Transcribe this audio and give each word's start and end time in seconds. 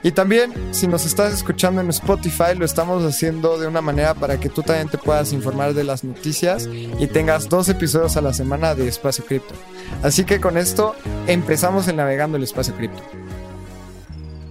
Y 0.00 0.12
también, 0.12 0.52
si 0.72 0.86
nos 0.86 1.04
estás 1.04 1.34
escuchando 1.34 1.80
en 1.80 1.88
Spotify, 1.88 2.54
lo 2.56 2.64
estamos 2.64 3.04
haciendo 3.04 3.58
de 3.58 3.66
una 3.66 3.80
manera 3.80 4.14
para 4.14 4.38
que 4.38 4.48
tú 4.48 4.62
también 4.62 4.88
te 4.88 4.96
puedas 4.96 5.32
informar 5.32 5.74
de 5.74 5.82
las 5.82 6.04
noticias 6.04 6.68
y 6.68 7.08
tengas 7.08 7.48
dos 7.48 7.68
episodios 7.68 8.16
a 8.16 8.20
la 8.20 8.32
semana 8.32 8.76
de 8.76 8.86
Espacio 8.86 9.24
Cripto. 9.24 9.54
Así 10.04 10.24
que 10.24 10.40
con 10.40 10.56
esto 10.56 10.94
empezamos 11.26 11.88
el 11.88 11.96
Navegando 11.96 12.36
el 12.36 12.44
Espacio 12.44 12.76
Cripto. 12.76 13.02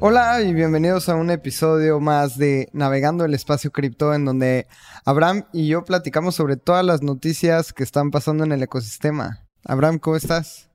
Hola 0.01 0.41
y 0.41 0.53
bienvenidos 0.53 1.07
a 1.07 1.15
un 1.15 1.31
episodio 1.31 2.01
más 2.01 2.37
de 2.37 2.67
Navegando 2.73 3.23
el 3.23 3.33
Espacio 3.33 3.71
Cripto 3.71 4.13
en 4.13 4.25
donde 4.25 4.67
Abraham 5.05 5.45
y 5.53 5.67
yo 5.67 5.85
platicamos 5.85 6.35
sobre 6.35 6.57
todas 6.57 6.85
las 6.85 7.01
noticias 7.01 7.71
que 7.71 7.83
están 7.83 8.11
pasando 8.11 8.43
en 8.43 8.51
el 8.51 8.63
ecosistema. 8.63 9.47
Abraham, 9.63 9.99
¿cómo 9.99 10.17
estás? 10.17 10.69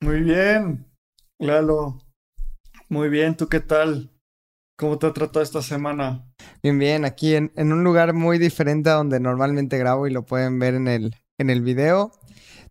Muy 0.00 0.22
bien, 0.22 0.90
Lalo. 1.38 1.98
Muy 2.88 3.10
bien, 3.10 3.36
¿tú 3.36 3.48
qué 3.48 3.60
tal? 3.60 4.13
¿Cómo 4.76 4.98
te 4.98 5.06
ha 5.06 5.12
tratado 5.12 5.42
esta 5.42 5.62
semana? 5.62 6.26
Bien, 6.62 6.78
bien, 6.78 7.04
aquí 7.04 7.34
en, 7.36 7.52
un 7.56 7.84
lugar 7.84 8.12
muy 8.12 8.38
diferente 8.38 8.90
a 8.90 8.94
donde 8.94 9.20
normalmente 9.20 9.78
grabo 9.78 10.08
y 10.08 10.10
lo 10.10 10.24
pueden 10.26 10.58
ver 10.58 10.74
en 10.74 10.88
el, 10.88 11.14
en 11.38 11.50
el 11.50 11.62
video. 11.62 12.10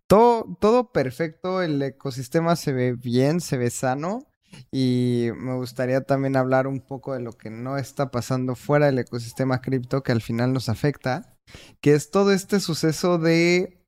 Todo, 0.08 0.58
todo 0.60 0.92
perfecto, 0.92 1.62
el 1.62 1.82
ecosistema 1.82 2.58
se 2.58 2.74
ve 2.74 2.94
bien, 2.94 3.40
se 3.40 3.58
ve 3.58 3.70
sano. 3.70 4.28
Y 4.70 5.30
me 5.38 5.56
gustaría 5.56 6.02
también 6.02 6.36
hablar 6.36 6.68
un 6.68 6.82
poco 6.82 7.14
de 7.14 7.22
lo 7.22 7.32
que 7.32 7.50
no 7.50 7.78
está 7.78 8.12
pasando 8.12 8.56
fuera 8.56 8.88
del 8.88 9.00
ecosistema 9.00 9.62
cripto 9.62 10.04
que 10.04 10.12
al 10.12 10.22
final 10.22 10.54
nos 10.54 10.70
afecta, 10.70 11.38
que 11.82 11.94
es 11.94 12.12
todo 12.12 12.34
este 12.34 12.60
suceso 12.60 13.18
de 13.18 13.82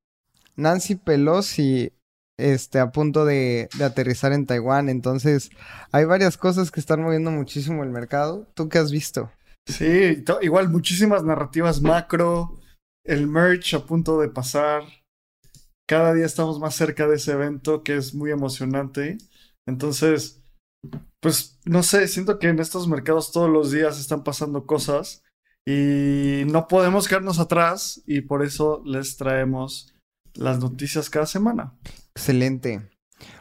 Nancy 0.56 0.96
Pelosi 0.96 1.92
este, 2.38 2.80
a 2.80 2.92
punto 2.92 3.26
de, 3.26 3.70
de, 3.78 3.84
aterrizar 3.84 4.34
en 4.34 4.46
Taiwán. 4.46 4.90
Entonces, 4.90 5.50
hay 5.92 6.06
varias 6.06 6.38
cosas 6.38 6.72
que 6.72 6.80
están 6.80 7.02
moviendo 7.02 7.32
muchísimo 7.32 7.84
el 7.84 7.90
mercado. 7.90 8.48
¿Tú 8.54 8.70
qué 8.70 8.78
has 8.78 8.92
visto? 8.92 9.32
Sí, 9.68 10.24
igual 10.42 10.70
muchísimas 10.70 11.24
narrativas 11.24 11.82
macro, 11.82 12.60
el 13.04 13.28
merch 13.28 13.74
a 13.74 13.86
punto 13.86 14.20
de 14.20 14.30
pasar. 14.30 14.84
Cada 15.88 16.14
día 16.14 16.26
estamos 16.26 16.60
más 16.60 16.76
cerca 16.76 17.08
de 17.08 17.16
ese 17.16 17.32
evento 17.32 17.84
que 17.84 17.96
es 17.96 18.14
muy 18.14 18.32
emocionante. 18.32 19.18
Entonces, 19.68 20.44
pues 21.20 21.60
no 21.66 21.84
sé, 21.84 22.08
siento 22.08 22.38
que 22.38 22.50
en 22.50 22.60
estos 22.60 22.88
mercados 22.88 23.32
todos 23.32 23.50
los 23.50 23.72
días 23.72 24.00
están 24.00 24.24
pasando 24.24 24.66
cosas 24.68 25.24
y 25.66 26.44
no 26.46 26.68
podemos 26.68 27.08
quedarnos 27.08 27.40
atrás 27.40 28.04
y 28.06 28.22
por 28.22 28.44
eso 28.44 28.84
les 28.86 29.18
traemos 29.18 29.95
las 30.36 30.60
noticias 30.60 31.10
cada 31.10 31.26
semana. 31.26 31.74
Excelente. 32.16 32.90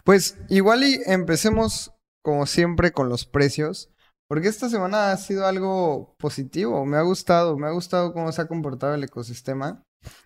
Pues 0.04 0.36
igual 0.48 0.84
y 0.84 1.00
empecemos 1.06 1.92
como 2.22 2.46
siempre 2.46 2.92
con 2.92 3.08
los 3.08 3.26
precios, 3.26 3.90
porque 4.28 4.48
esta 4.48 4.70
semana 4.70 5.12
ha 5.12 5.16
sido 5.16 5.46
algo 5.46 6.14
positivo, 6.18 6.86
me 6.86 6.96
ha 6.96 7.02
gustado, 7.02 7.58
me 7.58 7.66
ha 7.66 7.70
gustado 7.70 8.12
cómo 8.12 8.32
se 8.32 8.40
ha 8.42 8.48
comportado 8.48 8.94
el 8.94 9.04
ecosistema. 9.04 9.82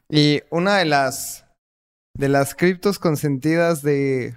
Y 0.09 0.43
una 0.51 0.79
de 0.79 0.85
las 0.85 1.45
de 2.15 2.29
las 2.29 2.55
criptos 2.55 2.99
consentidas 2.99 3.83
de, 3.83 4.37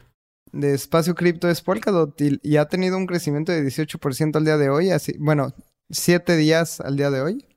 de 0.52 0.74
espacio 0.74 1.16
cripto 1.16 1.50
es 1.50 1.62
Polkadot 1.62 2.20
y, 2.22 2.58
ha 2.58 2.68
tenido 2.68 2.98
un 2.98 3.08
crecimiento 3.08 3.52
de 3.52 3.64
18% 3.64 4.36
al 4.36 4.46
día 4.46 4.58
de 4.58 4.70
hoy, 4.70 4.92
así, 4.92 5.16
bueno, 5.20 5.54
7 5.90 6.36
días 6.38 6.80
al 6.80 6.96
día 6.96 7.10
de 7.10 7.22
hoy. 7.22 7.48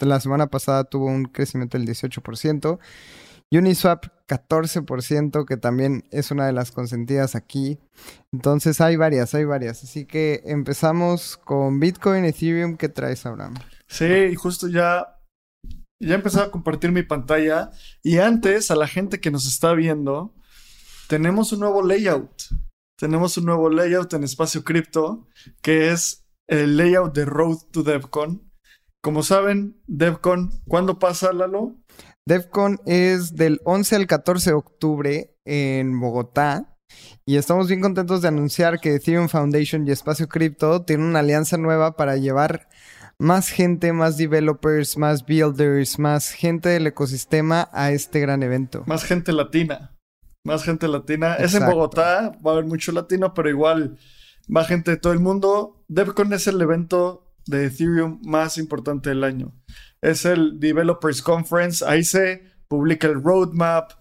La 0.00 0.18
semana 0.18 0.48
pasada 0.48 0.82
tuvo 0.84 1.06
un 1.06 1.26
crecimiento 1.26 1.78
del 1.78 1.86
18%. 1.86 2.78
Uniswap 3.50 4.06
14%, 4.28 5.46
que 5.46 5.56
también 5.56 6.04
es 6.10 6.30
una 6.30 6.46
de 6.46 6.52
las 6.52 6.70
consentidas 6.70 7.34
aquí. 7.34 7.78
Entonces 8.32 8.80
hay 8.80 8.96
varias, 8.96 9.34
hay 9.34 9.44
varias. 9.44 9.82
Así 9.82 10.04
que 10.04 10.42
empezamos 10.44 11.38
con 11.38 11.80
Bitcoin, 11.80 12.24
Ethereum. 12.24 12.76
¿Qué 12.76 12.88
traes, 12.88 13.24
Abraham? 13.24 13.54
Sí, 13.86 14.34
justo 14.34 14.68
ya, 14.68 15.18
ya 15.98 16.14
empezado 16.14 16.46
a 16.46 16.50
compartir 16.50 16.92
mi 16.92 17.02
pantalla. 17.02 17.70
Y 18.02 18.18
antes, 18.18 18.70
a 18.70 18.76
la 18.76 18.86
gente 18.86 19.20
que 19.20 19.30
nos 19.30 19.46
está 19.46 19.72
viendo, 19.72 20.34
tenemos 21.08 21.52
un 21.52 21.60
nuevo 21.60 21.82
layout. 21.82 22.42
Tenemos 22.98 23.38
un 23.38 23.46
nuevo 23.46 23.70
layout 23.70 24.12
en 24.12 24.24
espacio 24.24 24.62
cripto, 24.62 25.26
que 25.62 25.90
es 25.90 26.26
el 26.48 26.76
layout 26.76 27.14
de 27.14 27.24
Road 27.24 27.58
to 27.70 27.82
DevCon. 27.82 28.42
Como 29.00 29.22
saben, 29.22 29.80
DevCon, 29.86 30.50
¿cuándo 30.66 30.98
pasa, 30.98 31.32
Lalo? 31.32 31.76
DevCon 32.28 32.78
es 32.84 33.36
del 33.36 33.58
11 33.64 33.96
al 33.96 34.06
14 34.06 34.50
de 34.50 34.54
octubre 34.54 35.34
en 35.46 35.98
Bogotá. 35.98 36.76
Y 37.24 37.36
estamos 37.36 37.68
bien 37.68 37.80
contentos 37.80 38.20
de 38.20 38.28
anunciar 38.28 38.80
que 38.80 38.96
Ethereum 38.96 39.30
Foundation 39.30 39.86
y 39.86 39.92
Espacio 39.92 40.28
Cripto 40.28 40.82
tienen 40.82 41.06
una 41.06 41.20
alianza 41.20 41.56
nueva 41.56 41.96
para 41.96 42.18
llevar 42.18 42.68
más 43.18 43.48
gente, 43.48 43.94
más 43.94 44.18
developers, 44.18 44.98
más 44.98 45.24
builders, 45.24 45.98
más 45.98 46.30
gente 46.30 46.68
del 46.68 46.88
ecosistema 46.88 47.70
a 47.72 47.92
este 47.92 48.20
gran 48.20 48.42
evento. 48.42 48.84
Más 48.86 49.04
gente 49.04 49.32
latina. 49.32 49.96
Más 50.44 50.64
gente 50.64 50.86
latina. 50.86 51.32
Exacto. 51.32 51.46
Es 51.46 51.54
en 51.54 51.66
Bogotá, 51.66 52.32
va 52.46 52.50
a 52.50 52.54
haber 52.56 52.66
mucho 52.66 52.92
latino, 52.92 53.32
pero 53.32 53.48
igual 53.48 53.96
va 54.54 54.64
gente 54.64 54.90
de 54.90 54.96
todo 54.98 55.14
el 55.14 55.20
mundo. 55.20 55.82
DevCon 55.88 56.30
es 56.34 56.46
el 56.46 56.60
evento 56.60 57.32
de 57.46 57.64
Ethereum 57.64 58.20
más 58.22 58.58
importante 58.58 59.08
del 59.08 59.24
año 59.24 59.54
es 60.02 60.24
el 60.24 60.58
Developers 60.60 61.22
Conference. 61.22 61.84
Ahí 61.84 62.04
se 62.04 62.42
publica 62.68 63.06
el 63.06 63.22
roadmap, 63.22 63.92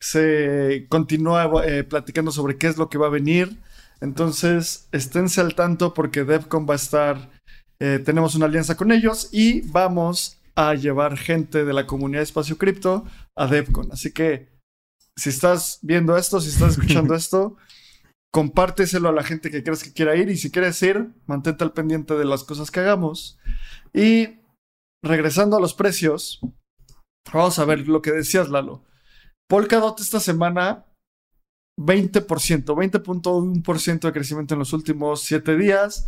se 0.00 0.86
continúa 0.88 1.50
eh, 1.64 1.84
platicando 1.84 2.32
sobre 2.32 2.56
qué 2.56 2.68
es 2.68 2.76
lo 2.76 2.88
que 2.88 2.98
va 2.98 3.06
a 3.06 3.10
venir. 3.10 3.60
Entonces, 4.00 4.88
esténse 4.92 5.40
al 5.40 5.54
tanto 5.54 5.94
porque 5.94 6.24
DevCon 6.24 6.66
va 6.68 6.74
a 6.74 6.76
estar, 6.76 7.30
eh, 7.78 8.00
tenemos 8.04 8.34
una 8.34 8.46
alianza 8.46 8.76
con 8.76 8.90
ellos 8.90 9.28
y 9.32 9.60
vamos 9.70 10.40
a 10.56 10.74
llevar 10.74 11.16
gente 11.16 11.64
de 11.64 11.72
la 11.72 11.86
comunidad 11.86 12.20
de 12.20 12.24
Espacio 12.24 12.58
Cripto 12.58 13.06
a 13.36 13.46
DevCon. 13.46 13.92
Así 13.92 14.12
que, 14.12 14.48
si 15.16 15.30
estás 15.30 15.78
viendo 15.82 16.16
esto, 16.16 16.40
si 16.40 16.48
estás 16.48 16.72
escuchando 16.72 17.14
esto, 17.16 17.56
compárteselo 18.32 19.08
a 19.08 19.12
la 19.12 19.22
gente 19.22 19.50
que 19.50 19.62
crees 19.62 19.84
que 19.84 19.92
quiera 19.92 20.16
ir 20.16 20.30
y 20.30 20.36
si 20.36 20.50
quieres 20.50 20.82
ir, 20.82 21.10
mantente 21.26 21.62
al 21.62 21.72
pendiente 21.72 22.14
de 22.14 22.24
las 22.24 22.42
cosas 22.44 22.70
que 22.70 22.80
hagamos. 22.80 23.38
Y 23.94 24.41
regresando 25.02 25.56
a 25.56 25.60
los 25.60 25.74
precios, 25.74 26.40
vamos 27.32 27.58
a 27.58 27.64
ver 27.64 27.88
lo 27.88 28.02
que 28.02 28.12
decías, 28.12 28.48
Lalo. 28.48 28.84
Polkadot 29.48 30.00
esta 30.00 30.20
semana, 30.20 30.86
20%, 31.78 32.22
20.1% 32.24 34.00
de 34.00 34.12
crecimiento 34.12 34.54
en 34.54 34.58
los 34.60 34.72
últimos 34.72 35.22
7 35.22 35.56
días. 35.56 36.06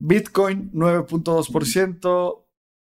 Bitcoin, 0.00 0.70
9.2%. 0.72 2.44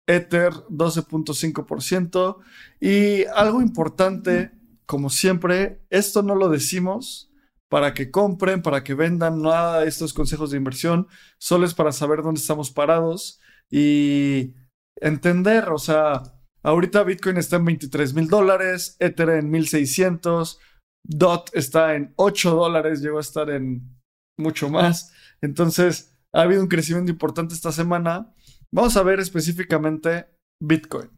Ether, 0.07 0.53
12.5%. 0.69 2.37
Y 2.79 3.25
algo 3.25 3.61
importante, 3.61 4.51
como 4.85 5.09
siempre, 5.09 5.83
esto 5.89 6.21
no 6.21 6.35
lo 6.35 6.49
decimos 6.49 7.31
para 7.69 7.93
que 7.93 8.11
compren, 8.11 8.61
para 8.61 8.83
que 8.83 8.93
vendan, 8.93 9.41
nada 9.41 9.81
de 9.81 9.87
estos 9.87 10.13
consejos 10.13 10.51
de 10.51 10.57
inversión, 10.57 11.07
solo 11.39 11.65
es 11.65 11.73
para 11.73 11.91
saber 11.91 12.21
dónde 12.21 12.39
estamos 12.39 12.69
parados 12.71 13.39
y 13.71 14.53
entender, 15.01 15.69
o 15.69 15.77
sea, 15.77 16.21
ahorita 16.63 17.03
Bitcoin 17.03 17.37
está 17.37 17.57
en 17.57 17.65
23 17.65 18.13
mil 18.13 18.27
dólares, 18.27 18.95
Ether 18.99 19.29
en 19.29 19.49
1600, 19.49 20.59
DOT 21.07 21.49
está 21.53 21.95
en 21.95 22.13
8 22.15 22.55
dólares, 22.55 23.01
llegó 23.01 23.17
a 23.17 23.21
estar 23.21 23.49
en 23.49 23.95
mucho 24.39 24.69
más. 24.69 25.13
Entonces, 25.41 26.17
ha 26.33 26.41
habido 26.41 26.61
un 26.61 26.67
crecimiento 26.67 27.11
importante 27.11 27.53
esta 27.53 27.71
semana. 27.71 28.33
Vamos 28.71 28.97
a 28.97 29.03
ver 29.03 29.19
específicamente 29.19 30.27
Bitcoin. 30.61 31.09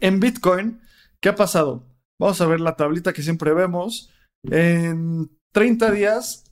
En 0.00 0.20
Bitcoin, 0.20 0.80
¿qué 1.20 1.28
ha 1.30 1.34
pasado? 1.34 1.86
Vamos 2.20 2.40
a 2.40 2.46
ver 2.46 2.60
la 2.60 2.76
tablita 2.76 3.12
que 3.12 3.22
siempre 3.22 3.52
vemos. 3.52 4.10
En 4.44 5.30
30 5.52 5.90
días, 5.90 6.44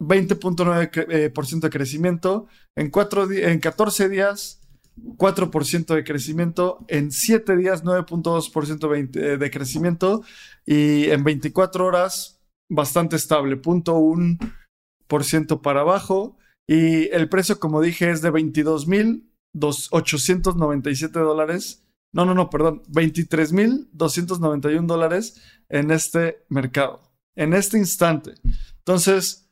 20.9% 0.00 1.56
eh, 1.56 1.60
de 1.60 1.70
crecimiento. 1.70 2.46
En, 2.76 2.90
en 2.94 3.60
14 3.60 4.08
días, 4.08 4.61
4% 4.96 5.94
de 5.94 6.04
crecimiento. 6.04 6.84
En 6.88 7.10
7 7.10 7.56
días, 7.56 7.82
9.2% 7.84 9.16
eh, 9.16 9.38
de 9.38 9.50
crecimiento. 9.50 10.22
Y 10.66 11.04
en 11.10 11.24
24 11.24 11.86
horas, 11.86 12.42
bastante 12.68 13.16
estable, 13.16 13.58
0.1% 13.60 15.60
para 15.60 15.80
abajo. 15.80 16.36
Y 16.66 17.08
el 17.10 17.28
precio, 17.28 17.60
como 17.60 17.80
dije, 17.80 18.10
es 18.10 18.22
de 18.22 18.32
22.897 18.32 21.10
dólares. 21.10 21.84
No, 22.12 22.24
no, 22.26 22.34
no, 22.34 22.50
perdón, 22.50 22.82
23.291 22.88 24.86
dólares 24.86 25.40
en 25.68 25.90
este 25.90 26.44
mercado, 26.48 27.02
en 27.34 27.54
este 27.54 27.78
instante. 27.78 28.34
Entonces, 28.78 29.48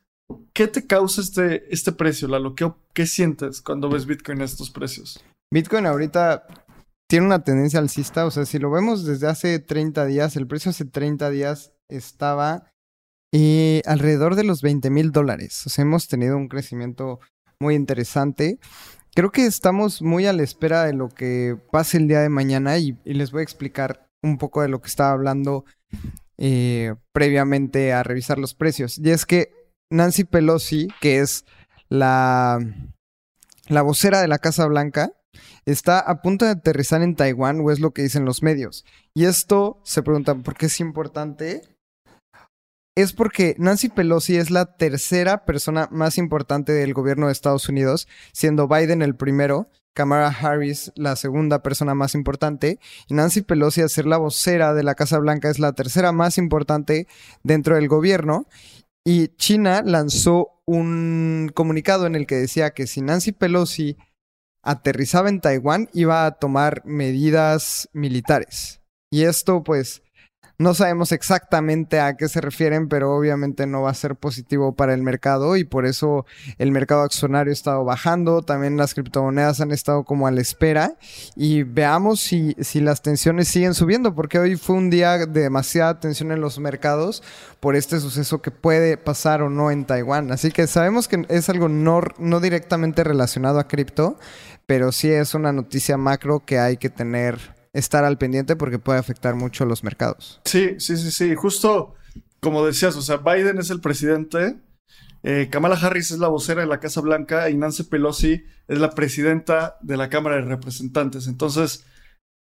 ¿qué 0.53 0.67
te 0.67 0.85
causa 0.85 1.21
este, 1.21 1.73
este 1.73 1.91
precio, 1.91 2.27
Lalo? 2.27 2.53
¿Qué, 2.53 2.71
¿Qué 2.93 3.07
sientes 3.07 3.61
cuando 3.61 3.89
ves 3.89 4.05
Bitcoin 4.05 4.41
a 4.41 4.45
estos 4.45 4.69
precios? 4.69 5.19
Bitcoin 5.53 5.85
ahorita 5.85 6.47
tiene 7.09 7.25
una 7.25 7.43
tendencia 7.43 7.79
alcista, 7.79 8.25
o 8.25 8.31
sea, 8.31 8.45
si 8.45 8.57
lo 8.57 8.71
vemos 8.71 9.05
desde 9.05 9.27
hace 9.27 9.59
30 9.59 10.05
días, 10.05 10.37
el 10.37 10.47
precio 10.47 10.69
hace 10.69 10.85
30 10.85 11.29
días 11.29 11.73
estaba 11.89 12.71
y 13.33 13.81
alrededor 13.85 14.35
de 14.35 14.45
los 14.45 14.61
20 14.61 14.89
mil 14.89 15.11
dólares. 15.11 15.65
O 15.65 15.69
sea, 15.69 15.83
hemos 15.83 16.07
tenido 16.07 16.37
un 16.37 16.47
crecimiento 16.47 17.19
muy 17.59 17.75
interesante. 17.75 18.59
Creo 19.13 19.31
que 19.31 19.45
estamos 19.45 20.01
muy 20.01 20.25
a 20.25 20.33
la 20.33 20.43
espera 20.43 20.85
de 20.85 20.93
lo 20.93 21.09
que 21.09 21.57
pase 21.69 21.97
el 21.97 22.07
día 22.07 22.21
de 22.21 22.29
mañana 22.29 22.77
y, 22.77 22.97
les 23.03 23.31
voy 23.31 23.41
a 23.41 23.43
explicar 23.43 24.07
un 24.23 24.37
poco 24.37 24.61
de 24.61 24.69
lo 24.69 24.81
que 24.81 24.87
estaba 24.87 25.11
hablando 25.11 25.65
eh, 26.37 26.95
previamente 27.11 27.91
a 27.91 28.03
revisar 28.03 28.37
los 28.37 28.53
precios. 28.53 28.97
Y 28.97 29.09
es 29.09 29.25
que 29.25 29.51
Nancy 29.89 30.23
Pelosi, 30.23 30.87
que 31.01 31.19
es 31.19 31.45
la, 31.89 32.57
la 33.67 33.81
vocera 33.81 34.21
de 34.21 34.29
la 34.29 34.39
Casa 34.39 34.65
Blanca, 34.65 35.11
está 35.65 35.99
a 35.99 36.21
punto 36.21 36.45
de 36.45 36.51
aterrizar 36.51 37.01
en 37.01 37.15
Taiwán, 37.15 37.61
o 37.61 37.71
es 37.71 37.79
lo 37.79 37.91
que 37.91 38.03
dicen 38.03 38.25
los 38.25 38.43
medios. 38.43 38.85
Y 39.13 39.25
esto 39.25 39.81
se 39.83 40.03
preguntan, 40.03 40.43
¿por 40.43 40.55
qué 40.55 40.67
es 40.67 40.79
importante? 40.79 41.61
es 42.95 43.13
porque 43.13 43.55
Nancy 43.57 43.89
Pelosi 43.89 44.35
es 44.35 44.51
la 44.51 44.65
tercera 44.65 45.45
persona 45.45 45.87
más 45.91 46.17
importante 46.17 46.73
del 46.73 46.93
gobierno 46.93 47.27
de 47.27 47.31
Estados 47.31 47.69
Unidos, 47.69 48.07
siendo 48.33 48.67
Biden 48.67 49.01
el 49.01 49.15
primero, 49.15 49.69
Kamala 49.93 50.27
Harris 50.27 50.91
la 50.95 51.15
segunda 51.15 51.63
persona 51.63 51.95
más 51.95 52.15
importante, 52.15 52.79
y 53.07 53.13
Nancy 53.13 53.41
Pelosi, 53.41 53.81
a 53.81 53.89
ser 53.89 54.05
la 54.05 54.17
vocera 54.17 54.73
de 54.73 54.83
la 54.83 54.95
Casa 54.95 55.19
Blanca, 55.19 55.49
es 55.49 55.59
la 55.59 55.73
tercera 55.73 56.11
más 56.11 56.37
importante 56.37 57.07
dentro 57.43 57.75
del 57.75 57.87
gobierno. 57.87 58.45
Y 59.03 59.29
China 59.29 59.81
lanzó 59.83 60.61
un 60.67 61.49
comunicado 61.55 62.05
en 62.05 62.15
el 62.15 62.27
que 62.27 62.35
decía 62.35 62.69
que 62.71 62.85
si 62.85 63.01
Nancy 63.01 63.31
Pelosi 63.31 63.97
aterrizaba 64.63 65.29
en 65.29 65.41
Taiwán, 65.41 65.89
iba 65.93 66.25
a 66.25 66.31
tomar 66.31 66.83
medidas 66.85 67.89
militares. 67.93 68.81
Y 69.09 69.23
esto, 69.23 69.63
pues, 69.63 70.01
no 70.61 70.75
sabemos 70.75 71.11
exactamente 71.11 71.99
a 71.99 72.15
qué 72.15 72.29
se 72.29 72.39
refieren, 72.39 72.87
pero 72.87 73.15
obviamente 73.15 73.65
no 73.65 73.81
va 73.81 73.89
a 73.89 73.95
ser 73.95 74.15
positivo 74.15 74.75
para 74.75 74.93
el 74.93 75.01
mercado 75.01 75.57
y 75.57 75.63
por 75.63 75.87
eso 75.87 76.27
el 76.59 76.71
mercado 76.71 77.01
accionario 77.01 77.49
ha 77.49 77.53
estado 77.53 77.83
bajando. 77.83 78.43
También 78.43 78.77
las 78.77 78.93
criptomonedas 78.93 79.59
han 79.59 79.71
estado 79.71 80.03
como 80.03 80.27
a 80.27 80.31
la 80.31 80.39
espera 80.39 80.93
y 81.35 81.63
veamos 81.63 82.21
si, 82.21 82.55
si 82.59 82.79
las 82.79 83.01
tensiones 83.01 83.47
siguen 83.47 83.73
subiendo, 83.73 84.13
porque 84.13 84.37
hoy 84.37 84.55
fue 84.55 84.75
un 84.75 84.91
día 84.91 85.17
de 85.25 85.41
demasiada 85.41 85.99
tensión 85.99 86.31
en 86.31 86.41
los 86.41 86.59
mercados 86.59 87.23
por 87.59 87.75
este 87.75 87.99
suceso 87.99 88.43
que 88.43 88.51
puede 88.51 88.97
pasar 88.97 89.41
o 89.41 89.49
no 89.49 89.71
en 89.71 89.85
Taiwán. 89.85 90.31
Así 90.31 90.51
que 90.51 90.67
sabemos 90.67 91.07
que 91.07 91.25
es 91.29 91.49
algo 91.49 91.69
no, 91.69 92.01
no 92.19 92.39
directamente 92.39 93.03
relacionado 93.03 93.57
a 93.57 93.67
cripto, 93.67 94.19
pero 94.65 94.91
sí 94.91 95.09
es 95.09 95.33
una 95.33 95.51
noticia 95.51 95.97
macro 95.97 96.43
que 96.45 96.59
hay 96.59 96.77
que 96.77 96.89
tener 96.89 97.37
estar 97.73 98.03
al 98.03 98.17
pendiente 98.17 98.55
porque 98.55 98.79
puede 98.79 98.99
afectar 98.99 99.35
mucho 99.35 99.65
los 99.65 99.83
mercados. 99.83 100.41
Sí, 100.45 100.75
sí, 100.79 100.97
sí, 100.97 101.11
sí. 101.11 101.35
Justo 101.35 101.95
como 102.41 102.65
decías, 102.65 102.95
o 102.95 103.01
sea, 103.01 103.17
Biden 103.17 103.59
es 103.59 103.69
el 103.69 103.81
presidente, 103.81 104.59
eh, 105.23 105.49
Kamala 105.51 105.75
Harris 105.75 106.09
es 106.11 106.17
la 106.17 106.27
vocera 106.27 106.61
de 106.61 106.67
la 106.67 106.79
Casa 106.79 106.99
Blanca 106.99 107.49
y 107.49 107.55
Nancy 107.55 107.83
Pelosi 107.83 108.43
es 108.67 108.79
la 108.79 108.89
presidenta 108.91 109.77
de 109.81 109.95
la 109.95 110.09
Cámara 110.09 110.37
de 110.37 110.41
Representantes. 110.41 111.27
Entonces, 111.27 111.85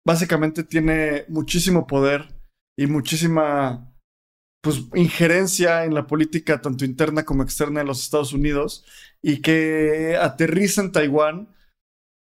básicamente 0.05 0.65
tiene 0.65 1.25
muchísimo 1.29 1.87
poder 1.87 2.35
y 2.77 2.87
muchísima 2.89 3.95
pues, 4.61 4.83
injerencia 4.95 5.85
en 5.85 5.95
la 5.95 6.09
política 6.09 6.61
tanto 6.61 6.85
interna 6.85 7.25
como 7.25 7.45
externa 7.45 7.81
de 7.81 7.87
los 7.87 8.03
Estados 8.03 8.33
Unidos 8.33 8.85
y 9.23 9.41
que 9.41 10.19
aterriza 10.21 10.83
en 10.83 10.91
Taiwán. 10.91 11.55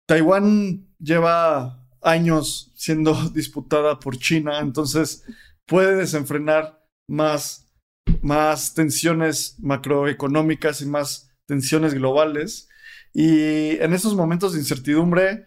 Taiwán 0.07 0.94
lleva 1.00 1.88
años 2.01 2.71
siendo 2.75 3.13
disputada 3.33 4.00
por 4.00 4.17
China, 4.17 4.59
entonces 4.59 5.23
puede 5.65 5.95
desenfrenar 5.95 6.85
más, 7.07 7.73
más 8.21 8.73
tensiones 8.73 9.57
macroeconómicas 9.59 10.81
y 10.81 10.85
más 10.85 11.33
tensiones 11.47 11.94
globales. 11.94 12.69
Y 13.13 13.77
en 13.81 13.94
estos 13.94 14.15
momentos 14.15 14.53
de 14.53 14.59
incertidumbre, 14.59 15.45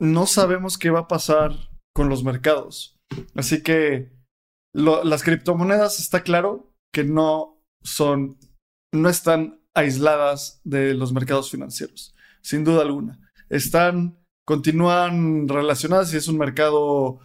no 0.00 0.26
sabemos 0.26 0.78
qué 0.78 0.90
va 0.90 1.00
a 1.00 1.08
pasar 1.08 1.52
con 1.94 2.08
los 2.08 2.22
mercados. 2.22 2.96
Así 3.34 3.62
que 3.62 4.12
las 4.74 5.22
criptomonedas 5.22 6.00
está 6.00 6.22
claro 6.22 6.74
que 6.92 7.04
no 7.04 7.62
son, 7.82 8.38
no 8.92 9.08
están 9.08 9.60
aisladas 9.74 10.60
de 10.64 10.94
los 10.94 11.12
mercados 11.12 11.50
financieros, 11.50 12.14
sin 12.42 12.64
duda 12.64 12.82
alguna. 12.82 13.25
Están 13.48 14.18
continúan 14.46 15.48
relacionadas 15.48 16.14
y 16.14 16.16
es 16.16 16.28
un 16.28 16.38
mercado 16.38 17.18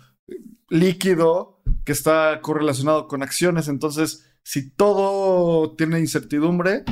líquido 0.70 1.62
que 1.86 1.92
está 1.92 2.42
correlacionado 2.42 3.08
con 3.08 3.24
acciones. 3.24 3.68
Entonces, 3.68 4.28
si 4.44 4.72
todo 4.72 5.76
tiene 5.76 6.00
incertidumbre, 6.00 6.84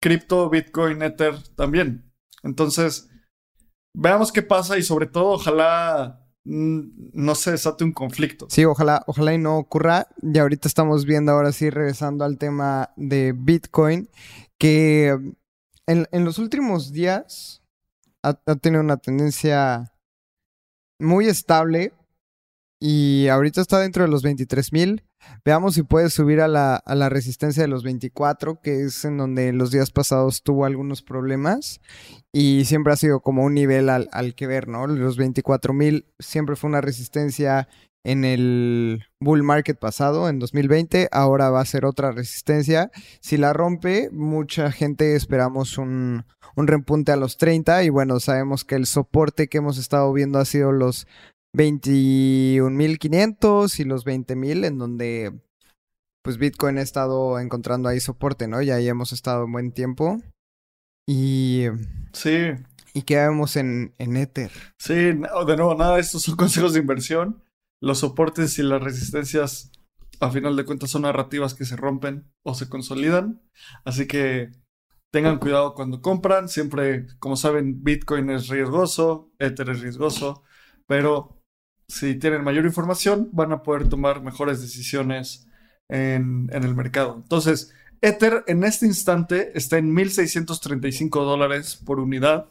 cripto, 0.00 0.48
Bitcoin, 0.48 1.02
Ether 1.02 1.36
también. 1.56 2.12
Entonces, 2.42 3.10
veamos 3.94 4.30
qué 4.32 4.42
pasa 4.42 4.78
y 4.78 4.82
sobre 4.82 5.06
todo, 5.06 5.30
ojalá 5.32 6.26
mm, 6.44 6.80
no 7.12 7.34
se 7.34 7.50
desate 7.50 7.82
un 7.82 7.92
conflicto. 7.92 8.46
Sí, 8.50 8.64
ojalá, 8.64 9.02
ojalá 9.08 9.34
y 9.34 9.38
no 9.38 9.58
ocurra. 9.58 10.06
Y 10.22 10.38
ahorita 10.38 10.68
estamos 10.68 11.04
viendo, 11.04 11.32
ahora 11.32 11.50
sí, 11.50 11.70
regresando 11.70 12.24
al 12.24 12.38
tema 12.38 12.90
de 12.96 13.34
Bitcoin, 13.36 14.08
que 14.58 15.08
en, 15.86 16.06
en 16.12 16.24
los 16.24 16.38
últimos 16.38 16.92
días 16.92 17.59
ha, 18.22 18.34
tenido 18.56 18.82
una 18.82 18.96
tendencia 18.96 19.92
muy 20.98 21.26
estable 21.26 21.92
y 22.78 23.28
ahorita 23.28 23.60
está 23.60 23.78
dentro 23.78 24.04
de 24.04 24.10
los 24.10 24.22
23 24.22 24.72
mil. 24.72 25.04
Veamos 25.44 25.74
si 25.74 25.82
puede 25.82 26.08
subir 26.08 26.40
a 26.40 26.48
la, 26.48 26.76
a 26.76 26.94
la, 26.94 27.10
resistencia 27.10 27.62
de 27.62 27.68
los 27.68 27.82
24, 27.82 28.60
que 28.62 28.84
es 28.84 29.04
en 29.04 29.18
donde 29.18 29.52
los 29.52 29.70
días 29.70 29.90
pasados 29.90 30.42
tuvo 30.42 30.64
algunos 30.64 31.02
problemas 31.02 31.80
y 32.32 32.64
siempre 32.64 32.94
ha 32.94 32.96
sido 32.96 33.20
como 33.20 33.44
un 33.44 33.52
nivel 33.52 33.90
al, 33.90 34.08
al 34.12 34.34
que 34.34 34.46
ver, 34.46 34.66
¿no? 34.66 34.86
Los 34.86 35.18
24 35.18 35.74
mil 35.74 36.06
siempre 36.18 36.56
fue 36.56 36.70
una 36.70 36.80
resistencia 36.80 37.68
en 38.04 38.24
el 38.24 39.04
bull 39.20 39.42
market 39.42 39.78
pasado, 39.78 40.28
en 40.28 40.38
2020, 40.38 41.08
ahora 41.12 41.50
va 41.50 41.60
a 41.60 41.66
ser 41.66 41.84
otra 41.84 42.12
resistencia. 42.12 42.90
Si 43.20 43.36
la 43.36 43.52
rompe, 43.52 44.08
mucha 44.10 44.72
gente 44.72 45.16
esperamos 45.16 45.76
un, 45.76 46.24
un 46.56 46.66
repunte 46.66 47.12
a 47.12 47.16
los 47.16 47.36
30 47.36 47.84
y 47.84 47.90
bueno, 47.90 48.18
sabemos 48.20 48.64
que 48.64 48.76
el 48.76 48.86
soporte 48.86 49.48
que 49.48 49.58
hemos 49.58 49.76
estado 49.78 50.10
viendo 50.12 50.38
ha 50.38 50.46
sido 50.46 50.72
los 50.72 51.06
21.500 51.54 53.80
y 53.80 53.84
los 53.84 54.06
20.000 54.06 54.64
en 54.64 54.78
donde 54.78 55.32
pues 56.22 56.38
Bitcoin 56.38 56.78
ha 56.78 56.82
estado 56.82 57.38
encontrando 57.38 57.88
ahí 57.88 58.00
soporte, 58.00 58.46
¿no? 58.46 58.62
Y 58.62 58.70
ahí 58.70 58.88
hemos 58.88 59.12
estado 59.12 59.46
un 59.46 59.52
buen 59.52 59.72
tiempo. 59.72 60.20
Y... 61.06 61.66
Sí. 62.12 62.52
¿Y 62.92 63.02
qué 63.02 63.16
vemos 63.16 63.56
en, 63.56 63.94
en 63.98 64.16
Ether? 64.16 64.50
Sí, 64.76 64.94
de 64.94 65.14
nuevo, 65.14 65.74
nada, 65.74 65.98
estos 65.98 66.22
son 66.22 66.36
consejos 66.36 66.72
de 66.72 66.80
inversión 66.80 67.42
los 67.80 67.98
soportes 67.98 68.58
y 68.58 68.62
las 68.62 68.82
resistencias, 68.82 69.72
a 70.20 70.30
final 70.30 70.56
de 70.56 70.64
cuentas, 70.64 70.90
son 70.90 71.02
narrativas 71.02 71.54
que 71.54 71.64
se 71.64 71.76
rompen 71.76 72.30
o 72.42 72.54
se 72.54 72.68
consolidan. 72.68 73.42
Así 73.84 74.06
que 74.06 74.50
tengan 75.10 75.38
cuidado 75.38 75.74
cuando 75.74 76.00
compran. 76.00 76.48
Siempre, 76.48 77.06
como 77.18 77.36
saben, 77.36 77.82
Bitcoin 77.82 78.30
es 78.30 78.48
riesgoso, 78.48 79.32
Ether 79.38 79.70
es 79.70 79.80
riesgoso, 79.80 80.42
pero 80.86 81.42
si 81.88 82.14
tienen 82.16 82.44
mayor 82.44 82.64
información, 82.66 83.30
van 83.32 83.52
a 83.52 83.62
poder 83.62 83.88
tomar 83.88 84.22
mejores 84.22 84.60
decisiones 84.60 85.48
en, 85.88 86.48
en 86.52 86.64
el 86.64 86.74
mercado. 86.74 87.16
Entonces, 87.16 87.74
Ether 88.00 88.44
en 88.46 88.64
este 88.64 88.86
instante 88.86 89.52
está 89.54 89.78
en 89.78 89.94
1.635 89.94 91.24
dólares 91.24 91.76
por 91.76 92.00
unidad. 92.00 92.50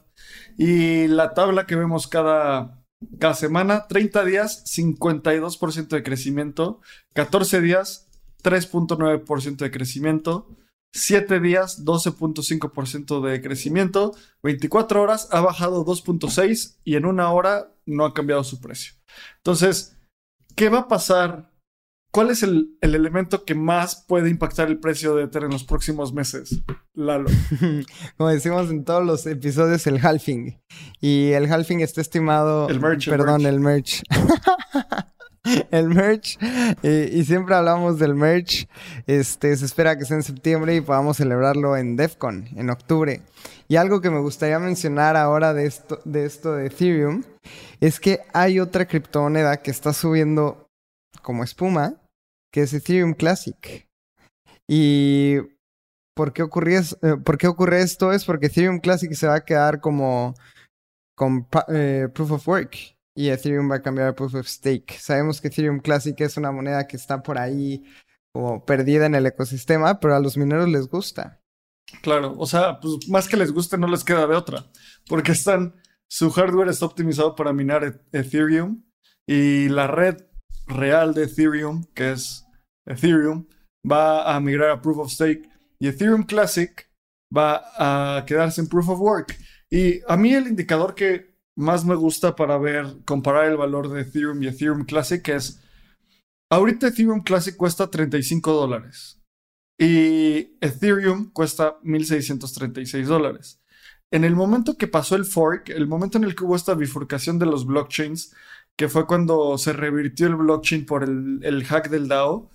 Y 0.57 1.07
la 1.07 1.33
tabla 1.33 1.65
que 1.65 1.75
vemos 1.75 2.07
cada, 2.07 2.78
cada 3.19 3.33
semana, 3.33 3.87
30 3.87 4.25
días, 4.25 4.63
52% 4.65 5.87
de 5.87 6.03
crecimiento, 6.03 6.81
14 7.13 7.61
días, 7.61 8.09
3.9% 8.43 9.57
de 9.57 9.71
crecimiento, 9.71 10.55
7 10.93 11.39
días, 11.39 11.85
12.5% 11.85 13.21
de 13.21 13.41
crecimiento, 13.41 14.15
24 14.43 15.01
horas 15.01 15.29
ha 15.31 15.41
bajado 15.41 15.85
2.6 15.85 16.77
y 16.83 16.95
en 16.95 17.05
una 17.05 17.31
hora 17.31 17.73
no 17.85 18.05
ha 18.05 18.13
cambiado 18.13 18.43
su 18.43 18.59
precio. 18.59 18.93
Entonces, 19.37 19.97
¿qué 20.55 20.69
va 20.69 20.79
a 20.79 20.87
pasar? 20.87 21.53
¿Cuál 22.11 22.31
es 22.31 22.41
el, 22.41 22.75
el 22.81 22.95
elemento 22.95 23.45
que 23.45 23.53
más 23.53 24.03
puede 24.07 24.29
impactar 24.29 24.67
el 24.67 24.79
precio 24.79 25.15
de 25.15 25.25
Ether 25.25 25.43
en 25.43 25.51
los 25.51 25.63
próximos 25.63 26.11
meses, 26.11 26.63
Lalo? 26.99 27.29
Como 28.17 28.29
decimos 28.29 28.69
en 28.69 28.83
todos 28.83 29.05
los 29.05 29.25
episodios, 29.25 29.87
el 29.87 30.05
halving. 30.05 30.59
Y 30.99 31.31
el 31.31 31.51
halving 31.51 31.79
está 31.79 32.01
estimado... 32.01 32.67
El 32.67 32.81
merch, 32.81 33.07
el 33.07 33.11
Perdón, 33.11 33.43
merch. 33.43 33.53
el 33.53 33.59
merch. 33.61 34.03
el 35.71 35.89
merch. 35.89 36.37
Y, 36.83 37.19
y 37.19 37.23
siempre 37.23 37.55
hablamos 37.55 37.99
del 37.99 38.15
merch. 38.15 38.67
Este, 39.07 39.55
se 39.55 39.65
espera 39.65 39.97
que 39.97 40.03
sea 40.03 40.17
en 40.17 40.23
septiembre 40.23 40.75
y 40.75 40.81
podamos 40.81 41.15
celebrarlo 41.15 41.77
en 41.77 41.95
DEFCON, 41.95 42.49
en 42.57 42.69
octubre. 42.69 43.21
Y 43.69 43.77
algo 43.77 44.01
que 44.01 44.09
me 44.09 44.19
gustaría 44.19 44.59
mencionar 44.59 45.15
ahora 45.15 45.53
de 45.53 45.67
esto, 45.67 46.01
de 46.03 46.25
esto 46.25 46.53
de 46.53 46.67
Ethereum 46.67 47.23
es 47.79 48.01
que 48.01 48.19
hay 48.33 48.59
otra 48.59 48.85
criptomoneda 48.85 49.61
que 49.61 49.71
está 49.71 49.93
subiendo 49.93 50.67
como 51.21 51.45
espuma, 51.45 51.95
que 52.51 52.63
es 52.63 52.73
Ethereum 52.73 53.13
Classic. 53.13 53.87
Y 54.67 55.37
¿por 56.19 56.33
qué, 56.33 56.43
ocurría 56.43 56.81
eh, 56.81 57.15
¿por 57.23 57.37
qué 57.37 57.47
ocurre 57.47 57.81
esto? 57.81 58.11
Es 58.11 58.25
porque 58.25 58.47
Ethereum 58.47 58.81
Classic 58.81 59.09
se 59.13 59.25
va 59.25 59.35
a 59.35 59.45
quedar 59.45 59.79
como 59.79 60.35
eh, 61.69 62.09
Proof 62.13 62.31
of 62.31 62.47
Work 62.49 62.75
y 63.15 63.29
Ethereum 63.29 63.71
va 63.71 63.75
a 63.75 63.81
cambiar 63.81 64.09
a 64.09 64.15
Proof 64.15 64.35
of 64.35 64.45
Stake. 64.45 64.97
Sabemos 64.99 65.39
que 65.39 65.47
Ethereum 65.47 65.79
Classic 65.79 66.19
es 66.19 66.35
una 66.35 66.51
moneda 66.51 66.85
que 66.87 66.97
está 66.97 67.23
por 67.23 67.37
ahí 67.37 67.85
como 68.33 68.65
perdida 68.65 69.05
en 69.05 69.15
el 69.15 69.27
ecosistema, 69.27 70.01
pero 70.01 70.13
a 70.13 70.19
los 70.19 70.35
mineros 70.35 70.67
les 70.67 70.89
gusta. 70.89 71.39
Claro, 72.01 72.35
o 72.37 72.45
sea, 72.45 72.81
pues 72.81 73.07
más 73.07 73.29
que 73.29 73.37
les 73.37 73.53
guste, 73.53 73.77
no 73.77 73.87
les 73.87 74.03
queda 74.03 74.27
de 74.27 74.35
otra. 74.35 74.65
Porque 75.07 75.31
están. 75.31 75.73
Su 76.09 76.31
hardware 76.31 76.67
está 76.67 76.85
optimizado 76.85 77.33
para 77.33 77.53
minar 77.53 77.85
e- 77.85 78.19
Ethereum. 78.19 78.83
Y 79.25 79.69
la 79.69 79.87
red 79.87 80.17
real 80.67 81.13
de 81.13 81.23
Ethereum, 81.23 81.85
que 81.93 82.11
es 82.11 82.45
Ethereum, 82.85 83.47
va 83.89 84.35
a 84.35 84.39
migrar 84.41 84.71
a 84.71 84.81
Proof 84.81 84.97
of 84.97 85.11
Stake. 85.11 85.49
Y 85.79 85.87
Ethereum 85.87 86.23
Classic 86.23 86.89
va 87.35 88.17
a 88.17 88.25
quedarse 88.25 88.61
en 88.61 88.67
Proof 88.67 88.89
of 88.89 88.99
Work. 88.99 89.37
Y 89.69 90.01
a 90.07 90.17
mí 90.17 90.33
el 90.33 90.47
indicador 90.47 90.95
que 90.95 91.37
más 91.55 91.85
me 91.85 91.95
gusta 91.95 92.35
para 92.35 92.57
ver, 92.57 93.03
comparar 93.05 93.45
el 93.45 93.57
valor 93.57 93.89
de 93.89 94.01
Ethereum 94.01 94.41
y 94.43 94.47
Ethereum 94.47 94.85
Classic 94.85 95.25
es. 95.29 95.61
Ahorita 96.51 96.87
Ethereum 96.87 97.21
Classic 97.21 97.55
cuesta 97.55 97.89
35 97.89 98.51
dólares. 98.53 99.21
Y 99.77 100.57
Ethereum 100.61 101.31
cuesta 101.31 101.79
1.636 101.81 103.05
dólares. 103.05 103.61
En 104.11 104.23
el 104.23 104.35
momento 104.35 104.75
que 104.75 104.87
pasó 104.87 105.15
el 105.15 105.25
fork, 105.25 105.69
el 105.69 105.87
momento 105.87 106.17
en 106.17 106.23
el 106.23 106.35
que 106.35 106.43
hubo 106.43 106.55
esta 106.55 106.73
bifurcación 106.73 107.37
de 107.37 107.45
los 107.45 107.65
blockchains, 107.65 108.35
que 108.75 108.89
fue 108.89 109.05
cuando 109.05 109.57
se 109.57 109.71
revirtió 109.73 110.27
el 110.27 110.35
blockchain 110.35 110.85
por 110.85 111.03
el, 111.03 111.39
el 111.43 111.63
hack 111.65 111.89
del 111.89 112.07
DAO, 112.07 112.49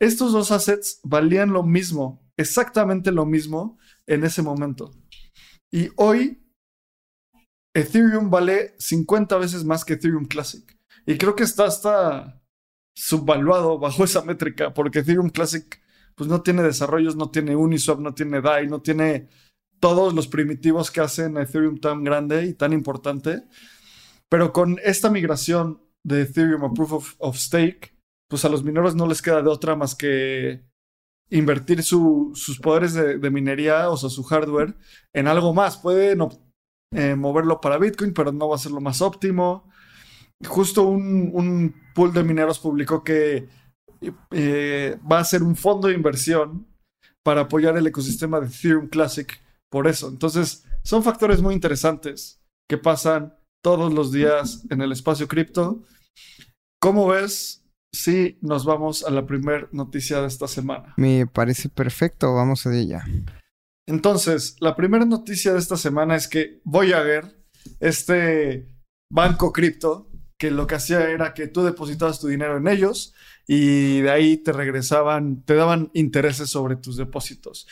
estos 0.00 0.32
dos 0.32 0.52
assets 0.52 1.00
valían 1.02 1.52
lo 1.52 1.62
mismo, 1.62 2.22
exactamente 2.36 3.12
lo 3.12 3.26
mismo 3.26 3.78
en 4.06 4.24
ese 4.24 4.42
momento. 4.42 4.92
Y 5.72 5.88
hoy 5.96 6.40
Ethereum 7.74 8.30
vale 8.30 8.74
50 8.78 9.38
veces 9.38 9.64
más 9.64 9.84
que 9.84 9.94
Ethereum 9.94 10.26
Classic. 10.26 10.76
Y 11.06 11.16
creo 11.16 11.36
que 11.36 11.44
está 11.44 11.64
hasta 11.64 12.42
subvaluado 12.94 13.78
bajo 13.78 14.04
esa 14.04 14.22
métrica, 14.22 14.74
porque 14.74 15.00
Ethereum 15.00 15.30
Classic 15.30 15.80
pues 16.14 16.28
no 16.28 16.42
tiene 16.42 16.62
desarrollos, 16.62 17.16
no 17.16 17.30
tiene 17.30 17.56
Uniswap, 17.56 18.00
no 18.00 18.14
tiene 18.14 18.40
DAI, 18.40 18.66
no 18.68 18.82
tiene 18.82 19.28
todos 19.78 20.12
los 20.12 20.28
primitivos 20.28 20.90
que 20.90 21.00
hacen 21.00 21.38
Ethereum 21.38 21.78
tan 21.80 22.04
grande 22.04 22.44
y 22.44 22.54
tan 22.54 22.72
importante. 22.72 23.44
Pero 24.28 24.52
con 24.52 24.78
esta 24.84 25.10
migración 25.10 25.82
de 26.04 26.22
Ethereum 26.22 26.64
a 26.64 26.72
Proof 26.74 26.92
of, 26.92 27.14
of 27.18 27.36
Stake, 27.36 27.96
pues 28.28 28.44
a 28.44 28.48
los 28.48 28.62
mineros 28.62 28.94
no 28.94 29.06
les 29.06 29.22
queda 29.22 29.42
de 29.42 29.48
otra 29.48 29.76
más 29.76 29.94
que 29.94 30.69
invertir 31.30 31.82
su- 31.82 32.32
sus 32.34 32.58
poderes 32.58 32.94
de, 32.94 33.30
minería, 33.30 33.88
o 33.90 33.96
sea, 33.96 34.10
su 34.10 34.22
hardware, 34.24 34.74
en 35.14 35.28
algo 35.28 35.54
más. 35.54 35.78
Pueden 35.78 36.20
eh, 36.92 37.14
moverlo 37.14 37.60
para 37.60 37.78
Bitcoin, 37.78 38.12
pero 38.12 38.32
no 38.32 38.48
va 38.48 38.56
a 38.56 38.58
ser 38.58 38.72
lo 38.72 38.80
más 38.80 39.00
óptimo. 39.00 39.68
Justo 40.46 40.82
un, 40.84 41.30
un 41.32 41.74
pool 41.94 42.12
de 42.12 42.24
mineros 42.24 42.58
publicó 42.58 43.04
que 43.04 43.48
eh, 44.30 44.98
va 45.10 45.18
a 45.18 45.24
ser 45.24 45.42
un 45.42 45.56
fondo 45.56 45.88
de 45.88 45.94
inversión 45.94 46.66
para 47.22 47.42
apoyar 47.42 47.76
el 47.76 47.86
ecosistema 47.86 48.40
de 48.40 48.46
Ethereum 48.46 48.88
Classic 48.88 49.40
por 49.70 49.86
eso. 49.86 50.08
Entonces, 50.08 50.64
son 50.82 51.02
factores 51.02 51.42
muy 51.42 51.54
interesantes 51.54 52.40
que 52.68 52.78
pasan 52.78 53.34
todos 53.62 53.92
los 53.92 54.10
días 54.10 54.64
en 54.70 54.80
el 54.80 54.92
espacio 54.92 55.28
cripto. 55.28 55.82
¿Cómo 56.80 57.06
ves 57.08 57.59
si 57.92 58.38
nos 58.40 58.64
vamos 58.64 59.04
a 59.04 59.10
la 59.10 59.26
primera 59.26 59.68
noticia 59.72 60.20
de 60.20 60.28
esta 60.28 60.48
semana? 60.48 60.94
Me 60.96 61.26
parece 61.26 61.68
perfecto, 61.68 62.34
vamos 62.34 62.66
a 62.66 62.74
ella. 62.74 63.04
Entonces, 63.86 64.56
la 64.60 64.76
primera 64.76 65.04
noticia 65.04 65.52
de 65.52 65.58
esta 65.58 65.76
semana 65.76 66.14
es 66.14 66.28
que 66.28 66.60
Voyager, 66.64 67.36
este 67.80 68.68
banco 69.12 69.52
cripto, 69.52 70.08
que 70.38 70.50
lo 70.50 70.66
que 70.66 70.76
hacía 70.76 71.10
era 71.10 71.34
que 71.34 71.48
tú 71.48 71.62
depositabas 71.62 72.20
tu 72.20 72.28
dinero 72.28 72.56
en 72.56 72.68
ellos 72.68 73.14
y 73.46 74.00
de 74.00 74.10
ahí 74.10 74.36
te 74.38 74.52
regresaban, 74.52 75.42
te 75.42 75.54
daban 75.54 75.90
intereses 75.92 76.48
sobre 76.48 76.76
tus 76.76 76.96
depósitos. 76.96 77.66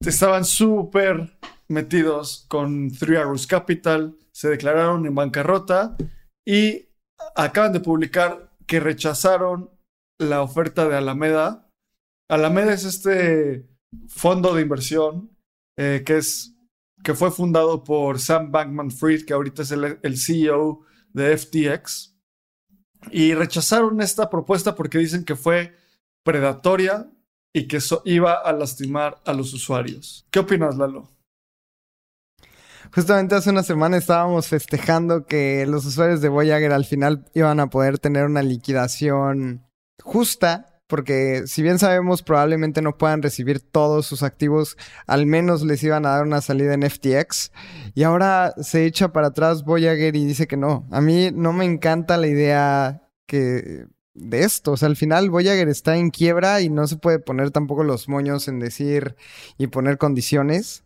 Estaban 0.00 0.44
súper 0.44 1.38
metidos 1.68 2.46
con 2.48 2.90
Three 2.92 3.16
Arrows 3.16 3.46
Capital, 3.46 4.16
se 4.32 4.48
declararon 4.48 5.04
en 5.06 5.14
bancarrota 5.14 5.96
y 6.46 6.88
acaban 7.36 7.72
de 7.72 7.80
publicar 7.80 8.51
que 8.72 8.80
rechazaron 8.80 9.70
la 10.18 10.40
oferta 10.40 10.88
de 10.88 10.96
Alameda. 10.96 11.68
Alameda 12.30 12.72
es 12.72 12.86
este 12.86 13.68
fondo 14.08 14.54
de 14.54 14.62
inversión 14.62 15.36
eh, 15.76 16.02
que, 16.06 16.16
es, 16.16 16.56
que 17.04 17.12
fue 17.12 17.30
fundado 17.30 17.84
por 17.84 18.18
Sam 18.18 18.50
Bankman 18.50 18.90
Fried, 18.90 19.26
que 19.26 19.34
ahorita 19.34 19.60
es 19.60 19.72
el, 19.72 19.98
el 20.02 20.16
CEO 20.16 20.86
de 21.12 21.36
FTX. 21.36 22.16
Y 23.10 23.34
rechazaron 23.34 24.00
esta 24.00 24.30
propuesta 24.30 24.74
porque 24.74 24.96
dicen 24.96 25.26
que 25.26 25.36
fue 25.36 25.76
predatoria 26.24 27.12
y 27.54 27.68
que 27.68 27.76
eso 27.76 28.00
iba 28.06 28.32
a 28.32 28.54
lastimar 28.54 29.20
a 29.26 29.34
los 29.34 29.52
usuarios. 29.52 30.26
¿Qué 30.30 30.38
opinas, 30.38 30.78
Lalo? 30.78 31.10
Justamente 32.94 33.34
hace 33.34 33.48
una 33.48 33.62
semana 33.62 33.96
estábamos 33.96 34.48
festejando 34.48 35.24
que 35.24 35.64
los 35.66 35.86
usuarios 35.86 36.20
de 36.20 36.28
Voyager 36.28 36.72
al 36.72 36.84
final 36.84 37.24
iban 37.32 37.58
a 37.58 37.70
poder 37.70 37.98
tener 37.98 38.26
una 38.26 38.42
liquidación 38.42 39.66
justa, 40.02 40.82
porque 40.88 41.44
si 41.46 41.62
bien 41.62 41.78
sabemos 41.78 42.22
probablemente 42.22 42.82
no 42.82 42.98
puedan 42.98 43.22
recibir 43.22 43.60
todos 43.60 44.04
sus 44.04 44.22
activos, 44.22 44.76
al 45.06 45.24
menos 45.24 45.62
les 45.62 45.82
iban 45.82 46.04
a 46.04 46.10
dar 46.10 46.24
una 46.24 46.42
salida 46.42 46.74
en 46.74 46.82
FTX. 46.82 47.50
Y 47.94 48.02
ahora 48.02 48.52
se 48.60 48.84
echa 48.84 49.10
para 49.10 49.28
atrás 49.28 49.64
Voyager 49.64 50.14
y 50.14 50.26
dice 50.26 50.46
que 50.46 50.58
no. 50.58 50.86
A 50.90 51.00
mí 51.00 51.30
no 51.32 51.54
me 51.54 51.64
encanta 51.64 52.18
la 52.18 52.26
idea 52.26 53.08
que 53.26 53.86
de 54.12 54.40
esto. 54.44 54.72
O 54.72 54.76
sea, 54.76 54.88
al 54.88 54.96
final 54.96 55.30
Voyager 55.30 55.68
está 55.70 55.96
en 55.96 56.10
quiebra 56.10 56.60
y 56.60 56.68
no 56.68 56.86
se 56.86 56.98
puede 56.98 57.20
poner 57.20 57.52
tampoco 57.52 57.84
los 57.84 58.06
moños 58.10 58.48
en 58.48 58.58
decir 58.58 59.16
y 59.56 59.68
poner 59.68 59.96
condiciones 59.96 60.84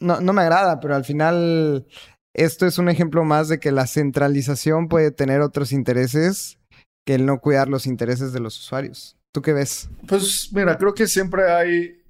no, 0.00 0.20
no 0.20 0.32
me 0.32 0.42
agrada, 0.42 0.80
pero 0.80 0.94
al 0.94 1.04
final 1.04 1.86
esto 2.34 2.66
es 2.66 2.78
un 2.78 2.88
ejemplo 2.88 3.24
más 3.24 3.48
de 3.48 3.60
que 3.60 3.72
la 3.72 3.86
centralización 3.86 4.88
puede 4.88 5.10
tener 5.10 5.40
otros 5.40 5.72
intereses 5.72 6.58
que 7.06 7.14
el 7.14 7.26
no 7.26 7.40
cuidar 7.40 7.68
los 7.68 7.86
intereses 7.86 8.32
de 8.32 8.40
los 8.40 8.58
usuarios. 8.58 9.16
¿Tú 9.34 9.42
qué 9.42 9.52
ves? 9.52 9.88
Pues 10.06 10.50
mira, 10.52 10.78
creo 10.78 10.94
que 10.94 11.06
siempre 11.06 11.50
hay 11.50 12.02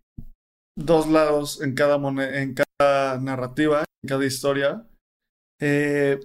dos 0.78 1.08
lados 1.08 1.60
en 1.62 1.74
cada, 1.74 1.96
en 2.38 2.54
cada 2.54 3.18
narrativa, 3.20 3.84
en 4.02 4.08
cada 4.08 4.24
historia. 4.24 4.86
Eh, 5.60 6.20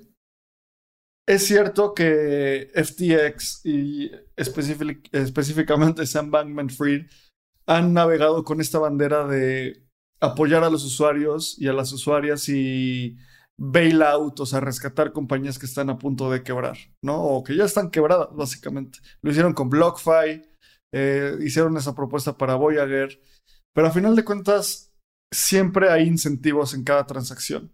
es 1.27 1.45
cierto 1.45 1.93
que 1.93 2.71
FTX 2.73 3.61
y 3.63 4.11
específic- 4.35 5.09
específicamente 5.11 6.05
Sam 6.05 6.31
Bankman 6.31 6.69
Fried 6.69 7.05
han 7.67 7.93
navegado 7.93 8.43
con 8.43 8.61
esta 8.61 8.79
bandera 8.79 9.27
de 9.27 9.85
apoyar 10.21 10.63
a 10.63 10.69
los 10.69 10.83
usuarios 10.83 11.55
y 11.59 11.67
a 11.67 11.73
las 11.73 11.91
usuarias 11.91 12.49
y 12.49 13.17
bailout, 13.59 14.39
o 14.39 14.45
sea, 14.45 14.61
rescatar 14.61 15.11
compañías 15.11 15.59
que 15.59 15.65
están 15.65 15.89
a 15.89 15.97
punto 15.97 16.31
de 16.31 16.43
quebrar, 16.43 16.77
¿no? 17.03 17.21
O 17.21 17.43
que 17.43 17.55
ya 17.55 17.65
están 17.65 17.91
quebradas, 17.91 18.29
básicamente. 18.33 18.99
Lo 19.21 19.31
hicieron 19.31 19.53
con 19.53 19.69
BlockFi, 19.69 20.41
eh, 20.93 21.38
hicieron 21.41 21.75
esa 21.77 21.93
propuesta 21.93 22.38
para 22.38 22.55
Voyager, 22.55 23.21
pero 23.75 23.88
a 23.88 23.91
final 23.91 24.15
de 24.15 24.23
cuentas, 24.23 24.93
siempre 25.33 25.89
hay 25.89 26.07
incentivos 26.07 26.73
en 26.73 26.83
cada 26.83 27.05
transacción. 27.05 27.73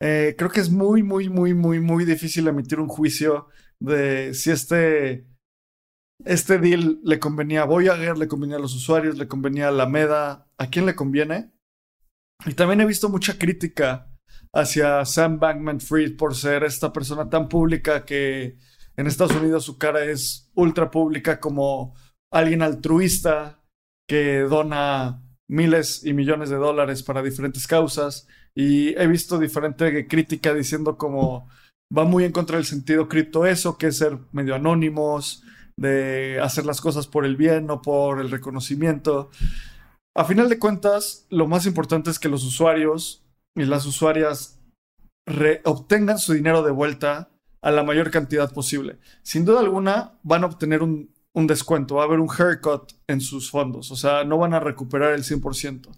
Eh, 0.00 0.36
creo 0.38 0.50
que 0.50 0.60
es 0.60 0.70
muy, 0.70 1.02
muy, 1.02 1.28
muy, 1.28 1.54
muy, 1.54 1.80
muy 1.80 2.04
difícil 2.04 2.46
emitir 2.46 2.78
un 2.78 2.88
juicio 2.88 3.48
de 3.80 4.32
si 4.34 4.50
este, 4.50 5.26
este 6.24 6.58
deal 6.58 7.00
le 7.02 7.18
convenía 7.18 7.62
a 7.62 7.66
Voyager, 7.66 8.16
le 8.16 8.28
convenía 8.28 8.56
a 8.56 8.60
los 8.60 8.74
usuarios, 8.74 9.18
le 9.18 9.28
convenía 9.28 9.66
a 9.66 9.68
Alameda, 9.68 10.46
a 10.58 10.70
quién 10.70 10.86
le 10.86 10.94
conviene. 10.94 11.52
Y 12.46 12.54
también 12.54 12.80
he 12.80 12.86
visto 12.86 13.08
mucha 13.08 13.38
crítica 13.38 14.10
hacia 14.52 15.04
Sam 15.04 15.38
Bankman 15.38 15.80
Fried 15.80 16.16
por 16.16 16.34
ser 16.34 16.64
esta 16.64 16.92
persona 16.92 17.28
tan 17.28 17.48
pública 17.48 18.04
que 18.04 18.56
en 18.96 19.06
Estados 19.06 19.36
Unidos 19.36 19.64
su 19.64 19.78
cara 19.78 20.04
es 20.04 20.50
ultra 20.54 20.90
pública 20.90 21.40
como 21.40 21.94
alguien 22.32 22.62
altruista 22.62 23.62
que 24.08 24.40
dona 24.40 25.22
miles 25.48 26.04
y 26.04 26.12
millones 26.12 26.50
de 26.50 26.56
dólares 26.56 27.02
para 27.02 27.22
diferentes 27.22 27.66
causas 27.66 28.26
y 28.54 28.98
he 29.00 29.06
visto 29.06 29.38
diferente 29.38 30.06
crítica 30.06 30.52
diciendo 30.52 30.96
como 30.96 31.48
va 31.96 32.04
muy 32.04 32.24
en 32.24 32.32
contra 32.32 32.56
del 32.56 32.66
sentido 32.66 33.08
cripto 33.08 33.46
eso, 33.46 33.78
que 33.78 33.88
es 33.88 33.98
ser 33.98 34.18
medio 34.32 34.54
anónimos, 34.54 35.42
de 35.76 36.40
hacer 36.42 36.66
las 36.66 36.80
cosas 36.80 37.06
por 37.06 37.24
el 37.24 37.36
bien, 37.36 37.66
no 37.66 37.80
por 37.82 38.20
el 38.20 38.30
reconocimiento. 38.30 39.30
A 40.18 40.24
final 40.24 40.48
de 40.48 40.58
cuentas, 40.58 41.28
lo 41.30 41.46
más 41.46 41.64
importante 41.64 42.10
es 42.10 42.18
que 42.18 42.28
los 42.28 42.42
usuarios 42.42 43.24
y 43.54 43.64
las 43.66 43.86
usuarias 43.86 44.58
obtengan 45.64 46.18
su 46.18 46.32
dinero 46.32 46.64
de 46.64 46.72
vuelta 46.72 47.30
a 47.62 47.70
la 47.70 47.84
mayor 47.84 48.10
cantidad 48.10 48.52
posible. 48.52 48.98
Sin 49.22 49.44
duda 49.44 49.60
alguna, 49.60 50.18
van 50.24 50.42
a 50.42 50.48
obtener 50.48 50.82
un, 50.82 51.14
descuento, 51.46 51.94
va 51.94 52.02
a 52.02 52.06
haber 52.06 52.18
un 52.18 52.28
haircut 52.36 52.94
en 53.06 53.20
sus 53.20 53.48
fondos, 53.48 53.92
o 53.92 53.96
sea, 53.96 54.24
no 54.24 54.38
van 54.38 54.54
a 54.54 54.58
recuperar 54.58 55.12
el 55.12 55.22
100%. 55.22 55.88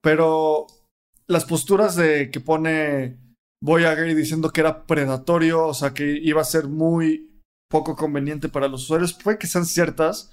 Pero 0.00 0.68
las 1.26 1.44
posturas 1.44 1.96
de 1.96 2.30
que 2.30 2.38
pone 2.38 3.18
Voyager 3.60 4.14
diciendo 4.14 4.50
que 4.50 4.60
era 4.60 4.86
predatorio, 4.86 5.66
o 5.66 5.74
sea, 5.74 5.92
que 5.92 6.20
iba 6.22 6.40
a 6.40 6.44
ser 6.44 6.68
muy 6.68 7.42
poco 7.68 7.96
conveniente 7.96 8.48
para 8.48 8.68
los 8.68 8.84
usuarios, 8.84 9.12
puede 9.12 9.38
que 9.38 9.48
sean 9.48 9.66
ciertas, 9.66 10.30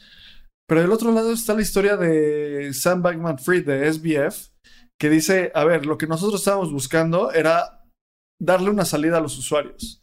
pero 0.72 0.84
del 0.84 0.94
otro 0.94 1.12
lado 1.12 1.34
está 1.34 1.54
la 1.54 1.64
historia 1.64 1.98
de 1.98 2.74
Sam 2.74 3.02
Bankman 3.02 3.40
Fried 3.40 3.66
de 3.66 3.92
SBF, 3.92 4.52
que 4.98 5.10
dice, 5.10 5.52
a 5.54 5.66
ver, 5.66 5.86
lo 5.86 5.98
que 5.98 6.08
nosotros 6.08 6.40
estábamos 6.40 6.72
buscando 6.72 7.30
era 7.34 7.84
darle 8.42 8.70
una 8.70 8.86
salida 8.86 9.18
a 9.18 9.20
los 9.20 9.38
usuarios. 9.38 10.02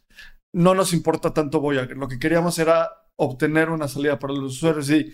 No 0.53 0.75
nos 0.75 0.93
importa 0.93 1.33
tanto 1.33 1.59
Voyager, 1.59 1.97
lo 1.97 2.07
que 2.07 2.19
queríamos 2.19 2.59
era 2.59 2.87
obtener 3.19 3.71
una 3.71 3.87
salida 3.87 4.19
para 4.19 4.35
los 4.35 4.57
usuarios. 4.57 4.91
Y 4.91 5.11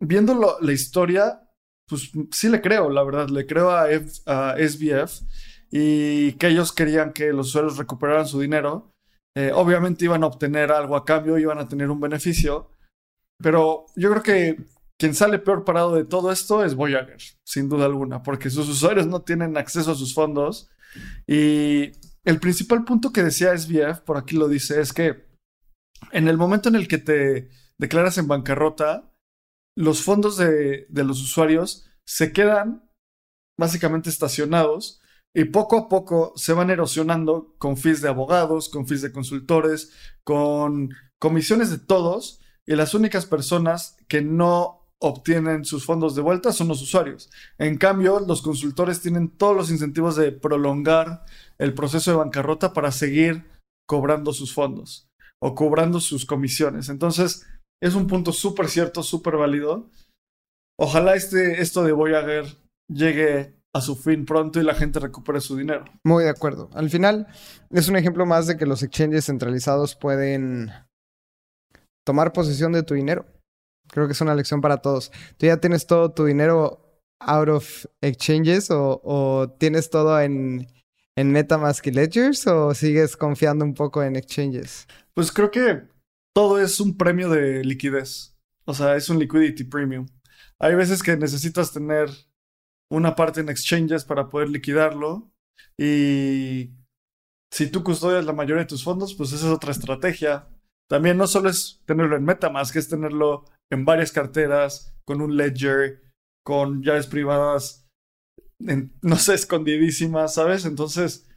viendo 0.00 0.58
la 0.60 0.72
historia, 0.72 1.42
pues 1.88 2.12
sí 2.30 2.48
le 2.48 2.60
creo, 2.60 2.88
la 2.88 3.02
verdad, 3.02 3.30
le 3.30 3.46
creo 3.46 3.72
a, 3.72 3.88
SBF 3.88 5.22
y 5.72 6.34
que 6.34 6.46
ellos 6.46 6.72
querían 6.72 7.12
que 7.12 7.32
los 7.32 7.48
usuarios 7.48 7.78
recuperaran 7.78 8.28
su 8.28 8.38
dinero. 8.38 8.92
Eh, 9.36 9.50
obviamente 9.52 10.04
iban 10.04 10.22
a 10.22 10.28
obtener 10.28 10.70
algo 10.70 10.94
a 10.94 11.04
cambio, 11.04 11.36
iban 11.36 11.58
a 11.58 11.66
tener 11.66 11.90
un 11.90 11.98
beneficio, 11.98 12.70
pero 13.42 13.86
yo 13.96 14.08
creo 14.10 14.22
que 14.22 14.73
quien 14.98 15.14
sale 15.14 15.38
peor 15.38 15.64
parado 15.64 15.94
de 15.94 16.04
todo 16.04 16.30
esto 16.30 16.64
es 16.64 16.74
Voyager, 16.74 17.20
sin 17.44 17.68
duda 17.68 17.86
alguna, 17.86 18.22
porque 18.22 18.50
sus 18.50 18.68
usuarios 18.68 19.06
no 19.06 19.22
tienen 19.22 19.56
acceso 19.56 19.92
a 19.92 19.96
sus 19.96 20.14
fondos. 20.14 20.70
Y 21.26 21.92
el 22.24 22.40
principal 22.40 22.84
punto 22.84 23.12
que 23.12 23.22
decía 23.22 23.56
SBF, 23.56 24.00
por 24.00 24.16
aquí 24.16 24.36
lo 24.36 24.48
dice, 24.48 24.80
es 24.80 24.92
que 24.92 25.26
en 26.12 26.28
el 26.28 26.36
momento 26.36 26.68
en 26.68 26.76
el 26.76 26.88
que 26.88 26.98
te 26.98 27.50
declaras 27.78 28.18
en 28.18 28.28
bancarrota, 28.28 29.12
los 29.76 30.02
fondos 30.02 30.36
de, 30.36 30.86
los 30.90 31.20
usuarios 31.20 31.86
se 32.06 32.32
quedan 32.32 32.88
básicamente 33.58 34.10
estacionados 34.10 35.00
y 35.34 35.46
poco 35.46 35.76
a 35.76 35.88
poco 35.88 36.32
se 36.36 36.52
van 36.52 36.70
erosionando 36.70 37.56
con 37.58 37.76
fees 37.76 38.00
de 38.00 38.08
abogados, 38.08 38.68
con 38.68 38.86
fees 38.86 39.02
de 39.02 39.12
consultores, 39.12 39.92
con 40.22 40.90
comisiones 41.18 41.70
de 41.70 41.78
todos 41.78 42.40
y 42.66 42.76
las 42.76 42.94
únicas 42.94 43.26
personas 43.26 43.96
que 44.08 44.22
no 44.22 44.83
obtienen 45.04 45.64
sus 45.64 45.84
fondos 45.84 46.14
de 46.14 46.22
vuelta 46.22 46.52
son 46.52 46.68
los 46.68 46.80
usuarios. 46.80 47.30
En 47.58 47.76
cambio, 47.76 48.20
los 48.20 48.42
consultores 48.42 49.00
tienen 49.00 49.28
todos 49.28 49.54
los 49.54 49.70
incentivos 49.70 50.16
de 50.16 50.32
prolongar 50.32 51.24
el 51.58 51.74
proceso 51.74 52.10
de 52.10 52.16
bancarrota 52.16 52.72
para 52.72 52.90
seguir 52.90 53.44
cobrando 53.86 54.32
sus 54.32 54.54
fondos 54.54 55.08
o 55.42 55.54
cobrando 55.54 56.00
sus 56.00 56.24
comisiones. 56.24 56.88
Entonces, 56.88 57.46
es 57.82 57.94
un 57.94 58.06
punto 58.06 58.32
súper 58.32 58.68
cierto, 58.68 59.02
súper 59.02 59.36
válido. 59.36 59.90
Ojalá 60.78 61.14
este, 61.14 61.60
esto 61.60 61.84
de 61.84 61.92
Voyager 61.92 62.46
llegue 62.88 63.54
a 63.74 63.80
su 63.80 63.96
fin 63.96 64.24
pronto 64.24 64.60
y 64.60 64.64
la 64.64 64.74
gente 64.74 65.00
recupere 65.00 65.40
su 65.40 65.56
dinero. 65.56 65.84
Muy 66.04 66.24
de 66.24 66.30
acuerdo. 66.30 66.70
Al 66.72 66.88
final, 66.88 67.26
es 67.70 67.88
un 67.88 67.96
ejemplo 67.96 68.24
más 68.24 68.46
de 68.46 68.56
que 68.56 68.66
los 68.66 68.82
exchanges 68.82 69.26
centralizados 69.26 69.96
pueden 69.96 70.70
tomar 72.06 72.32
posesión 72.32 72.72
de 72.72 72.82
tu 72.82 72.94
dinero. 72.94 73.26
Creo 73.94 74.08
que 74.08 74.12
es 74.12 74.20
una 74.20 74.34
lección 74.34 74.60
para 74.60 74.78
todos. 74.78 75.12
¿Tú 75.36 75.46
ya 75.46 75.58
tienes 75.58 75.86
todo 75.86 76.12
tu 76.12 76.24
dinero 76.24 77.00
out 77.20 77.48
of 77.48 77.86
exchanges 78.00 78.66
o, 78.72 79.54
tienes 79.60 79.88
todo 79.88 80.20
en, 80.20 80.66
en 81.16 81.30
MetaMask 81.30 81.86
y 81.86 81.92
Ledgers 81.92 82.44
o 82.48 82.74
sigues 82.74 83.16
confiando 83.16 83.64
un 83.64 83.72
poco 83.72 84.02
en 84.02 84.16
exchanges? 84.16 84.88
Pues 85.14 85.30
creo 85.30 85.52
que 85.52 85.84
todo 86.34 86.60
es 86.60 86.80
un 86.80 86.96
premio 86.96 87.30
de 87.30 87.62
liquidez. 87.62 88.36
O 88.64 88.74
sea, 88.74 88.96
es 88.96 89.08
un 89.08 89.20
liquidity 89.20 89.62
premium. 89.62 90.06
Hay 90.58 90.74
veces 90.74 91.00
que 91.00 91.16
necesitas 91.16 91.72
tener 91.72 92.10
una 92.90 93.14
parte 93.14 93.42
en 93.42 93.48
exchanges 93.48 94.04
para 94.04 94.28
poder 94.28 94.48
liquidarlo 94.48 95.30
y 95.78 96.72
si 97.52 97.68
tú 97.68 97.84
custodias 97.84 98.24
la 98.24 98.32
mayoría 98.32 98.64
de 98.64 98.68
tus 98.68 98.82
fondos, 98.82 99.14
pues 99.14 99.32
esa 99.32 99.46
es 99.46 99.52
otra 99.52 99.70
estrategia. 99.70 100.48
También 100.88 101.16
no 101.16 101.28
solo 101.28 101.48
es 101.48 101.80
tenerlo 101.86 102.16
en 102.16 102.24
MetaMask, 102.24 102.74
es 102.74 102.88
tenerlo 102.88 103.44
en 103.74 103.84
varias 103.84 104.12
carteras, 104.12 104.96
con 105.04 105.20
un 105.20 105.36
ledger, 105.36 106.02
con 106.44 106.82
llaves 106.82 107.06
privadas, 107.06 107.88
no 109.02 109.16
sé, 109.16 109.34
escondidísimas, 109.34 110.34
¿sabes? 110.34 110.64
Entonces, 110.64 111.28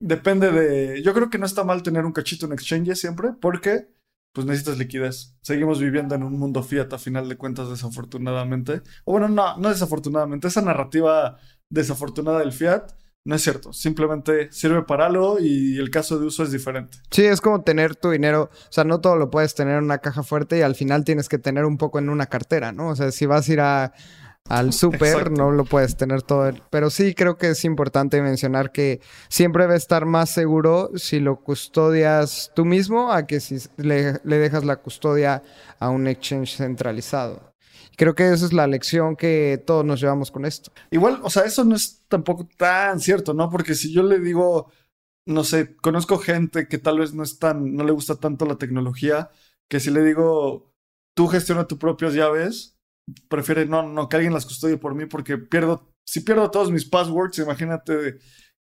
depende 0.00 0.50
de... 0.50 1.02
Yo 1.02 1.14
creo 1.14 1.30
que 1.30 1.38
no 1.38 1.46
está 1.46 1.64
mal 1.64 1.82
tener 1.82 2.04
un 2.04 2.12
cachito 2.12 2.46
en 2.46 2.52
exchange 2.52 2.94
siempre, 2.96 3.30
porque 3.40 3.94
pues 4.34 4.46
necesitas 4.46 4.78
liquidez. 4.78 5.36
Seguimos 5.42 5.78
viviendo 5.80 6.16
en 6.16 6.24
un 6.24 6.36
mundo 6.36 6.62
fiat 6.62 6.92
a 6.92 6.98
final 6.98 7.28
de 7.28 7.36
cuentas, 7.36 7.70
desafortunadamente. 7.70 8.82
O 9.04 9.12
bueno, 9.12 9.28
no, 9.28 9.56
no 9.58 9.68
desafortunadamente. 9.68 10.48
Esa 10.48 10.60
narrativa 10.60 11.38
desafortunada 11.70 12.40
del 12.40 12.52
fiat 12.52 12.92
no 13.24 13.34
es 13.34 13.42
cierto, 13.42 13.72
simplemente 13.72 14.52
sirve 14.52 14.82
para 14.82 15.06
algo 15.06 15.38
y 15.40 15.78
el 15.78 15.90
caso 15.90 16.18
de 16.18 16.26
uso 16.26 16.42
es 16.42 16.52
diferente. 16.52 16.98
Sí, 17.10 17.24
es 17.24 17.40
como 17.40 17.62
tener 17.62 17.96
tu 17.96 18.10
dinero, 18.10 18.50
o 18.52 18.72
sea, 18.72 18.84
no 18.84 19.00
todo 19.00 19.16
lo 19.16 19.30
puedes 19.30 19.54
tener 19.54 19.78
en 19.78 19.84
una 19.84 19.98
caja 19.98 20.22
fuerte 20.22 20.58
y 20.58 20.62
al 20.62 20.74
final 20.74 21.04
tienes 21.04 21.28
que 21.30 21.38
tener 21.38 21.64
un 21.64 21.78
poco 21.78 21.98
en 21.98 22.10
una 22.10 22.26
cartera, 22.26 22.72
¿no? 22.72 22.88
O 22.88 22.96
sea, 22.96 23.10
si 23.12 23.24
vas 23.24 23.48
a 23.48 23.52
ir 23.52 23.60
a, 23.60 23.94
al 24.48 24.72
súper 24.74 25.30
no 25.30 25.50
lo 25.50 25.64
puedes 25.64 25.96
tener 25.96 26.20
todo. 26.20 26.52
Pero 26.68 26.90
sí 26.90 27.14
creo 27.14 27.38
que 27.38 27.50
es 27.50 27.64
importante 27.64 28.20
mencionar 28.20 28.72
que 28.72 29.00
siempre 29.28 29.66
va 29.66 29.72
a 29.72 29.78
estar 29.78 30.04
más 30.04 30.28
seguro 30.28 30.90
si 30.96 31.18
lo 31.18 31.40
custodias 31.40 32.52
tú 32.54 32.66
mismo 32.66 33.10
a 33.10 33.26
que 33.26 33.40
si 33.40 33.56
le, 33.78 34.20
le 34.22 34.38
dejas 34.38 34.64
la 34.64 34.76
custodia 34.76 35.42
a 35.78 35.88
un 35.88 36.06
exchange 36.06 36.56
centralizado. 36.56 37.53
Creo 37.96 38.14
que 38.14 38.32
esa 38.32 38.46
es 38.46 38.52
la 38.52 38.66
lección 38.66 39.16
que 39.16 39.62
todos 39.66 39.84
nos 39.84 40.00
llevamos 40.00 40.30
con 40.30 40.44
esto. 40.44 40.72
Igual, 40.90 41.20
o 41.22 41.30
sea, 41.30 41.44
eso 41.44 41.64
no 41.64 41.76
es 41.76 42.04
tampoco 42.08 42.48
tan 42.56 43.00
cierto, 43.00 43.34
¿no? 43.34 43.50
Porque 43.50 43.74
si 43.74 43.92
yo 43.92 44.02
le 44.02 44.18
digo, 44.18 44.70
no 45.26 45.44
sé, 45.44 45.76
conozco 45.76 46.18
gente 46.18 46.68
que 46.68 46.78
tal 46.78 46.98
vez 46.98 47.14
no 47.14 47.22
es 47.22 47.38
tan, 47.38 47.74
no 47.74 47.84
le 47.84 47.92
gusta 47.92 48.16
tanto 48.16 48.46
la 48.46 48.58
tecnología, 48.58 49.30
que 49.68 49.80
si 49.80 49.90
le 49.90 50.02
digo, 50.02 50.72
tú 51.16 51.28
gestiona 51.28 51.66
tus 51.66 51.78
propias 51.78 52.14
llaves, 52.14 52.76
prefiere 53.28 53.66
no, 53.66 53.82
no, 53.82 54.08
que 54.08 54.16
alguien 54.16 54.34
las 54.34 54.46
custodie 54.46 54.76
por 54.76 54.94
mí 54.94 55.06
porque 55.06 55.38
pierdo, 55.38 55.88
si 56.06 56.20
pierdo 56.20 56.50
todos 56.50 56.70
mis 56.70 56.84
passwords, 56.84 57.38
imagínate 57.38 58.18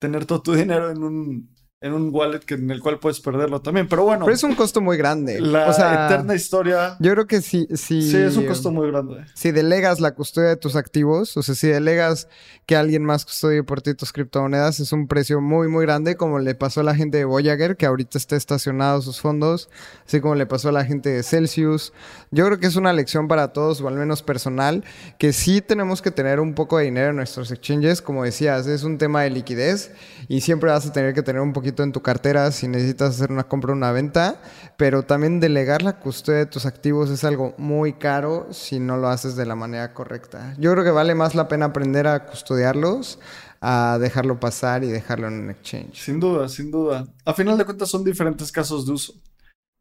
tener 0.01 0.27
todo 0.27 0.43
tu 0.43 0.55
dinero 0.55 0.91
en 0.91 1.03
un, 1.03 1.57
en 1.87 1.95
un 1.95 2.11
wallet 2.13 2.41
que, 2.41 2.55
en 2.55 2.71
el 2.71 2.81
cual 2.81 2.99
puedes 2.99 3.21
perderlo 3.21 3.61
también. 3.61 3.89
Pero 3.89 4.05
bueno. 4.05 4.25
Pero 4.25 4.35
es 4.35 4.43
un 4.43 4.55
costo 4.55 4.81
muy 4.81 4.97
grande. 4.97 5.41
La 5.41 5.71
eterna 5.71 6.35
historia. 6.35 6.97
Yo 7.01 7.13
creo 7.13 7.27
que 7.27 7.41
sí, 7.41 7.67
sí. 7.75 8.03
Sí, 8.03 8.17
es 8.17 8.37
un 8.37 8.47
costo 8.47 8.71
muy 8.71 8.89
grande. 8.91 9.25
Si 9.35 9.53
delegas 9.53 10.01
la 10.01 10.15
custodia 10.15 10.51
de 10.51 10.57
tus 10.57 10.77
activos, 10.77 11.37
o 11.37 11.43
sea, 11.43 11.55
si 11.55 11.69
delegas 11.69 12.29
que 12.67 12.77
alguien 12.77 13.05
más 13.05 13.25
custodie 13.25 13.63
por 13.63 13.81
ti 13.81 13.95
tus 13.95 14.13
criptomonedas, 14.13 14.81
es 14.81 14.93
un 14.93 15.07
precio 15.07 15.41
muy, 15.41 15.69
muy 15.69 15.85
grande, 15.85 16.17
como 16.17 16.39
le 16.39 16.55
pasó 16.55 16.81
a 16.81 16.85
la 16.85 16.95
gente 16.95 17.19
de 17.19 17.25
Voyager, 17.25 17.77
que 17.77 17.87
ahorita 17.87 18.19
está 18.19 18.37
estacionado 18.37 19.01
sus 19.03 19.21
fondos, 19.21 19.69
así 20.07 20.21
como 20.21 20.35
le 20.35 20.47
pasó 20.47 20.71
a 20.71 20.73
la 20.73 20.85
gente 20.85 21.11
de 21.11 21.23
Celsius. 21.23 21.93
Yo 22.31 22.45
creo 22.47 22.59
que 22.59 22.67
es 22.67 22.77
una 22.77 22.93
lección 22.93 23.29
para 23.29 23.53
todos, 23.53 23.81
o 23.81 23.89
al 23.89 23.95
menos 23.95 24.23
personal, 24.23 24.85
que 25.19 25.33
sí 25.33 25.61
tenemos 25.61 26.03
que 26.03 26.11
tener 26.11 26.41
un 26.41 26.55
poco 26.55 26.79
de 26.79 26.85
dinero 26.85 27.11
en 27.11 27.17
nuestros 27.17 27.51
exchanges. 27.53 28.03
Como 28.03 28.25
decías, 28.25 28.67
es 28.67 28.83
un 28.83 28.99
tema 28.99 29.23
de 29.23 29.31
liquidez 29.31 29.93
y 30.29 30.41
siempre 30.41 30.71
vas 30.71 30.87
a 30.87 30.93
tener 30.93 31.15
que 31.15 31.23
tener 31.23 31.43
un 31.43 31.53
poquito 31.53 31.76
en 31.83 31.93
tu 31.93 32.03
cartera 32.03 32.51
si 32.53 32.69
necesitas 32.69 33.15
hacer 33.15 33.33
una 33.33 33.45
compra 33.45 33.73
o 33.73 33.77
una 33.77 33.93
venta, 33.93 34.41
pero 34.77 35.03
también 35.03 35.41
delegar 35.41 35.83
la 35.83 35.99
custodia 35.99 36.41
de 36.41 36.47
tus 36.47 36.67
activos 36.67 37.11
es 37.11 37.25
algo 37.25 37.55
muy 37.59 37.95
caro 37.95 38.49
si 38.53 38.81
no 38.81 38.97
lo 38.97 39.09
haces 39.09 39.37
de 39.37 39.47
la 39.47 39.55
manera 39.55 39.95
correcta. 39.95 40.55
Yo 40.59 40.73
creo 40.73 40.85
que 40.85 40.91
vale 40.91 41.15
más 41.15 41.35
la 41.35 41.49
pena 41.49 41.67
aprender 41.67 42.07
a 42.07 42.27
custodiarlos 42.27 43.19
a 43.61 43.99
dejarlo 43.99 44.39
pasar 44.39 44.85
y 44.85 44.89
dejarlo 44.89 45.29
en 45.29 45.41
un 45.41 45.51
exchange. 45.51 46.01
Sin 46.05 46.21
duda, 46.21 46.49
sin 46.49 46.71
duda. 46.71 47.07
A 47.25 47.35
final 47.35 47.57
de 47.59 47.65
cuentas 47.65 47.89
son 47.89 48.05
diferentes 48.05 48.53
casos 48.53 48.87
de 48.87 48.93
uso. 48.93 49.15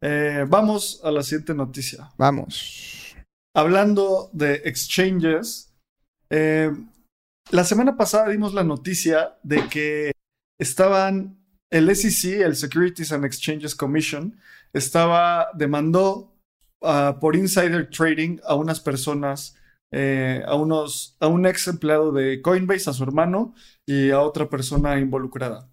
Eh, 0.02 0.44
vamos 0.48 1.00
a 1.04 1.10
la 1.10 1.22
siguiente 1.22 1.54
noticia. 1.54 2.10
Vamos. 2.16 3.14
Hablando 3.54 4.28
de 4.32 4.62
exchanges, 4.64 5.72
eh, 6.30 6.70
la 7.50 7.64
semana 7.64 7.96
pasada 7.96 8.28
dimos 8.28 8.54
la 8.54 8.64
noticia 8.64 9.36
de 9.42 9.68
que 9.68 10.12
estaban, 10.58 11.35
el 11.70 11.94
SEC, 11.94 12.40
el 12.40 12.56
Securities 12.56 13.12
and 13.12 13.24
Exchanges 13.24 13.74
Commission, 13.74 14.38
estaba, 14.72 15.48
demandó 15.54 16.36
ah, 16.82 17.18
por 17.20 17.36
insider 17.36 17.88
trading 17.90 18.38
a 18.44 18.54
unas 18.54 18.80
personas, 18.80 19.56
eh, 19.92 20.42
a, 20.46 20.54
unos, 20.54 21.16
a 21.20 21.26
un 21.28 21.46
ex 21.46 21.68
empleado 21.68 22.12
de 22.12 22.40
Coinbase, 22.42 22.90
a 22.90 22.92
su 22.92 23.02
hermano 23.02 23.54
y 23.86 24.10
a 24.10 24.20
otra 24.20 24.48
persona 24.48 24.98
involucrada. 24.98 25.70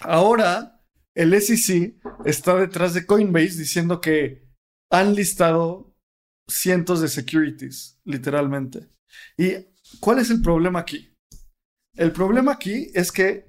Ahora, 0.00 0.80
el 1.14 1.40
SEC 1.40 1.96
está 2.24 2.56
detrás 2.56 2.94
de 2.94 3.06
Coinbase 3.06 3.58
diciendo 3.58 4.00
que 4.00 4.46
han 4.90 5.14
listado 5.14 5.94
cientos 6.48 7.00
de 7.00 7.08
securities, 7.08 8.00
literalmente. 8.04 8.88
¿Y 9.36 9.54
cuál 10.00 10.20
es 10.20 10.30
el 10.30 10.40
problema 10.40 10.80
aquí? 10.80 11.14
El 11.94 12.12
problema 12.12 12.52
aquí 12.52 12.90
es 12.94 13.10
que 13.10 13.47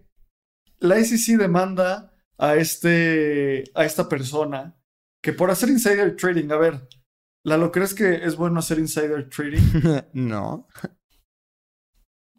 la 0.80 1.04
SEC 1.04 1.38
demanda 1.38 2.14
a, 2.38 2.56
este, 2.56 3.64
a 3.76 3.86
esta 3.86 4.08
persona 4.08 4.76
que 5.22 5.34
por 5.34 5.52
hacer 5.52 5.70
insider 5.70 6.16
trading, 6.16 6.52
a 6.52 6.58
ver, 6.58 6.88
Lalo, 7.44 7.72
¿crees 7.72 7.94
que 7.94 8.26
es 8.26 8.36
bueno 8.36 8.60
hacer 8.60 8.80
insider 8.80 9.30
trading? 9.30 9.62
no. 10.14 10.68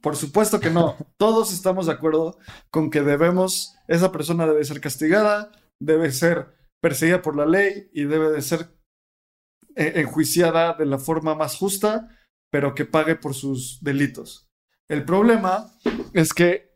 Por 0.03 0.17
supuesto 0.17 0.61
que 0.61 0.71
no. 0.71 0.97
Todos 1.17 1.53
estamos 1.53 1.87
de 1.87 1.93
acuerdo 1.93 2.39
con 2.71 2.91
que 2.91 3.03
debemos, 3.03 3.75
esa 3.89 4.13
persona 4.13 4.47
debe 4.47 4.65
ser 4.65 4.81
castigada, 4.81 5.53
debe 5.81 6.11
ser 6.13 6.55
perseguida 6.81 7.23
por 7.23 7.37
la 7.37 7.47
ley 7.47 7.91
y 7.93 8.05
debe 8.05 8.31
de 8.31 8.43
ser 8.43 8.79
eh, 9.77 9.93
enjuiciada 9.97 10.75
de 10.75 10.87
la 10.87 10.99
forma 10.99 11.35
más 11.35 11.57
justa, 11.57 12.09
pero 12.51 12.75
que 12.75 12.85
pague 12.85 13.17
por 13.17 13.35
sus 13.35 13.83
delitos. 13.83 14.51
El 14.89 15.05
problema 15.05 15.73
es 16.13 16.33
que 16.33 16.70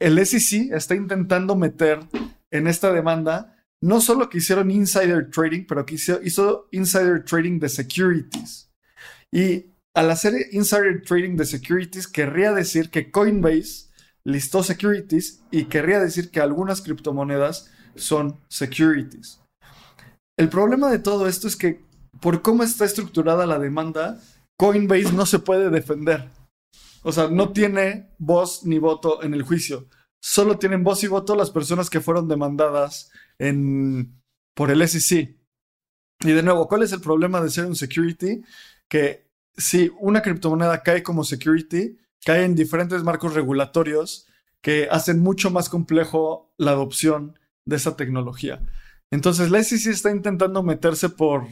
el 0.00 0.24
SEC 0.24 0.72
está 0.72 0.94
intentando 0.94 1.56
meter 1.56 2.00
en 2.50 2.66
esta 2.66 2.92
demanda 2.92 3.54
no 3.80 4.00
solo 4.00 4.28
que 4.28 4.38
hicieron 4.38 4.70
insider 4.70 5.30
trading, 5.30 5.64
pero 5.66 5.86
que 5.86 5.94
hizo, 5.94 6.20
hizo 6.22 6.68
insider 6.72 7.24
trading 7.24 7.60
de 7.60 7.68
securities. 7.68 8.70
Y 9.32 9.66
al 9.94 10.10
hacer 10.10 10.34
insider 10.52 11.02
trading 11.02 11.36
de 11.36 11.44
securities, 11.44 12.08
querría 12.08 12.52
decir 12.52 12.90
que 12.90 13.10
Coinbase 13.10 13.88
listó 14.24 14.62
securities 14.62 15.42
y 15.50 15.64
querría 15.64 16.00
decir 16.00 16.30
que 16.30 16.40
algunas 16.40 16.82
criptomonedas 16.82 17.70
son 17.94 18.38
securities. 18.48 19.40
El 20.36 20.48
problema 20.48 20.90
de 20.90 20.98
todo 20.98 21.26
esto 21.26 21.48
es 21.48 21.56
que 21.56 21.80
por 22.20 22.42
cómo 22.42 22.62
está 22.62 22.84
estructurada 22.84 23.46
la 23.46 23.58
demanda, 23.58 24.20
Coinbase 24.58 25.12
no 25.12 25.24
se 25.24 25.38
puede 25.38 25.70
defender. 25.70 26.28
O 27.08 27.12
sea, 27.12 27.28
no 27.28 27.54
tiene 27.54 28.10
voz 28.18 28.66
ni 28.66 28.78
voto 28.78 29.22
en 29.22 29.32
el 29.32 29.42
juicio. 29.42 29.88
Solo 30.20 30.58
tienen 30.58 30.84
voz 30.84 31.02
y 31.04 31.06
voto 31.06 31.34
las 31.34 31.50
personas 31.50 31.88
que 31.88 32.02
fueron 32.02 32.28
demandadas 32.28 33.10
en, 33.38 34.20
por 34.52 34.70
el 34.70 34.86
SEC. 34.86 35.34
Y 36.20 36.30
de 36.32 36.42
nuevo, 36.42 36.68
¿cuál 36.68 36.82
es 36.82 36.92
el 36.92 37.00
problema 37.00 37.40
de 37.40 37.48
ser 37.48 37.64
un 37.64 37.76
security? 37.76 38.42
Que 38.90 39.26
si 39.56 39.90
una 40.00 40.20
criptomoneda 40.20 40.82
cae 40.82 41.02
como 41.02 41.24
security, 41.24 41.96
cae 42.26 42.44
en 42.44 42.54
diferentes 42.54 43.02
marcos 43.02 43.32
regulatorios 43.32 44.26
que 44.60 44.86
hacen 44.90 45.20
mucho 45.20 45.50
más 45.50 45.70
complejo 45.70 46.52
la 46.58 46.72
adopción 46.72 47.38
de 47.64 47.76
esa 47.76 47.96
tecnología. 47.96 48.60
Entonces, 49.10 49.50
la 49.50 49.62
SEC 49.62 49.86
está 49.86 50.10
intentando 50.10 50.62
meterse 50.62 51.08
por 51.08 51.46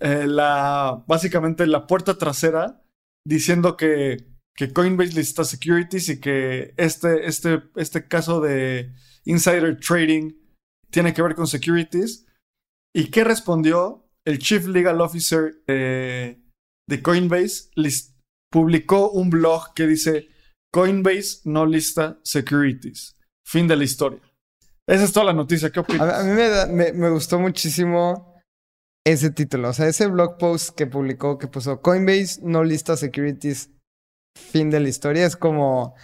eh, 0.00 0.26
la, 0.26 1.04
básicamente 1.06 1.68
la 1.68 1.86
puerta 1.86 2.18
trasera, 2.18 2.82
diciendo 3.24 3.76
que, 3.76 4.28
que 4.56 4.72
Coinbase 4.72 5.14
lista 5.14 5.44
securities 5.44 6.08
y 6.08 6.20
que 6.20 6.74
este, 6.76 7.26
este, 7.26 7.62
este 7.76 8.06
caso 8.06 8.40
de 8.40 8.92
insider 9.24 9.78
trading 9.78 10.32
tiene 10.90 11.14
que 11.14 11.22
ver 11.22 11.34
con 11.34 11.46
securities. 11.46 12.26
¿Y 12.94 13.10
qué 13.10 13.24
respondió 13.24 14.08
el 14.24 14.38
Chief 14.38 14.66
Legal 14.66 15.00
Officer 15.00 15.62
de 15.66 17.02
Coinbase? 17.02 17.70
publicó 18.52 19.10
un 19.10 19.30
blog 19.30 19.74
que 19.74 19.86
dice 19.86 20.28
Coinbase 20.72 21.40
no 21.44 21.66
lista 21.66 22.18
securities. 22.24 23.16
Fin 23.46 23.66
de 23.66 23.76
la 23.76 23.84
historia. 23.84 24.20
Esa 24.86 25.04
es 25.04 25.12
toda 25.12 25.26
la 25.26 25.32
noticia. 25.32 25.70
¿Qué 25.70 25.80
opinas? 25.80 26.20
A, 26.20 26.24
mí 26.24 26.32
me, 26.32 26.92
me, 26.92 27.10
gustó 27.10 27.38
muchísimo 27.38 28.40
ese 29.06 29.30
título. 29.30 29.68
O 29.68 29.72
sea, 29.72 29.86
ese 29.86 30.06
blog 30.06 30.36
post 30.38 30.76
que 30.76 30.86
publicó, 30.86 31.38
que 31.38 31.46
puso 31.46 31.80
Coinbase 31.80 32.40
no 32.42 32.64
lista 32.64 32.96
securities. 32.96 33.70
Fin 34.36 34.70
de 34.70 34.80
la 34.80 34.88
historia. 34.88 35.26
Es 35.26 35.36
como 35.36 35.94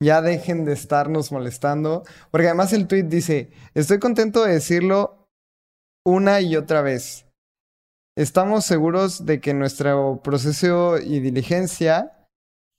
ya 0.00 0.22
dejen 0.22 0.64
de 0.64 0.72
estarnos 0.72 1.32
molestando. 1.32 2.04
Porque 2.30 2.46
además 2.46 2.72
el 2.72 2.86
tweet 2.86 3.04
dice, 3.04 3.50
estoy 3.74 3.98
contento 3.98 4.44
de 4.44 4.54
decirlo 4.54 5.28
una 6.04 6.40
y 6.40 6.56
otra 6.56 6.82
vez. 6.82 7.26
Estamos 8.16 8.64
seguros 8.64 9.26
de 9.26 9.40
que 9.40 9.54
nuestro 9.54 10.20
proceso 10.24 10.98
y 10.98 11.20
diligencia, 11.20 12.26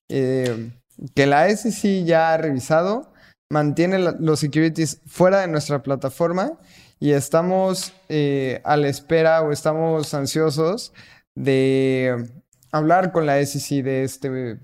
eh, 0.10 0.72
que 1.16 1.26
la 1.26 1.50
SEC 1.50 2.04
ya 2.04 2.34
ha 2.34 2.38
revisado, 2.38 3.14
mantiene 3.52 4.00
los 4.00 4.40
securities 4.40 5.02
fuera 5.06 5.40
de 5.40 5.48
nuestra 5.48 5.82
plataforma 5.82 6.60
y 7.00 7.12
estamos 7.12 7.94
eh, 8.10 8.62
a 8.66 8.76
la 8.76 8.90
espera 8.90 9.42
o 9.42 9.52
estamos 9.52 10.14
ansiosos 10.14 10.94
de 11.36 12.30
hablar 12.72 13.14
con 13.14 13.26
la 13.26 13.44
SEC 13.46 13.84
de 13.84 14.04
este 14.04 14.60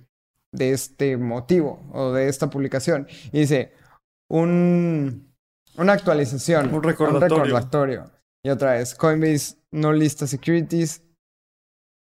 de 0.55 0.71
este 0.71 1.17
motivo 1.17 1.87
o 1.93 2.11
de 2.11 2.27
esta 2.27 2.49
publicación. 2.49 3.07
Y 3.31 3.39
dice, 3.39 3.73
un, 4.29 5.33
una 5.77 5.93
actualización. 5.93 6.73
Un 6.73 6.83
recordatorio. 6.83 7.35
Un 7.35 7.43
recordatorio. 7.43 8.11
Y 8.43 8.49
otra 8.49 8.73
vez, 8.73 8.95
Coinbase 8.95 9.57
no 9.71 9.91
lista 9.91 10.27
securities. 10.27 11.01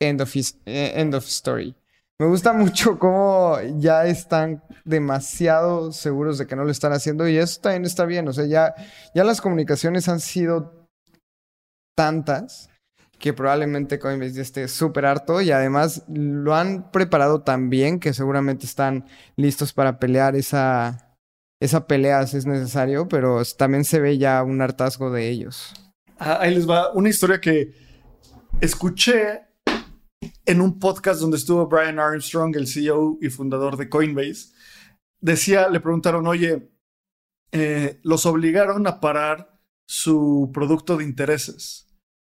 End 0.01 0.21
of, 0.21 0.35
eh, 0.35 0.93
end 0.95 1.15
of 1.15 1.25
story. 1.25 1.75
Me 2.19 2.27
gusta 2.27 2.53
mucho 2.53 2.99
cómo 2.99 3.57
ya 3.77 4.05
están 4.05 4.63
demasiado 4.85 5.91
seguros 5.91 6.37
de 6.37 6.47
que 6.47 6.55
no 6.55 6.63
lo 6.63 6.71
están 6.71 6.93
haciendo 6.93 7.27
y 7.27 7.37
eso 7.37 7.61
también 7.61 7.85
está 7.85 8.05
bien. 8.05 8.27
O 8.27 8.33
sea, 8.33 8.45
ya, 8.45 8.73
ya 9.15 9.23
las 9.23 9.41
comunicaciones 9.41 10.07
han 10.09 10.19
sido 10.19 10.87
tantas 11.95 12.69
que 13.23 13.31
probablemente 13.31 13.99
Coinbase 13.99 14.41
esté 14.41 14.67
súper 14.67 15.05
harto 15.05 15.39
y 15.39 15.49
además 15.49 16.03
lo 16.09 16.53
han 16.55 16.91
preparado 16.91 17.41
tan 17.41 17.69
bien 17.69 18.01
que 18.01 18.11
seguramente 18.11 18.65
están 18.65 19.05
listos 19.37 19.71
para 19.71 19.97
pelear 19.97 20.35
esa, 20.35 21.15
esa 21.61 21.87
pelea 21.87 22.27
si 22.27 22.35
es 22.35 22.45
necesario, 22.45 23.07
pero 23.07 23.41
también 23.57 23.85
se 23.85 24.01
ve 24.01 24.17
ya 24.17 24.43
un 24.43 24.61
hartazgo 24.61 25.09
de 25.09 25.29
ellos. 25.29 25.73
Ah, 26.19 26.39
ahí 26.41 26.53
les 26.53 26.69
va 26.69 26.91
una 26.91 27.07
historia 27.07 27.39
que 27.39 27.73
escuché 28.59 29.43
en 30.45 30.59
un 30.59 30.77
podcast 30.77 31.21
donde 31.21 31.37
estuvo 31.37 31.65
Brian 31.67 31.99
Armstrong, 31.99 32.53
el 32.57 32.67
CEO 32.67 33.19
y 33.21 33.29
fundador 33.29 33.77
de 33.77 33.87
Coinbase. 33.87 34.51
Decía, 35.21 35.69
le 35.69 35.79
preguntaron, 35.79 36.27
oye, 36.27 36.73
eh, 37.53 38.01
los 38.03 38.25
obligaron 38.25 38.85
a 38.85 38.99
parar 38.99 39.61
su 39.85 40.51
producto 40.53 40.97
de 40.97 41.05
intereses. 41.05 41.87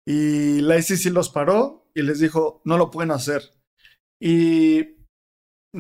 Y 0.07 0.61
la 0.61 0.81
SEC 0.81 1.13
los 1.13 1.31
paró 1.31 1.91
y 1.95 2.03
les 2.03 2.21
dijo, 2.21 2.61
no 2.65 2.79
lo 2.79 2.91
pueden 2.91 3.11
hacer. 3.11 3.43
Y 4.21 4.97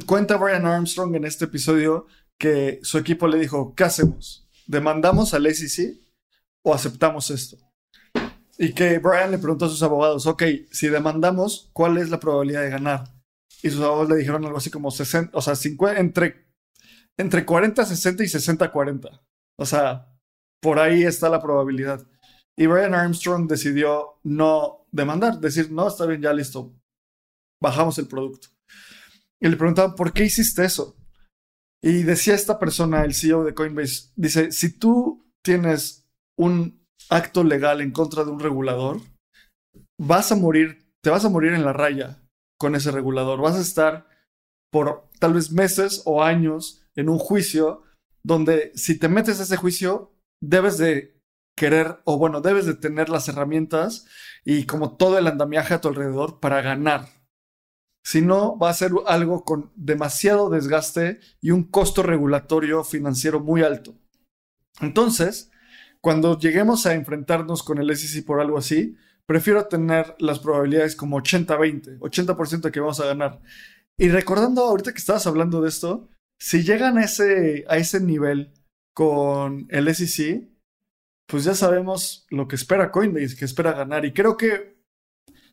cuenta 0.07 0.37
Brian 0.37 0.67
Armstrong 0.67 1.15
en 1.15 1.25
este 1.25 1.47
episodio 1.47 2.07
que 2.39 2.81
su 2.83 2.99
equipo 2.99 3.29
le 3.29 3.39
dijo, 3.39 3.75
¿qué 3.75 3.85
hacemos? 3.85 4.49
¿Demandamos 4.67 5.35
al 5.35 5.53
SEC 5.55 5.97
o 6.65 6.75
aceptamos 6.75 7.31
esto? 7.31 7.59
Y 8.59 8.73
que 8.73 8.99
Brian 8.99 9.31
le 9.31 9.39
preguntó 9.39 9.67
a 9.67 9.69
sus 9.69 9.83
abogados, 9.83 10.27
ok, 10.27 10.43
si 10.71 10.89
demandamos, 10.89 11.71
¿cuál 11.73 11.99
es 11.99 12.11
la 12.11 12.21
probabilidad 12.21 12.63
de 12.63 12.71
ganar? 12.71 13.05
Y 13.63 13.71
sus 13.71 13.81
abogados 13.81 14.11
le 14.11 14.17
dijeron 14.17 14.45
algo 14.45 14.59
así 14.59 14.71
como 14.71 14.91
60, 14.91 15.37
o 15.37 15.43
sea, 15.43 15.55
50, 15.55 16.01
entre, 16.01 16.47
entre 17.19 17.45
40, 17.45 17.85
60 17.85 18.25
y 18.25 18.29
60, 18.29 18.71
40. 18.71 19.23
O 19.59 19.67
sea, 19.67 20.15
por 20.61 20.79
ahí 20.79 21.03
está 21.03 21.29
la 21.29 21.43
probabilidad. 21.43 22.07
Y 22.61 22.67
Brian 22.67 22.93
Armstrong 22.93 23.49
decidió 23.49 24.19
no 24.23 24.85
demandar, 24.93 25.41
decir, 25.41 25.73
no, 25.73 25.89
está 25.89 26.05
bien, 26.05 26.21
ya 26.21 26.35
listo, 26.35 26.75
bajamos 27.59 27.97
el 27.99 28.07
producto. 28.07 28.49
Y 29.41 29.49
le 29.49 29.57
preguntaban, 29.57 29.95
¿por 29.95 30.13
qué 30.13 30.27
hiciste 30.27 30.67
eso? 30.67 30.95
Y 31.83 32.03
decía 32.03 32.35
esta 32.35 32.59
persona, 32.59 33.03
el 33.03 33.15
CEO 33.15 33.45
de 33.45 33.55
Coinbase, 33.55 34.11
dice, 34.15 34.53
si 34.53 34.79
tú 34.79 35.33
tienes 35.43 36.07
un 36.39 36.85
acto 37.09 37.45
legal 37.45 37.81
en 37.81 37.93
contra 37.93 38.25
de 38.25 38.31
un 38.31 38.41
regulador, 38.41 39.01
vas 39.99 40.31
a 40.31 40.37
morir, 40.37 40.87
te 41.03 41.09
vas 41.09 41.25
a 41.25 41.31
morir 41.31 41.55
en 41.55 41.65
la 41.65 41.73
raya 41.73 42.23
con 42.59 42.75
ese 42.75 42.91
regulador. 42.91 43.41
Vas 43.41 43.57
a 43.57 43.63
estar 43.63 44.07
por 44.71 45.09
tal 45.19 45.33
vez 45.33 45.51
meses 45.51 46.03
o 46.05 46.23
años 46.23 46.83
en 46.95 47.09
un 47.09 47.19
juicio 47.19 47.85
donde 48.23 48.71
si 48.75 48.99
te 48.99 49.09
metes 49.09 49.41
a 49.41 49.45
ese 49.45 49.57
juicio, 49.57 50.13
debes 50.43 50.77
de 50.77 51.20
querer, 51.61 52.01
o 52.05 52.17
bueno, 52.17 52.41
debes 52.41 52.65
de 52.65 52.73
tener 52.73 53.11
las 53.11 53.29
herramientas 53.29 54.07
y 54.47 54.65
como 54.65 54.97
todo 54.97 55.19
el 55.19 55.27
andamiaje 55.27 55.75
a 55.75 55.81
tu 55.83 55.89
alrededor 55.89 56.41
para 56.41 56.63
ganar. 56.63 57.11
Si 58.03 58.23
no, 58.23 58.59
va 58.59 58.71
a 58.71 58.75
ser 58.75 58.93
algo 59.07 59.45
con 59.45 59.71
demasiado 59.77 60.49
desgaste 60.49 61.21
y 61.43 61.51
un 61.51 61.65
costo 61.65 62.03
regulatorio 62.03 62.83
financiero 62.83 63.41
muy 63.41 63.63
alto. 63.63 63.95
Entonces, 64.81 65.51
cuando 66.01 66.39
lleguemos 66.39 66.87
a 66.87 66.95
enfrentarnos 66.95 67.63
con 67.63 67.77
el 67.77 67.95
SEC 67.95 68.25
por 68.25 68.41
algo 68.41 68.57
así, 68.57 68.97
prefiero 69.27 69.67
tener 69.67 70.17
las 70.19 70.39
probabilidades 70.39 70.97
como 70.97 71.19
80-20, 71.19 71.99
80%, 71.99 72.61
de 72.63 72.73
que 72.73 72.81
vamos 72.81 73.01
a 73.01 73.07
ganar. 73.07 73.43
Y 73.99 74.09
recordando 74.09 74.63
ahorita 74.63 74.93
que 74.93 74.99
estabas 74.99 75.27
hablando 75.27 75.61
de 75.61 75.69
esto, 75.69 76.09
si 76.39 76.63
llegan 76.63 76.97
a 76.97 77.05
ese, 77.05 77.67
a 77.69 77.77
ese 77.77 78.01
nivel 78.01 78.55
con 78.95 79.67
el 79.69 79.95
SEC, 79.95 80.50
pues 81.31 81.45
ya 81.45 81.55
sabemos 81.55 82.27
lo 82.31 82.49
que 82.49 82.57
espera 82.57 82.91
Coinbase, 82.91 83.37
que 83.37 83.45
espera 83.45 83.73
ganar. 83.73 84.05
Y 84.05 84.13
creo 84.13 84.37
que, 84.37 84.77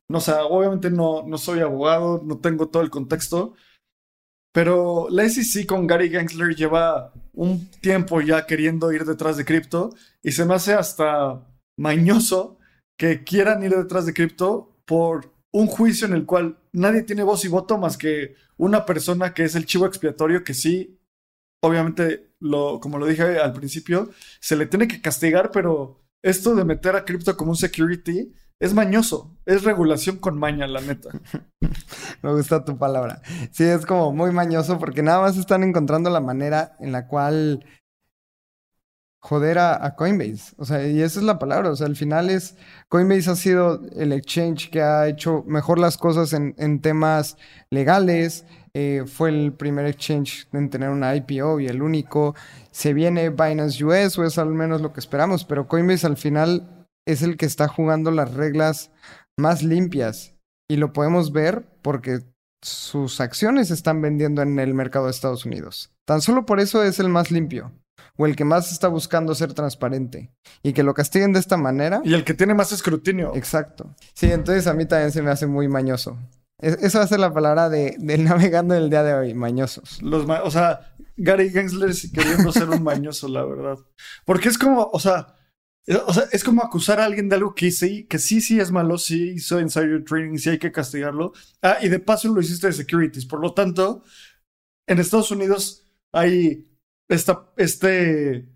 no 0.10 0.20
sé, 0.20 0.32
obviamente 0.34 0.90
no, 0.90 1.24
no 1.28 1.38
soy 1.38 1.60
abogado, 1.60 2.22
no 2.26 2.40
tengo 2.40 2.70
todo 2.70 2.82
el 2.82 2.90
contexto, 2.90 3.54
pero 4.54 5.08
la 5.12 5.30
SEC 5.30 5.68
con 5.68 5.86
Gary 5.86 6.10
Gensler 6.10 6.56
lleva 6.56 7.13
un 7.34 7.70
tiempo 7.80 8.22
ya 8.22 8.48
queriendo 8.48 8.92
ir 8.92 9.06
detrás 9.06 9.38
de 9.38 9.46
cripto 9.46 9.92
y 10.24 10.32
se 10.32 10.46
me 10.46 10.56
hace 10.56 10.74
hasta 10.74 11.46
mañoso 11.78 12.58
que 12.98 13.24
quieran 13.24 13.62
ir 13.62 13.76
detrás 13.76 14.08
de 14.08 14.13
cripto 14.13 14.76
por 14.86 15.32
un 15.52 15.68
juicio 15.68 16.08
en 16.08 16.13
el 16.13 16.26
cual 16.26 16.58
nadie 16.72 17.04
tiene 17.04 17.22
voz 17.22 17.46
y 17.46 17.50
voto 17.50 17.78
más 17.78 17.98
que 17.98 18.36
una 18.58 18.86
persona 18.86 19.34
que 19.36 19.44
es 19.44 19.54
el 19.54 19.68
chivo 19.68 19.86
expiatorio 19.86 20.44
que 20.44 20.56
sí, 20.56 21.00
obviamente, 21.62 22.27
lo, 22.39 22.80
como 22.80 22.97
lo 22.97 23.06
dije 23.06 23.39
al 23.39 23.54
principio, 23.54 24.10
se 24.39 24.56
le 24.56 24.65
tiene 24.65 24.88
que 24.88 25.02
castigar, 25.02 25.52
pero 25.52 26.04
esto 26.23 26.56
de 26.56 26.65
meter 26.65 26.95
a 26.95 27.06
cripto 27.06 27.36
como 27.38 27.52
un 27.52 27.58
security 27.58 28.34
es 28.60 28.73
mañoso, 28.73 29.38
es 29.45 29.63
regulación 29.63 30.17
con 30.17 30.39
maña, 30.39 30.65
la 30.67 30.82
neta. 30.82 31.10
Me 32.21 32.34
gusta 32.34 32.65
tu 32.65 32.78
palabra. 32.78 33.21
Sí, 33.52 33.63
es 33.63 33.86
como 33.86 34.12
muy 34.12 34.32
mañoso 34.32 34.80
porque 34.80 35.04
nada 35.04 35.21
más 35.21 35.38
están 35.38 35.63
encontrando 35.63 36.10
la 36.10 36.21
manera 36.21 36.76
en 36.80 36.91
la 36.91 37.08
cual 37.08 37.63
joder 39.19 39.60
a, 39.60 39.95
Coinbase. 39.95 40.53
O 40.58 40.65
sea, 40.65 40.88
y 40.88 41.01
esa 41.01 41.19
es 41.19 41.25
la 41.25 41.39
palabra. 41.39 41.71
O 41.71 41.75
sea, 41.75 41.88
al 41.88 41.95
final 41.95 42.30
es, 42.30 42.56
Coinbase 42.89 43.30
ha 43.30 43.36
sido 43.36 43.82
el 43.95 44.13
exchange 44.13 44.69
que 44.69 44.82
ha 44.82 45.08
hecho 45.08 45.43
mejor 45.47 45.80
las 45.80 45.97
cosas 45.97 46.34
en, 46.34 46.56
en 46.58 46.82
temas 46.82 47.38
legales. 47.69 48.45
Eh, 48.73 49.06
fue 49.08 49.30
el 49.30 49.53
primer 49.53 49.86
exchange 49.88 50.47
en 50.53 50.69
tener 50.69 50.89
una 50.89 51.15
IPO 51.15 51.60
y 51.60 51.67
el 51.67 51.82
único. 51.82 52.36
Se 52.71 52.93
viene 52.93 53.30
Binance 53.30 53.84
US 53.84 54.17
o 54.19 54.23
es 54.23 54.38
al 54.38 54.53
menos 54.53 54.82
lo 54.82 54.93
que 54.93 54.99
esperamos, 54.99 55.43
pero 55.45 55.67
Coinbase 55.67 56.06
al 56.06 56.17
final 56.17 56.88
es 57.06 57.21
el 57.21 57.38
que 57.38 57.45
está 57.45 57.67
jugando 57.67 58.12
las 58.12 58.34
reglas 58.34 58.91
más 59.38 59.63
limpias 59.63 60.36
y 60.69 60.75
lo 60.75 60.93
podemos 60.93 61.32
ver 61.32 61.65
porque 61.82 62.19
sus 62.62 63.21
acciones 63.21 63.71
están 63.71 64.01
vendiendo 64.01 64.41
en 64.41 64.60
el 64.60 64.73
mercado 64.73 65.06
de 65.06 65.12
Estados 65.12 65.45
Unidos. 65.45 65.91
Tan 66.06 66.21
solo 66.21 66.45
por 66.45 66.60
eso 66.60 66.84
es 66.84 66.99
el 66.99 67.10
más 67.10 67.32
limpio 67.32 67.71
o 68.17 68.25
el 68.25 68.36
que 68.36 68.43
más 68.43 68.71
está 68.71 68.88
buscando 68.88 69.34
ser 69.36 69.53
transparente 69.53 70.32
y 70.63 70.73
que 70.73 70.84
lo 70.84 70.93
castiguen 70.93 71.34
de 71.34 71.39
esta 71.39 71.56
manera. 71.56 72.01
Y 72.03 72.13
el 72.13 72.23
que 72.23 72.34
tiene 72.34 72.53
más 72.53 72.71
escrutinio. 72.71 73.34
Exacto. 73.36 73.95
Sí, 74.13 74.32
entonces 74.32 74.67
a 74.67 74.73
mí 74.73 74.86
también 74.86 75.12
se 75.12 75.21
me 75.21 75.32
hace 75.32 75.47
muy 75.47 75.67
mañoso. 75.67 76.17
esa 76.60 76.99
va 76.99 77.06
a 77.06 77.08
ser 77.08 77.19
la 77.19 77.34
palabra 77.34 77.69
de, 77.69 77.95
del 77.99 78.23
navegando 78.25 78.75
el 78.75 78.89
día 78.89 79.03
de 79.03 79.13
hoy, 79.13 79.34
mañosos. 79.34 80.01
Los 80.01 80.27
o 80.27 80.51
sea, 80.51 80.93
Gary 81.15 81.49
Gensler 81.49 81.93
queriendo 82.13 82.51
ser 82.51 82.69
un 82.69 82.84
mañoso, 82.84 83.27
la 83.27 83.45
verdad. 83.45 83.77
Porque 84.25 84.49
es 84.49 84.58
como, 84.58 84.89
o 84.91 84.99
sea, 84.99 85.36
o 86.06 86.13
sea, 86.13 86.25
es 86.32 86.43
como 86.43 86.63
acusar 86.63 86.99
a 86.99 87.06
alguien 87.06 87.30
de 87.30 87.36
algo 87.36 87.56
que 87.56 87.71
sí, 87.71 88.06
que 88.06 88.19
sí, 88.19 88.41
sí 88.41 88.60
es 88.60 88.71
malo, 88.71 88.97
sí 88.97 89.34
hizo 89.36 89.62
insider 89.62 90.03
trading, 90.03 90.38
sí 90.38 90.49
hay 90.49 90.60
que 90.60 90.71
castigarlo. 90.71 91.34
Ah, 91.62 91.77
y 91.82 91.88
de 91.88 91.99
paso 91.99 92.34
lo 92.34 92.41
hiciste 92.41 92.67
de 92.67 92.73
securities. 92.73 93.25
Por 93.25 93.39
lo 93.39 93.53
tanto, 93.53 94.03
en 94.86 94.99
Estados 94.99 95.32
Unidos 95.32 95.88
hay 96.12 96.66
esta, 97.10 97.52
este, 97.58 98.50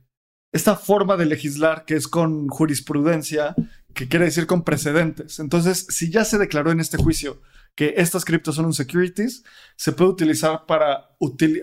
esta 0.54 0.76
forma 0.76 1.18
de 1.18 1.26
legislar 1.26 1.86
que 1.86 1.96
es 1.96 2.08
con 2.08 2.48
jurisprudencia, 2.48 3.56
que 3.94 4.08
quiere 4.08 4.26
decir 4.26 4.48
con 4.48 4.64
precedentes. 4.64 5.40
Entonces, 5.40 5.88
si 5.90 6.10
ya 6.10 6.26
se 6.26 6.38
declaró 6.38 6.72
en 6.72 6.80
este 6.80 6.98
juicio 6.98 7.42
que 7.76 7.94
estas 7.98 8.26
criptos 8.26 8.56
son 8.56 8.66
un 8.66 8.74
securities, 8.74 9.44
se 9.78 9.92
puede 9.92 10.12
utilizar 10.12 10.66
para, 10.66 11.16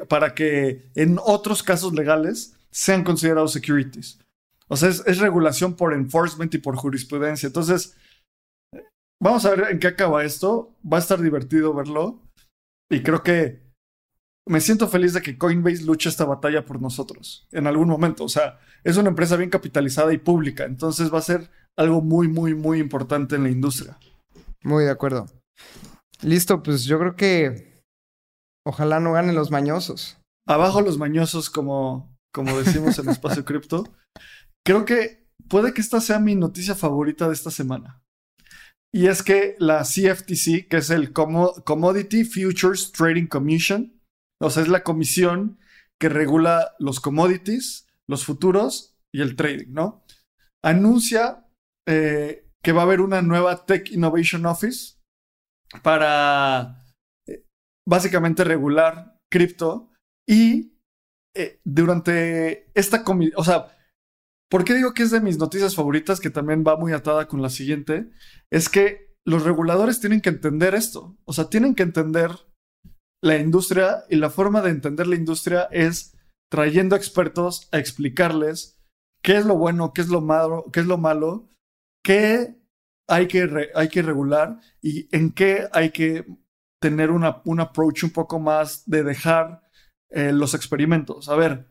para 0.08 0.34
que 0.34 0.90
en 0.94 1.18
otros 1.22 1.62
casos 1.62 1.92
legales 1.92 2.54
sean 2.70 3.04
considerados 3.04 3.52
securities. 3.52 4.18
O 4.68 4.76
sea, 4.76 4.90
es, 4.90 5.18
regulación 5.18 5.74
por 5.74 5.94
enforcement 5.94 6.54
y 6.54 6.58
por 6.58 6.76
jurisprudencia. 6.76 7.46
Entonces, 7.46 7.96
vamos 9.20 9.44
a 9.44 9.50
ver 9.50 9.72
en 9.72 9.78
qué 9.78 9.88
acaba 9.88 10.24
esto. 10.24 10.76
Va 10.90 10.98
a 10.98 11.00
estar 11.00 11.20
divertido 11.20 11.74
verlo. 11.74 12.22
Y 12.90 13.02
creo 13.02 13.22
que 13.22 13.67
me 14.48 14.60
siento 14.60 14.88
feliz 14.88 15.12
de 15.12 15.22
que 15.22 15.38
Coinbase 15.38 15.84
luche 15.84 16.08
esta 16.08 16.24
batalla 16.24 16.64
por 16.64 16.80
nosotros 16.80 17.46
en 17.52 17.66
algún 17.66 17.88
momento. 17.88 18.24
O 18.24 18.28
sea, 18.28 18.58
es 18.84 18.96
una 18.96 19.10
empresa 19.10 19.36
bien 19.36 19.50
capitalizada 19.50 20.12
y 20.12 20.18
pública. 20.18 20.64
Entonces 20.64 21.12
va 21.12 21.18
a 21.18 21.22
ser 21.22 21.50
algo 21.76 22.00
muy, 22.00 22.28
muy, 22.28 22.54
muy 22.54 22.78
importante 22.78 23.36
en 23.36 23.44
la 23.44 23.50
industria. 23.50 23.98
Muy 24.62 24.84
de 24.84 24.90
acuerdo. 24.90 25.26
Listo, 26.22 26.62
pues 26.62 26.84
yo 26.84 26.98
creo 26.98 27.16
que 27.16 27.82
ojalá 28.66 29.00
no 29.00 29.12
ganen 29.12 29.34
los 29.34 29.50
mañosos. 29.50 30.18
Abajo 30.46 30.80
los 30.80 30.98
mañosos, 30.98 31.50
como, 31.50 32.16
como 32.32 32.58
decimos 32.58 32.98
en 32.98 33.08
Espacio 33.08 33.44
Cripto. 33.46 33.84
Creo 34.64 34.84
que 34.84 35.28
puede 35.48 35.72
que 35.72 35.80
esta 35.80 36.00
sea 36.00 36.18
mi 36.18 36.34
noticia 36.34 36.74
favorita 36.74 37.28
de 37.28 37.34
esta 37.34 37.50
semana. 37.50 38.02
Y 38.92 39.06
es 39.06 39.22
que 39.22 39.54
la 39.58 39.82
CFTC, 39.82 40.66
que 40.68 40.78
es 40.78 40.90
el 40.90 41.12
Commodity 41.12 42.24
Futures 42.24 42.90
Trading 42.92 43.26
Commission, 43.26 43.97
o 44.40 44.50
sea, 44.50 44.62
es 44.62 44.68
la 44.68 44.82
comisión 44.82 45.58
que 46.00 46.08
regula 46.08 46.74
los 46.78 47.00
commodities, 47.00 47.86
los 48.08 48.24
futuros 48.24 48.96
y 49.12 49.22
el 49.22 49.36
trading, 49.36 49.72
¿no? 49.72 50.04
Anuncia 50.62 51.46
eh, 51.86 52.48
que 52.62 52.72
va 52.72 52.82
a 52.82 52.84
haber 52.84 53.00
una 53.00 53.22
nueva 53.22 53.64
Tech 53.66 53.90
Innovation 53.90 54.46
Office 54.46 54.96
para 55.82 56.86
eh, 57.26 57.44
básicamente 57.86 58.44
regular 58.44 59.16
cripto 59.30 59.92
y 60.28 60.78
eh, 61.34 61.60
durante 61.64 62.70
esta 62.74 63.04
comisión, 63.04 63.40
o 63.40 63.44
sea, 63.44 63.74
¿Por 64.50 64.64
qué 64.64 64.74
digo 64.74 64.94
que 64.94 65.02
es 65.02 65.10
de 65.10 65.20
mis 65.20 65.38
noticias 65.38 65.74
favoritas, 65.74 66.20
que 66.20 66.30
también 66.30 66.64
va 66.66 66.76
muy 66.76 66.92
atada 66.92 67.28
con 67.28 67.42
la 67.42 67.50
siguiente? 67.50 68.10
Es 68.50 68.68
que 68.68 69.14
los 69.26 69.44
reguladores 69.44 70.00
tienen 70.00 70.22
que 70.22 70.30
entender 70.30 70.74
esto. 70.74 71.18
O 71.24 71.34
sea, 71.34 71.50
tienen 71.50 71.74
que 71.74 71.82
entender 71.82 72.30
la 73.22 73.36
industria 73.38 74.04
y 74.08 74.16
la 74.16 74.30
forma 74.30 74.62
de 74.62 74.70
entender 74.70 75.06
la 75.06 75.16
industria 75.16 75.68
es 75.70 76.16
trayendo 76.50 76.96
expertos 76.96 77.68
a 77.72 77.78
explicarles 77.78 78.78
qué 79.22 79.36
es 79.36 79.46
lo 79.46 79.56
bueno, 79.56 79.92
qué 79.92 80.00
es 80.00 80.08
lo 80.08 80.20
malo, 80.20 80.64
qué 80.72 80.80
es 80.80 80.86
lo 80.86 80.98
malo, 80.98 81.48
qué 82.04 82.56
hay 83.08 83.26
que, 83.26 83.70
hay 83.74 83.88
que 83.88 84.02
regular 84.02 84.60
y 84.80 85.14
en 85.16 85.32
qué 85.32 85.68
hay 85.72 85.90
que 85.90 86.26
tener 86.80 87.10
un 87.10 87.24
approach 87.60 88.04
un 88.04 88.10
poco 88.10 88.38
más 88.38 88.88
de 88.88 89.02
dejar 89.02 89.62
eh, 90.10 90.32
los 90.32 90.54
experimentos. 90.54 91.28
A 91.28 91.34
ver, 91.34 91.68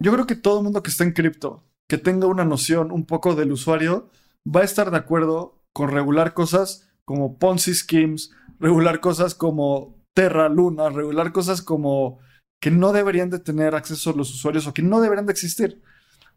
yo 0.00 0.12
creo 0.12 0.26
que 0.26 0.36
todo 0.36 0.62
mundo 0.62 0.82
que 0.82 0.90
está 0.90 1.04
en 1.04 1.12
cripto 1.12 1.64
que 1.92 1.98
tenga 1.98 2.26
una 2.26 2.46
noción 2.46 2.90
un 2.90 3.04
poco 3.04 3.34
del 3.34 3.52
usuario, 3.52 4.08
va 4.46 4.60
a 4.60 4.64
estar 4.64 4.90
de 4.90 4.96
acuerdo 4.96 5.62
con 5.74 5.90
regular 5.90 6.32
cosas 6.32 6.90
como 7.04 7.38
Ponzi 7.38 7.74
schemes, 7.74 8.30
regular 8.58 9.00
cosas 9.00 9.34
como 9.34 10.01
Terra 10.14 10.48
Luna, 10.48 10.90
regular 10.90 11.32
cosas 11.32 11.62
como 11.62 12.20
que 12.60 12.70
no 12.70 12.92
deberían 12.92 13.30
de 13.30 13.40
tener 13.40 13.74
acceso 13.74 14.12
los 14.12 14.30
usuarios 14.30 14.66
o 14.66 14.74
que 14.74 14.82
no 14.82 15.00
deberían 15.00 15.26
de 15.26 15.32
existir. 15.32 15.82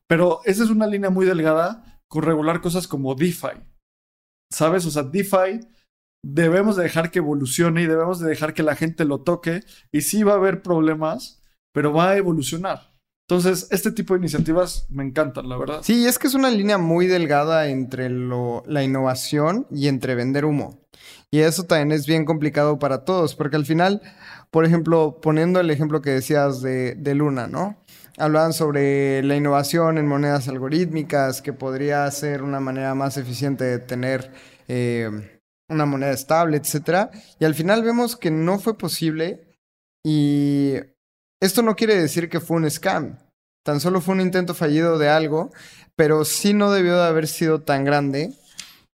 Pero 0.08 0.42
esa 0.46 0.64
es 0.64 0.70
una 0.70 0.88
línea 0.88 1.10
muy 1.10 1.26
delgada 1.26 2.02
con 2.08 2.24
regular 2.24 2.62
cosas 2.62 2.88
como 2.88 3.16
DeFi. 3.16 3.62
¿Sabes? 4.52 4.86
O 4.86 4.92
sea, 4.92 5.04
DeFi 5.04 5.60
debemos 6.24 6.76
de 6.76 6.84
dejar 6.84 7.12
que 7.12 7.20
evolucione 7.20 7.84
y 7.84 7.88
debemos 7.88 8.20
de 8.20 8.30
dejar 8.30 8.54
que 8.54 8.64
la 8.64 8.76
gente 8.76 9.06
lo 9.06 9.22
toque 9.22 9.62
y 9.92 10.02
sí 10.02 10.24
va 10.24 10.34
a 10.34 10.38
haber 10.38 10.64
problemas, 10.64 11.44
pero 11.74 11.94
va 11.94 12.10
a 12.10 12.18
evolucionar. 12.18 12.96
Entonces, 13.28 13.68
este 13.72 13.92
tipo 13.92 14.14
de 14.14 14.20
iniciativas 14.20 14.88
me 14.90 15.04
encantan, 15.04 15.50
la 15.50 15.58
verdad. 15.58 15.80
Sí, 15.82 16.06
es 16.06 16.20
que 16.20 16.28
es 16.28 16.36
una 16.36 16.52
línea 16.52 16.78
muy 16.78 17.08
delgada 17.08 17.68
entre 17.70 18.10
la 18.10 18.84
innovación 18.84 19.66
y 19.72 19.88
entre 19.88 20.14
vender 20.14 20.46
humo. 20.46 20.88
Y 21.36 21.42
eso 21.42 21.66
también 21.66 21.92
es 21.92 22.08
bien 22.08 22.24
complicado 22.24 22.80
para 22.80 23.04
todos, 23.04 23.36
porque 23.36 23.58
al 23.58 23.66
final, 23.66 24.02
por 24.52 24.64
ejemplo, 24.64 25.20
poniendo 25.22 25.60
el 25.60 25.70
ejemplo 25.70 26.02
que 26.02 26.12
decías 26.12 26.62
de, 26.62 26.96
de 26.96 27.14
Luna, 27.14 27.48
¿no? 27.48 27.76
hablaban 28.18 28.54
sobre 28.54 29.22
la 29.22 29.36
innovación 29.36 29.98
en 29.98 30.08
monedas 30.08 30.48
algorítmicas, 30.48 31.42
que 31.42 31.52
podría 31.52 32.10
ser 32.10 32.42
una 32.42 32.62
manera 32.62 32.96
más 32.96 33.18
eficiente 33.18 33.66
de 33.66 33.80
tener 33.80 34.32
eh, 34.70 35.42
una 35.68 35.86
moneda 35.86 36.12
estable, 36.12 36.56
etc. 36.56 37.10
Y 37.38 37.44
al 37.44 37.54
final 37.54 37.84
vemos 37.84 38.16
que 38.16 38.32
no 38.32 38.58
fue 38.58 38.78
posible 38.78 39.46
y 40.06 40.76
esto 41.42 41.64
no 41.64 41.76
quiere 41.76 42.00
decir 42.00 42.30
que 42.30 42.40
fue 42.40 42.56
un 42.56 42.72
scam, 42.72 43.18
tan 43.66 43.82
solo 43.82 44.00
fue 44.00 44.16
un 44.16 44.22
intento 44.22 44.54
fallido 44.54 44.98
de 44.98 45.10
algo, 45.10 45.52
pero 45.98 46.24
sí 46.24 46.54
no 46.54 46.72
debió 46.72 46.96
de 46.96 47.08
haber 47.08 47.28
sido 47.28 47.62
tan 47.62 47.84
grande 47.84 48.32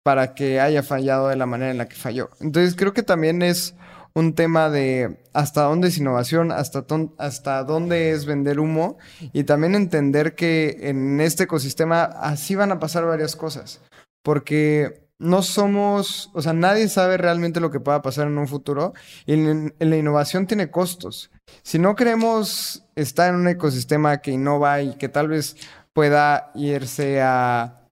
para 0.07 0.35
que 0.35 0.61
haya 0.61 0.85
fallado 0.85 1.27
de 1.27 1.35
la 1.35 1.47
manera 1.47 1.73
en 1.73 1.79
la 1.79 1.89
que 1.89 1.97
falló. 1.97 2.31
Entonces 2.39 2.77
creo 2.77 2.93
que 2.93 3.03
también 3.03 3.43
es 3.43 3.75
un 4.15 4.37
tema 4.37 4.71
de 4.71 5.19
hasta 5.33 5.63
dónde 5.63 5.89
es 5.89 5.99
innovación, 5.99 6.53
hasta, 6.53 6.87
hasta 7.19 7.65
dónde 7.65 8.13
es 8.13 8.25
vender 8.25 8.61
humo 8.61 8.99
y 9.33 9.43
también 9.43 9.75
entender 9.75 10.37
que 10.37 10.77
en 10.83 11.21
este 11.21 11.43
ecosistema 11.43 12.05
así 12.05 12.55
van 12.55 12.71
a 12.71 12.79
pasar 12.79 13.05
varias 13.05 13.35
cosas, 13.35 13.81
porque 14.23 15.09
no 15.19 15.43
somos, 15.43 16.31
o 16.35 16.41
sea, 16.41 16.53
nadie 16.53 16.89
sabe 16.89 17.17
realmente 17.17 17.59
lo 17.59 17.73
que 17.73 17.81
pueda 17.81 18.01
pasar 18.01 18.29
en 18.29 18.39
un 18.39 18.47
futuro 18.47 18.95
y 19.27 19.35
la 19.35 19.97
innovación 19.97 20.47
tiene 20.47 20.71
costos. 20.71 21.33
Si 21.65 21.81
no 21.81 21.97
queremos 21.97 22.85
estar 22.95 23.31
en 23.31 23.41
un 23.41 23.49
ecosistema 23.49 24.19
que 24.19 24.31
innova 24.31 24.83
y 24.83 24.95
que 24.99 25.09
tal 25.09 25.27
vez 25.27 25.57
pueda 25.93 26.53
irse 26.55 27.21
a 27.23 27.86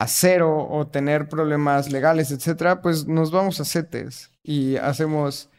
a 0.00 0.06
cero 0.06 0.68
o 0.70 0.86
tener 0.86 1.28
problemas 1.28 1.90
legales, 1.90 2.30
etcétera, 2.30 2.80
pues 2.80 3.06
nos 3.06 3.30
vamos 3.30 3.60
a 3.60 3.64
CETES 3.64 4.30
y 4.44 4.76
hacemos 4.76 5.50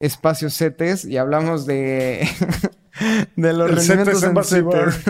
espacios 0.00 0.56
CETES 0.56 1.06
y 1.06 1.16
hablamos 1.16 1.66
de, 1.66 2.28
de 3.36 3.52
los 3.52 3.70
rendimientos 3.70 4.22
en 4.22 4.44
CETES. 4.44 5.02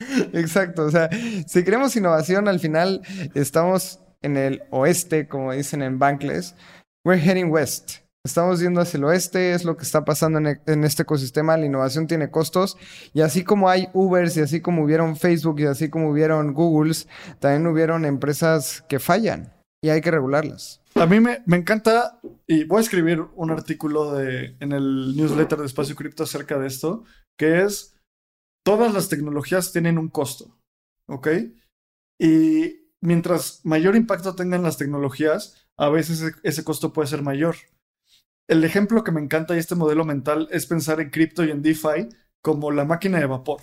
Exacto, 0.34 0.84
o 0.84 0.90
sea, 0.90 1.08
si 1.46 1.64
queremos 1.64 1.96
innovación, 1.96 2.48
al 2.48 2.60
final 2.60 3.00
estamos 3.34 4.00
en 4.20 4.36
el 4.36 4.62
oeste, 4.70 5.28
como 5.28 5.52
dicen 5.52 5.82
en 5.82 5.98
Bankless, 5.98 6.54
we're 7.04 7.22
heading 7.22 7.50
west. 7.50 8.03
Estamos 8.26 8.58
yendo 8.58 8.80
hacia 8.80 8.96
el 8.96 9.04
oeste, 9.04 9.52
es 9.52 9.66
lo 9.66 9.76
que 9.76 9.82
está 9.82 10.06
pasando 10.06 10.38
en, 10.38 10.58
en, 10.64 10.84
este 10.84 11.02
ecosistema, 11.02 11.58
la 11.58 11.66
innovación 11.66 12.06
tiene 12.06 12.30
costos 12.30 12.78
y 13.12 13.20
así 13.20 13.44
como 13.44 13.68
hay 13.68 13.88
Ubers 13.92 14.34
y 14.38 14.40
así 14.40 14.62
como 14.62 14.82
hubieron 14.82 15.16
Facebook 15.16 15.60
y 15.60 15.66
así 15.66 15.90
como 15.90 16.08
hubieron 16.08 16.54
Googles, 16.54 17.06
también 17.38 17.66
hubieron 17.66 18.06
empresas 18.06 18.82
que 18.88 18.98
fallan 18.98 19.52
y 19.82 19.90
hay 19.90 20.00
que 20.00 20.10
regularlas. 20.10 20.80
A 20.94 21.04
mí 21.04 21.20
me, 21.20 21.42
me 21.44 21.58
encanta 21.58 22.18
y 22.46 22.64
voy 22.64 22.78
a 22.78 22.80
escribir 22.80 23.20
un 23.34 23.50
artículo 23.50 24.14
de, 24.14 24.56
en 24.58 24.72
el 24.72 25.14
newsletter 25.14 25.58
de 25.58 25.66
Espacio 25.66 25.94
Cripto 25.94 26.22
acerca 26.22 26.58
de 26.58 26.66
esto, 26.66 27.04
que 27.38 27.60
es 27.60 27.94
todas 28.64 28.94
las 28.94 29.10
tecnologías 29.10 29.70
tienen 29.70 29.98
un 29.98 30.08
costo, 30.08 30.58
¿ok? 31.10 31.28
Y 32.18 32.88
mientras 33.02 33.60
mayor 33.64 33.96
impacto 33.96 34.34
tengan 34.34 34.62
las 34.62 34.78
tecnologías, 34.78 35.68
a 35.78 35.90
veces 35.90 36.32
ese 36.42 36.64
costo 36.64 36.94
puede 36.94 37.08
ser 37.08 37.20
mayor 37.20 37.56
el 38.46 38.64
ejemplo 38.64 39.04
que 39.04 39.12
me 39.12 39.20
encanta 39.20 39.54
y 39.54 39.58
este 39.58 39.74
modelo 39.74 40.04
mental 40.04 40.48
es 40.50 40.66
pensar 40.66 41.00
en 41.00 41.10
cripto 41.10 41.44
y 41.44 41.50
en 41.50 41.62
DeFi 41.62 42.08
como 42.42 42.70
la 42.70 42.84
máquina 42.84 43.18
de 43.18 43.26
vapor. 43.26 43.62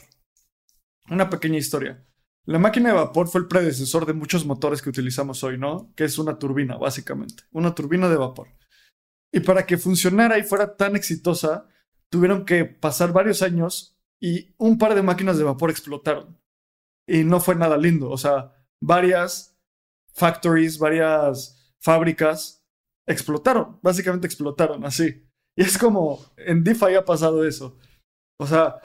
Una 1.10 1.30
pequeña 1.30 1.58
historia. 1.58 2.06
La 2.46 2.58
máquina 2.58 2.90
de 2.90 2.96
vapor 2.96 3.28
fue 3.28 3.42
el 3.42 3.48
predecesor 3.48 4.06
de 4.06 4.14
muchos 4.14 4.46
motores 4.46 4.82
que 4.82 4.90
utilizamos 4.90 5.44
hoy, 5.44 5.58
¿no? 5.58 5.94
Que 5.96 6.06
es 6.06 6.18
una 6.18 6.40
turbina, 6.40 6.78
básicamente. 6.78 7.44
Una 7.52 7.76
turbina 7.76 8.10
de 8.10 8.16
vapor. 8.16 8.48
Y 9.32 9.42
para 9.42 9.66
que 9.66 9.78
funcionara 9.78 10.40
y 10.40 10.44
fuera 10.44 10.76
tan 10.76 10.96
exitosa, 10.96 11.68
tuvieron 12.10 12.44
que 12.46 12.66
pasar 12.66 13.14
varios 13.14 13.44
años 13.44 14.00
y 14.20 14.56
un 14.58 14.78
par 14.78 14.96
de 14.96 15.04
máquinas 15.04 15.38
de 15.38 15.44
vapor 15.44 15.70
explotaron. 15.70 16.40
Y 17.08 17.24
no 17.24 17.40
fue 17.40 17.56
nada 17.56 17.78
lindo. 17.78 18.10
O 18.10 18.18
sea, 18.18 18.52
varias 18.82 19.60
factories, 20.14 20.80
varias 20.80 21.76
fábricas 21.80 22.61
explotaron, 23.08 23.80
básicamente 23.82 24.28
explotaron 24.28 24.86
así. 24.86 25.24
Y 25.56 25.64
es 25.64 25.78
como, 25.78 26.20
en 26.38 26.64
DeFi 26.64 26.96
ha 26.96 27.06
pasado 27.06 27.46
eso. 27.46 27.78
O 28.40 28.48
sea, 28.48 28.78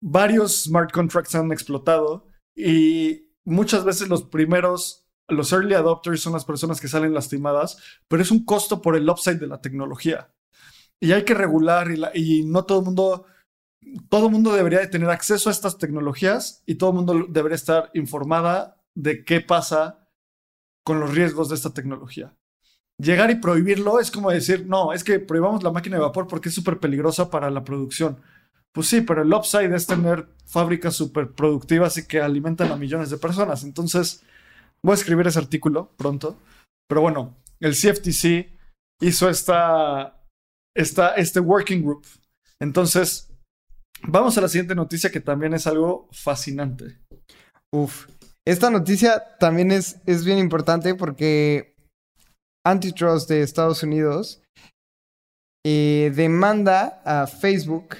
varios 0.00 0.64
smart 0.64 0.92
contracts 0.92 1.34
han 1.34 1.52
explotado 1.52 2.26
y 2.54 3.32
muchas 3.44 3.84
veces 3.84 4.08
los 4.08 4.24
primeros, 4.24 5.08
los 5.28 5.52
early 5.52 5.74
adopters 5.74 6.20
son 6.20 6.34
las 6.34 6.44
personas 6.44 6.80
que 6.80 6.88
salen 6.88 7.14
lastimadas, 7.14 7.78
pero 8.08 8.22
es 8.22 8.30
un 8.30 8.44
costo 8.44 8.82
por 8.82 8.96
el 8.96 9.08
upside 9.08 9.40
de 9.40 9.46
la 9.46 9.60
tecnología. 9.60 10.32
Y 11.00 11.12
hay 11.12 11.24
que 11.24 11.34
regular 11.34 11.88
y, 12.14 12.44
no 12.44 12.64
todo 12.64 12.80
el 12.80 12.84
mundo, 12.84 13.26
todo 14.10 14.28
mundo 14.28 14.52
debería 14.52 14.80
de 14.80 14.88
tener 14.88 15.08
acceso 15.08 15.48
a 15.48 15.52
estas 15.52 15.78
tecnologías 15.78 16.62
y 16.66 16.74
todo 16.74 16.90
el 16.90 16.96
mundo 16.96 17.26
debería 17.28 17.56
estar 17.56 17.90
informada 17.94 18.82
de 18.94 19.24
qué 19.24 19.40
pasa 19.40 20.06
con 20.84 21.00
los 21.00 21.14
riesgos 21.14 21.48
de 21.48 21.54
esta 21.54 21.72
tecnología 21.72 22.36
llegar 23.00 23.30
y 23.30 23.36
prohibirlo 23.36 24.00
es 24.00 24.10
como 24.10 24.30
decir, 24.30 24.66
no, 24.66 24.92
es 24.92 25.04
que 25.04 25.18
prohibamos 25.18 25.62
la 25.62 25.70
máquina 25.72 25.96
de 25.96 26.02
vapor 26.02 26.26
porque 26.26 26.48
es 26.48 26.54
súper 26.54 26.78
peligrosa 26.78 27.30
para 27.30 27.50
la 27.50 27.64
producción. 27.64 28.18
Pues 28.72 28.86
sí, 28.86 29.00
pero 29.00 29.22
el 29.22 29.32
upside 29.32 29.74
es 29.74 29.86
tener 29.86 30.28
fábricas 30.46 30.94
súper 30.94 31.32
productivas 31.32 31.96
y 31.98 32.06
que 32.06 32.20
alimentan 32.20 32.70
a 32.70 32.76
millones 32.76 33.10
de 33.10 33.18
personas. 33.18 33.64
Entonces, 33.64 34.22
voy 34.82 34.92
a 34.92 34.94
escribir 34.94 35.26
ese 35.26 35.40
artículo 35.40 35.90
pronto. 35.96 36.36
Pero 36.88 37.00
bueno, 37.00 37.36
el 37.58 37.72
CFTC 37.72 38.48
hizo 39.00 39.28
esta, 39.28 40.22
esta, 40.76 41.14
este 41.14 41.40
working 41.40 41.82
group. 41.82 42.06
Entonces, 42.60 43.32
vamos 44.02 44.38
a 44.38 44.40
la 44.40 44.48
siguiente 44.48 44.74
noticia 44.76 45.10
que 45.10 45.20
también 45.20 45.54
es 45.54 45.66
algo 45.66 46.08
fascinante. 46.12 46.98
Uf, 47.72 48.06
esta 48.46 48.70
noticia 48.70 49.36
también 49.38 49.72
es, 49.72 50.00
es 50.06 50.24
bien 50.24 50.38
importante 50.38 50.94
porque 50.94 51.69
antitrust 52.64 53.28
de 53.28 53.42
Estados 53.42 53.82
Unidos 53.82 54.42
eh, 55.64 56.12
demanda 56.14 57.02
a 57.04 57.26
Facebook 57.26 57.96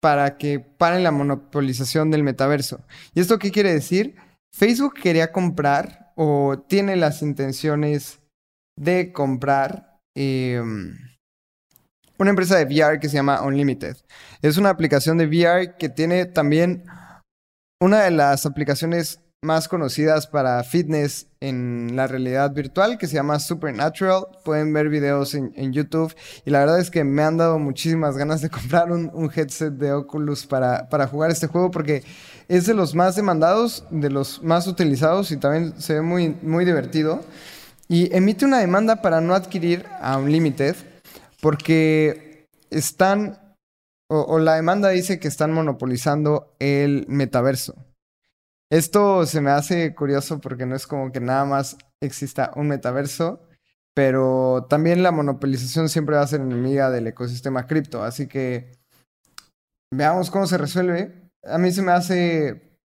para 0.00 0.36
que 0.36 0.60
paren 0.60 1.04
la 1.04 1.12
monopolización 1.12 2.10
del 2.10 2.22
metaverso. 2.22 2.84
¿Y 3.14 3.20
esto 3.20 3.38
qué 3.38 3.50
quiere 3.50 3.72
decir? 3.72 4.16
Facebook 4.54 4.94
quería 4.94 5.32
comprar 5.32 6.12
o 6.16 6.58
tiene 6.68 6.96
las 6.96 7.22
intenciones 7.22 8.20
de 8.76 9.12
comprar 9.12 10.00
em, 10.16 10.96
una 12.18 12.30
empresa 12.30 12.56
de 12.56 12.64
VR 12.64 12.98
que 12.98 13.08
se 13.08 13.16
llama 13.16 13.42
Unlimited. 13.42 13.96
Es 14.42 14.56
una 14.56 14.70
aplicación 14.70 15.18
de 15.18 15.26
VR 15.26 15.76
que 15.76 15.88
tiene 15.88 16.26
también 16.26 16.84
una 17.80 18.02
de 18.02 18.10
las 18.10 18.46
aplicaciones 18.46 19.21
más 19.44 19.66
conocidas 19.66 20.28
para 20.28 20.62
fitness 20.62 21.26
en 21.40 21.96
la 21.96 22.06
realidad 22.06 22.52
virtual 22.52 22.96
que 22.96 23.08
se 23.08 23.14
llama 23.14 23.40
Supernatural. 23.40 24.26
Pueden 24.44 24.72
ver 24.72 24.88
videos 24.88 25.34
en, 25.34 25.72
YouTube 25.72 26.14
y 26.44 26.50
la 26.50 26.60
verdad 26.60 26.78
es 26.78 26.92
que 26.92 27.02
me 27.02 27.24
han 27.24 27.38
dado 27.38 27.58
muchísimas 27.58 28.16
ganas 28.16 28.40
de 28.40 28.50
comprar 28.50 28.92
un, 28.92 29.30
headset 29.34 29.72
de 29.72 29.92
Oculus 29.92 30.46
para, 30.46 30.88
para, 30.88 31.08
jugar 31.08 31.32
este 31.32 31.48
juego 31.48 31.72
porque 31.72 32.04
es 32.46 32.66
de 32.66 32.74
los 32.74 32.94
más 32.94 33.16
demandados, 33.16 33.84
de 33.90 34.10
los 34.10 34.40
más 34.44 34.68
utilizados 34.68 35.32
y 35.32 35.36
también 35.36 35.74
se 35.80 35.94
ve 35.94 36.02
muy, 36.02 36.36
muy 36.42 36.64
divertido. 36.64 37.20
Y 37.88 38.14
emite 38.14 38.44
una 38.44 38.60
demanda 38.60 39.02
para 39.02 39.20
no 39.20 39.34
adquirir 39.34 39.86
a 40.00 40.18
Unlimited 40.18 40.76
porque 41.40 42.46
están, 42.70 43.56
o 44.06 44.38
la 44.38 44.54
demanda 44.54 44.90
dice 44.90 45.18
que 45.18 45.26
están 45.26 45.52
monopolizando 45.52 46.54
el 46.60 47.06
metaverso. 47.08 47.74
Esto 48.72 49.26
se 49.26 49.42
me 49.42 49.50
hace 49.50 49.94
curioso 49.94 50.40
porque 50.40 50.64
no 50.64 50.74
es 50.74 50.86
como 50.86 51.12
que 51.12 51.20
nada 51.20 51.44
más 51.44 51.76
exista 52.00 52.52
un 52.56 52.68
metaverso, 52.68 53.46
pero 53.94 54.66
también 54.70 55.02
la 55.02 55.12
monopolización 55.12 55.90
siempre 55.90 56.16
va 56.16 56.22
a 56.22 56.26
ser 56.26 56.40
enemiga 56.40 56.90
del 56.90 57.06
ecosistema 57.06 57.66
cripto, 57.66 58.02
así 58.02 58.28
que 58.28 58.72
veamos 59.92 60.30
cómo 60.30 60.46
se 60.46 60.56
resuelve. 60.56 61.30
A 61.44 61.58
mí 61.58 61.70
se 61.70 61.82
me 61.82 61.92
hace 61.92 62.78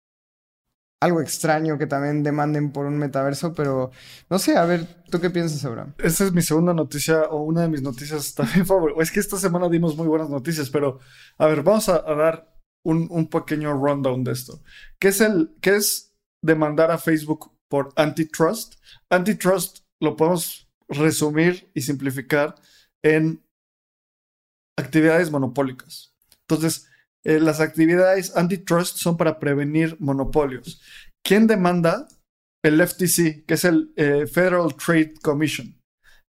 algo 1.02 1.20
extraño 1.20 1.76
que 1.76 1.86
también 1.86 2.22
demanden 2.22 2.72
por 2.72 2.86
un 2.86 2.96
metaverso, 2.96 3.52
pero 3.52 3.90
no 4.30 4.38
sé, 4.38 4.56
a 4.56 4.64
ver, 4.64 5.04
¿tú 5.10 5.20
qué 5.20 5.28
piensas, 5.28 5.62
Abraham? 5.66 5.92
Esta 5.98 6.24
es 6.24 6.32
mi 6.32 6.40
segunda 6.40 6.72
noticia 6.72 7.24
o 7.24 7.42
una 7.42 7.60
de 7.60 7.68
mis 7.68 7.82
noticias 7.82 8.34
también 8.34 8.64
favoritas. 8.64 9.02
Es 9.02 9.10
que 9.10 9.20
esta 9.20 9.36
semana 9.36 9.68
dimos 9.68 9.98
muy 9.98 10.06
buenas 10.06 10.30
noticias, 10.30 10.70
pero 10.70 10.98
a 11.36 11.46
ver, 11.46 11.62
vamos 11.62 11.90
a 11.90 12.00
dar 12.00 12.53
un, 12.84 13.28
pequeño 13.28 13.72
rundown 13.72 14.24
de 14.24 14.32
esto. 14.32 14.62
¿Qué 15.00 15.08
es, 15.08 15.20
el, 15.20 15.54
¿Qué 15.60 15.76
es 15.76 16.14
demandar 16.42 16.90
a 16.90 16.98
Facebook 16.98 17.52
por 17.68 17.92
antitrust? 17.96 18.74
Antitrust 19.10 19.80
lo 20.00 20.16
podemos 20.16 20.68
resumir 20.88 21.70
y 21.74 21.80
simplificar 21.80 22.54
en 23.02 23.42
actividades 24.78 25.30
monopólicas. 25.30 26.14
Entonces, 26.48 26.88
eh, 27.24 27.40
las 27.40 27.60
actividades 27.60 28.36
antitrust 28.36 28.98
son 28.98 29.16
para 29.16 29.38
prevenir 29.38 29.96
monopolios. 29.98 30.82
¿Quién 31.24 31.46
demanda? 31.46 32.08
El 32.62 32.86
FTC, 32.86 33.44
que 33.46 33.54
es 33.54 33.64
el 33.64 33.92
eh, 33.96 34.26
Federal 34.26 34.74
Trade 34.74 35.14
Commission. 35.22 35.78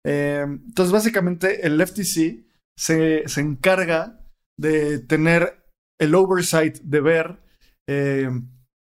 Eh, 0.05 0.45
entonces, 0.45 0.91
básicamente, 0.91 1.65
el 1.65 1.85
FTC 1.85 2.45
se, 2.77 3.27
se 3.27 3.41
encarga 3.41 4.21
de 4.57 4.99
tener 4.99 5.64
el 5.99 6.15
oversight 6.15 6.79
de 6.81 7.01
ver 7.01 7.39
eh, 7.87 8.29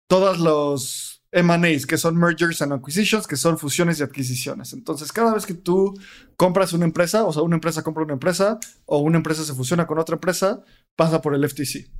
todos 0.08 0.38
los 0.38 1.22
M&As, 1.32 1.84
que 1.84 1.98
son 1.98 2.16
mergers 2.16 2.62
and 2.62 2.72
acquisitions, 2.72 3.26
que 3.26 3.36
son 3.36 3.58
fusiones 3.58 3.98
y 3.98 4.04
adquisiciones. 4.04 4.72
Entonces, 4.72 5.12
cada 5.12 5.34
vez 5.34 5.46
que 5.46 5.54
tú 5.54 5.98
compras 6.36 6.72
una 6.72 6.84
empresa, 6.84 7.24
o 7.24 7.32
sea, 7.32 7.42
una 7.42 7.56
empresa 7.56 7.82
compra 7.82 8.04
una 8.04 8.12
empresa, 8.12 8.58
o 8.86 8.98
una 8.98 9.16
empresa 9.16 9.44
se 9.44 9.54
fusiona 9.54 9.86
con 9.86 9.98
otra 9.98 10.14
empresa, 10.14 10.62
pasa 10.96 11.20
por 11.20 11.34
el 11.34 11.48
FTC. 11.48 11.90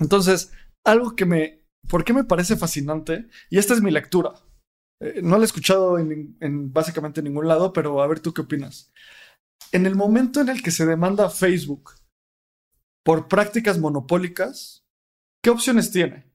Entonces, 0.00 0.52
algo 0.84 1.16
que 1.16 1.24
me, 1.24 1.64
¿por 1.88 2.04
qué 2.04 2.12
me 2.12 2.24
parece 2.24 2.56
fascinante? 2.56 3.28
Y 3.48 3.58
esta 3.58 3.72
es 3.72 3.80
mi 3.80 3.90
lectura. 3.90 4.34
Eh, 5.02 5.20
no 5.22 5.38
la 5.38 5.44
he 5.44 5.46
escuchado 5.46 5.98
en, 5.98 6.36
en 6.40 6.70
básicamente 6.70 7.22
ningún 7.22 7.48
lado, 7.48 7.72
pero 7.72 8.02
a 8.02 8.06
ver 8.06 8.20
tú 8.20 8.34
qué 8.34 8.42
opinas. 8.42 8.92
En 9.72 9.86
el 9.86 9.94
momento 9.94 10.42
en 10.42 10.50
el 10.50 10.62
que 10.62 10.70
se 10.70 10.84
demanda 10.84 11.26
a 11.26 11.30
Facebook 11.30 11.92
por 13.04 13.28
prácticas 13.28 13.78
monopólicas, 13.78 14.84
¿qué 15.42 15.50
opciones 15.50 15.90
tiene? 15.90 16.30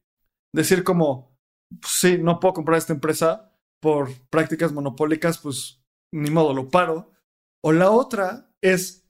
Decir 0.53 0.83
como, 0.83 1.37
pues 1.81 1.93
sí, 1.93 2.17
no 2.17 2.39
puedo 2.39 2.53
comprar 2.53 2.77
esta 2.77 2.93
empresa 2.93 3.51
por 3.81 4.09
prácticas 4.29 4.71
monopólicas, 4.71 5.37
pues 5.37 5.83
ni 6.13 6.29
modo, 6.31 6.53
lo 6.53 6.69
paro. 6.69 7.11
O 7.63 7.71
la 7.71 7.91
otra 7.91 8.51
es, 8.61 9.07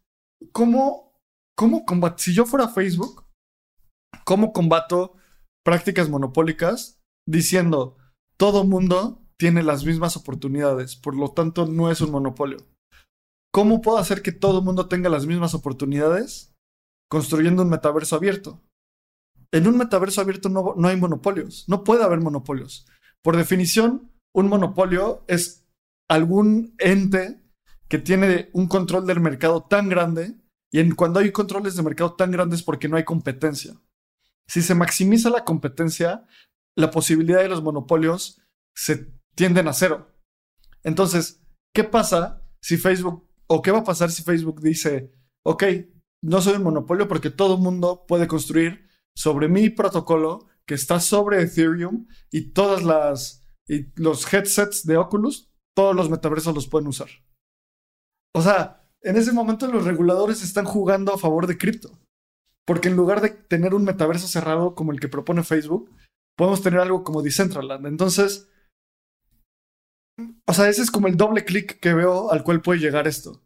¿cómo, 0.52 1.22
cómo 1.56 1.86
combato? 1.86 2.18
Si 2.20 2.34
yo 2.34 2.46
fuera 2.46 2.68
Facebook, 2.68 3.26
¿cómo 4.26 4.54
combato 4.54 5.16
prácticas 5.64 6.10
monopólicas 6.10 7.02
diciendo, 7.28 7.98
todo 8.38 8.64
mundo 8.64 9.22
tiene 9.38 9.64
las 9.64 9.86
mismas 9.86 10.18
oportunidades, 10.18 10.96
por 10.96 11.16
lo 11.16 11.32
tanto 11.32 11.66
no 11.66 11.92
es 11.92 12.02
un 12.02 12.12
monopolio? 12.12 12.58
¿Cómo 13.54 13.82
puedo 13.82 13.98
hacer 13.98 14.22
que 14.22 14.34
todo 14.34 14.60
el 14.60 14.66
mundo 14.66 14.90
tenga 14.90 15.10
las 15.10 15.26
mismas 15.26 15.54
oportunidades 15.54 16.55
construyendo 17.10 17.64
un 17.64 17.70
metaverso 17.70 18.16
abierto? 18.16 18.64
En 19.52 19.68
un 19.68 19.78
metaverso 19.78 20.22
abierto 20.22 20.50
no, 20.50 20.76
hay 20.88 20.98
monopolios, 20.98 21.66
no 21.68 21.84
puede 21.84 22.04
haber 22.04 22.20
monopolios. 22.20 22.88
Por 23.22 23.38
definición, 23.38 24.12
un 24.34 24.50
monopolio 24.50 25.24
es 25.28 25.68
algún 26.10 26.76
ente 26.78 27.42
que 27.88 28.00
tiene 28.00 28.50
un 28.54 28.68
control 28.68 29.06
del 29.06 29.20
mercado 29.20 29.64
tan 29.64 29.90
grande 29.90 30.36
y 30.72 30.92
cuando 30.92 31.20
hay 31.20 31.32
controles 31.32 31.76
de 31.76 31.84
mercado 31.84 32.16
tan 32.16 32.32
grandes 32.32 32.64
porque 32.64 32.90
no 32.90 32.98
hay 32.98 33.06
competencia. 33.06 33.76
Si 34.48 34.62
se 34.62 34.76
maximiza 34.76 35.30
la 35.30 35.46
competencia, 35.46 36.28
la 36.76 36.92
posibilidad 36.92 37.42
de 37.42 37.50
los 37.50 37.64
monopolios 37.64 38.42
se 38.76 39.14
tienden 39.36 39.68
a 39.68 39.74
cero. 39.74 40.12
Entonces, 40.84 41.42
¿qué 41.74 41.84
pasa 41.84 42.42
si 42.62 42.78
Facebook, 42.78 43.28
o 43.48 43.62
qué 43.62 43.72
va 43.72 43.80
a 43.80 43.84
pasar 43.84 44.12
si 44.12 44.24
Facebook 44.24 44.62
dice, 44.62 45.14
ok, 45.44 45.64
no 46.26 46.42
soy 46.42 46.56
un 46.56 46.64
monopolio 46.64 47.08
porque 47.08 47.30
todo 47.30 47.56
el 47.56 47.62
mundo 47.62 48.06
puede 48.08 48.28
construir 48.28 48.90
sobre 49.16 49.48
mi 49.48 49.70
protocolo 49.70 50.48
que 50.66 50.74
está 50.74 51.00
sobre 51.00 51.42
Ethereum 51.42 52.08
y 52.32 52.52
todas 52.52 52.84
las 52.84 53.44
y 53.68 53.92
los 53.96 54.32
headsets 54.32 54.86
de 54.86 54.98
Oculus, 54.98 55.52
todos 55.76 55.96
los 55.96 56.10
metaversos 56.10 56.54
los 56.54 56.68
pueden 56.68 56.88
usar. 56.88 57.10
O 58.34 58.42
sea, 58.42 58.88
en 59.02 59.16
ese 59.18 59.32
momento 59.32 59.68
los 59.68 59.86
reguladores 59.86 60.44
están 60.44 60.66
jugando 60.66 61.14
a 61.14 61.18
favor 61.18 61.48
de 61.48 61.58
cripto. 61.58 62.00
Porque 62.66 62.90
en 62.90 62.96
lugar 62.96 63.22
de 63.22 63.30
tener 63.30 63.74
un 63.76 63.84
metaverso 63.84 64.28
cerrado 64.28 64.74
como 64.74 64.92
el 64.92 65.00
que 65.00 65.08
propone 65.08 65.44
Facebook, 65.44 65.92
podemos 66.36 66.62
tener 66.62 66.80
algo 66.80 67.04
como 67.04 67.22
Decentraland. 67.22 67.86
Entonces, 67.86 68.50
o 70.48 70.54
sea, 70.54 70.70
ese 70.70 70.82
es 70.82 70.90
como 70.90 71.08
el 71.08 71.18
doble 71.18 71.46
clic 71.46 71.80
que 71.80 71.94
veo 71.94 72.32
al 72.32 72.44
cual 72.44 72.62
puede 72.62 72.80
llegar 72.80 73.08
esto. 73.08 73.45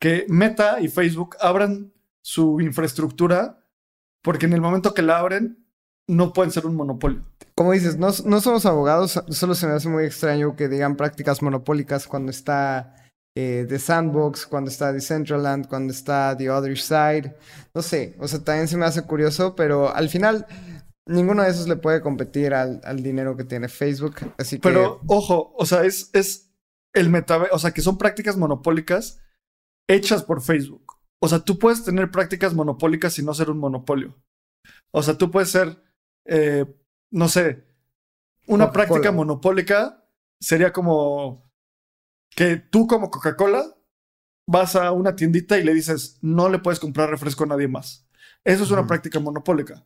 Que 0.00 0.26
Meta 0.28 0.80
y 0.80 0.88
Facebook 0.88 1.36
abran 1.40 1.92
su 2.22 2.60
infraestructura 2.60 3.62
porque 4.26 4.46
en 4.46 4.52
el 4.52 4.60
momento 4.60 4.92
que 4.92 5.02
la 5.02 5.18
abren, 5.18 5.64
no 6.08 6.32
pueden 6.32 6.50
ser 6.50 6.66
un 6.66 6.74
monopolio. 6.74 7.24
Como 7.54 7.70
dices, 7.70 7.96
no, 7.96 8.08
no 8.24 8.40
somos 8.40 8.66
abogados, 8.66 9.22
solo 9.28 9.54
se 9.54 9.68
me 9.68 9.74
hace 9.74 9.88
muy 9.88 10.04
extraño 10.04 10.56
que 10.56 10.68
digan 10.68 10.96
prácticas 10.96 11.42
monopólicas 11.42 12.08
cuando 12.08 12.30
está 12.30 12.94
eh, 13.36 13.66
The 13.68 13.78
Sandbox, 13.78 14.46
cuando 14.46 14.70
está 14.70 14.92
Decentraland, 14.92 15.68
cuando 15.68 15.92
está 15.92 16.36
The 16.36 16.50
Other 16.50 16.76
Side. 16.76 17.36
No 17.72 17.82
sé, 17.82 18.16
o 18.18 18.26
sea, 18.26 18.42
también 18.42 18.66
se 18.66 18.76
me 18.76 18.84
hace 18.84 19.02
curioso, 19.02 19.54
pero 19.54 19.94
al 19.94 20.08
final 20.08 20.46
ninguno 21.06 21.44
de 21.44 21.50
esos 21.50 21.68
le 21.68 21.76
puede 21.76 22.00
competir 22.00 22.52
al, 22.52 22.80
al 22.82 23.02
dinero 23.02 23.36
que 23.36 23.44
tiene 23.44 23.68
Facebook. 23.68 24.16
Así 24.38 24.56
que. 24.56 24.68
Pero, 24.68 25.00
ojo, 25.06 25.54
o 25.56 25.66
sea, 25.66 25.84
es, 25.84 26.10
es 26.12 26.50
el 26.92 27.10
metaverso, 27.10 27.54
o 27.54 27.58
sea, 27.60 27.70
que 27.70 27.82
son 27.82 27.96
prácticas 27.96 28.36
monopólicas 28.36 29.20
hechas 29.88 30.22
por 30.22 30.42
Facebook. 30.42 30.94
O 31.18 31.28
sea, 31.28 31.40
tú 31.40 31.58
puedes 31.58 31.84
tener 31.84 32.10
prácticas 32.10 32.54
monopólicas 32.54 33.18
y 33.18 33.22
no 33.22 33.34
ser 33.34 33.50
un 33.50 33.58
monopolio. 33.58 34.16
O 34.90 35.02
sea, 35.02 35.16
tú 35.16 35.30
puedes 35.30 35.50
ser, 35.50 35.82
eh, 36.24 36.64
no 37.10 37.28
sé, 37.28 37.64
una 38.46 38.70
práctica 38.70 39.10
monopólica 39.12 40.04
sería 40.40 40.72
como 40.72 41.50
que 42.30 42.56
tú 42.56 42.86
como 42.86 43.10
Coca-Cola 43.10 43.76
vas 44.46 44.76
a 44.76 44.92
una 44.92 45.16
tiendita 45.16 45.58
y 45.58 45.64
le 45.64 45.74
dices, 45.74 46.18
no 46.22 46.48
le 46.48 46.58
puedes 46.58 46.78
comprar 46.78 47.10
refresco 47.10 47.44
a 47.44 47.48
nadie 47.48 47.68
más. 47.68 48.08
Eso 48.44 48.62
es 48.62 48.70
una 48.70 48.86
práctica 48.86 49.18
monopólica. 49.18 49.84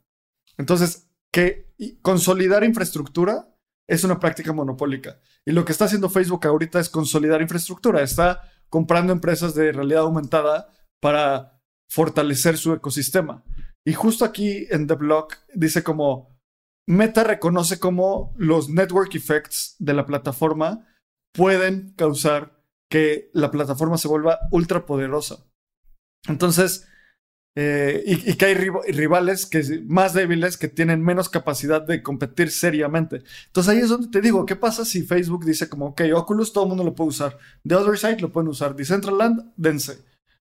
Entonces, 0.59 1.09
que 1.33 1.73
consolidar 2.03 2.65
infraestructura 2.65 3.49
es 3.89 4.05
una 4.05 4.21
práctica 4.21 4.53
monopólica. 4.53 5.21
Y 5.45 5.53
lo 5.53 5.65
que 5.65 5.73
está 5.73 5.87
haciendo 5.87 6.11
Facebook 6.11 6.47
ahorita 6.47 6.79
es 6.79 6.91
consolidar 6.91 7.41
infraestructura. 7.41 8.03
Está 8.03 8.43
comprando 8.71 9.13
empresas 9.13 9.55
de 9.55 9.73
realidad 9.73 10.03
aumentada 10.03 10.73
para 11.01 11.61
fortalecer 11.91 12.57
su 12.57 12.73
ecosistema. 12.73 13.45
Y 13.85 13.93
justo 13.93 14.25
aquí 14.25 14.67
en 14.71 14.87
The 14.87 14.95
Block 14.95 15.37
dice 15.55 15.83
como 15.83 16.41
Meta 16.87 17.25
reconoce 17.25 17.79
cómo 17.79 18.35
los 18.37 18.69
network 18.69 19.15
effects 19.15 19.77
de 19.79 19.95
la 19.95 20.07
plataforma 20.07 20.87
pueden 21.33 21.95
causar 21.97 22.65
que 22.91 23.31
la 23.33 23.51
plataforma 23.51 23.97
se 23.99 24.09
vuelva 24.09 24.41
ultra 24.51 24.87
poderosa. 24.87 25.47
Entonces, 26.29 26.89
eh, 27.57 28.03
y, 28.07 28.31
y 28.31 28.35
que 28.37 28.45
hay 28.47 28.55
riv- 28.55 28.85
rivales 28.95 29.47
que, 29.47 29.83
más 29.87 30.15
débiles 30.15 30.57
que 30.57 30.69
tienen 30.69 31.03
menos 31.03 31.29
capacidad 31.29 31.83
de 31.83 32.03
competir 32.03 32.51
seriamente. 32.51 33.23
Entonces 33.47 33.73
ahí 33.73 33.81
es 33.81 33.89
donde 33.89 34.09
te 34.09 34.21
digo, 34.21 34.47
¿qué 34.47 34.57
pasa 34.57 34.85
si 34.85 35.03
Facebook 35.03 35.45
dice 35.45 35.69
como, 35.69 35.87
ok, 35.87 36.03
Oculus 36.15 36.53
todo 36.53 36.65
el 36.65 36.69
mundo 36.69 36.85
lo 36.85 36.95
puede 36.95 37.11
usar, 37.11 37.39
The 37.67 37.75
Other 37.75 37.99
Side 37.99 38.21
lo 38.21 38.31
pueden 38.33 38.49
usar, 38.49 38.77
Decentraland, 38.77 39.53
dense, 39.57 39.99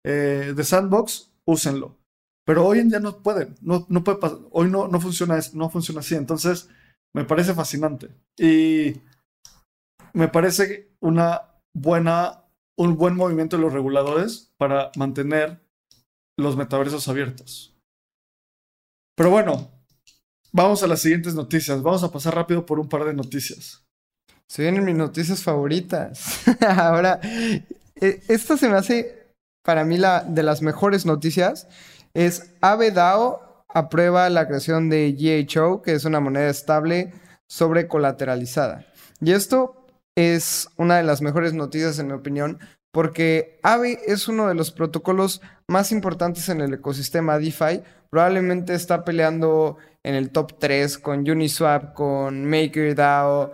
eh, 0.05 0.53
The 0.57 0.65
Sandbox, 0.65 1.31
úsenlo. 1.47 1.99
Pero 2.47 2.67
hoy 2.67 2.79
en 2.81 2.91
día 2.91 3.01
no 3.01 3.23
pueden, 3.23 3.55
no, 3.63 3.87
no 3.89 4.05
puede 4.05 4.19
pas- 4.19 4.47
hoy 4.51 4.71
no, 4.71 4.87
no, 4.89 5.01
funciona, 5.01 5.39
no 5.55 5.71
funciona 5.71 6.01
así. 6.01 6.15
Entonces, 6.15 6.69
me 7.15 7.25
parece 7.25 7.55
fascinante. 7.55 8.11
Y 8.39 9.01
me 10.13 10.29
parece 10.29 10.91
una 11.01 11.41
buena, 11.75 12.45
un 12.79 12.97
buen 12.99 13.17
movimiento 13.17 13.57
de 13.57 13.63
los 13.63 13.73
reguladores 13.73 14.53
para 14.59 14.91
mantener 14.97 15.64
los 16.39 16.57
metaversos 16.57 17.09
abiertos. 17.09 17.75
Pero 19.17 19.31
bueno, 19.31 19.71
vamos 20.53 20.83
a 20.83 20.87
las 20.87 21.01
siguientes 21.01 21.35
noticias. 21.35 21.83
Vamos 21.83 22.03
a 22.03 22.11
pasar 22.11 22.35
rápido 22.35 22.67
por 22.67 22.81
un 22.81 22.89
par 22.89 23.05
de 23.05 23.15
noticias. 23.15 23.85
Se 24.49 24.63
vienen 24.63 24.85
mis 24.85 24.97
noticias 24.97 25.43
favoritas. 25.43 26.47
Ahora, 26.61 27.21
eh, 27.23 28.23
esta 28.29 28.57
se 28.57 28.69
me 28.69 28.77
hace 28.77 29.33
para 29.65 29.85
mí 29.85 29.97
la 29.97 30.21
de 30.23 30.43
las 30.43 30.63
mejores 30.63 31.07
noticias. 31.07 31.69
Es 32.13 32.55
Aave 32.61 32.91
DAO 32.91 33.65
aprueba 33.69 34.31
la 34.31 34.47
creación 34.47 34.89
de 34.89 35.13
GHO, 35.13 35.83
que 35.83 35.95
es 35.95 36.05
una 36.05 36.21
moneda 36.21 36.49
estable 36.49 37.13
sobre 37.49 37.89
colateralizada. 37.89 38.87
Y 39.21 39.33
esto 39.33 39.87
es 40.17 40.69
una 40.77 40.97
de 40.97 41.03
las 41.03 41.23
mejores 41.23 41.55
noticias 41.55 41.99
en 41.99 42.07
mi 42.07 42.13
opinión, 42.13 42.61
porque 42.95 43.59
Aave 43.65 43.99
es 44.07 44.29
uno 44.29 44.47
de 44.47 44.55
los 44.55 44.71
protocolos 44.71 45.43
más 45.69 45.91
importantes 45.91 46.49
en 46.49 46.61
el 46.61 46.75
ecosistema 46.75 47.41
DeFi. 47.41 47.83
Probablemente 48.09 48.73
está 48.73 49.05
peleando 49.05 49.79
en 50.05 50.15
el 50.15 50.31
top 50.31 50.61
3 50.61 50.99
con 50.99 51.29
Uniswap, 51.29 51.93
con 51.93 52.45
MakerDAO, 52.45 53.51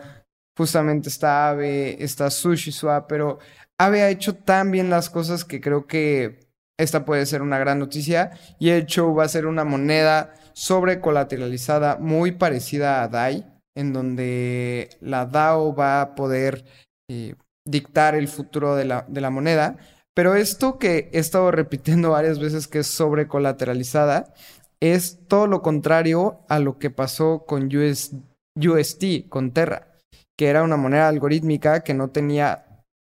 justamente 0.58 1.08
está 1.08 1.48
Aave, 1.48 2.04
está 2.04 2.28
SushiSwap, 2.28 3.08
pero 3.08 3.38
Aave 3.78 4.02
ha 4.02 4.10
hecho 4.10 4.34
tan 4.34 4.70
bien 4.70 4.90
las 4.90 5.08
cosas 5.08 5.46
que 5.46 5.62
creo 5.62 5.86
que 5.86 6.40
esta 6.78 7.06
puede 7.06 7.24
ser 7.24 7.40
una 7.40 7.58
gran 7.58 7.78
noticia. 7.78 8.32
Y 8.58 8.68
el 8.68 8.84
show 8.84 9.14
va 9.14 9.24
a 9.24 9.28
ser 9.28 9.46
una 9.46 9.64
moneda 9.64 10.34
sobre 10.52 11.00
colateralizada 11.00 11.96
muy 11.96 12.32
parecida 12.32 13.02
a 13.02 13.08
DAI, 13.08 13.46
en 13.74 13.94
donde 13.94 14.90
la 15.00 15.24
DAO 15.24 15.74
va 15.74 16.02
a 16.02 16.14
poder 16.14 16.66
eh, 17.08 17.36
dictar 17.70 18.14
el 18.14 18.28
futuro 18.28 18.76
de 18.76 18.84
la, 18.84 19.04
de 19.08 19.20
la 19.20 19.30
moneda. 19.30 19.76
Pero 20.14 20.34
esto 20.34 20.78
que 20.78 21.10
he 21.12 21.18
estado 21.18 21.50
repitiendo 21.50 22.10
varias 22.10 22.38
veces 22.38 22.68
que 22.68 22.80
es 22.80 22.86
sobre 22.86 23.28
colateralizada 23.28 24.34
es 24.80 25.20
todo 25.28 25.46
lo 25.46 25.62
contrario 25.62 26.40
a 26.48 26.58
lo 26.58 26.78
que 26.78 26.90
pasó 26.90 27.44
con 27.46 27.74
US, 27.74 28.14
UST, 28.56 29.28
con 29.28 29.52
Terra, 29.52 29.88
que 30.36 30.48
era 30.48 30.62
una 30.62 30.76
moneda 30.76 31.08
algorítmica 31.08 31.80
que 31.80 31.94
no 31.94 32.10
tenía 32.10 32.66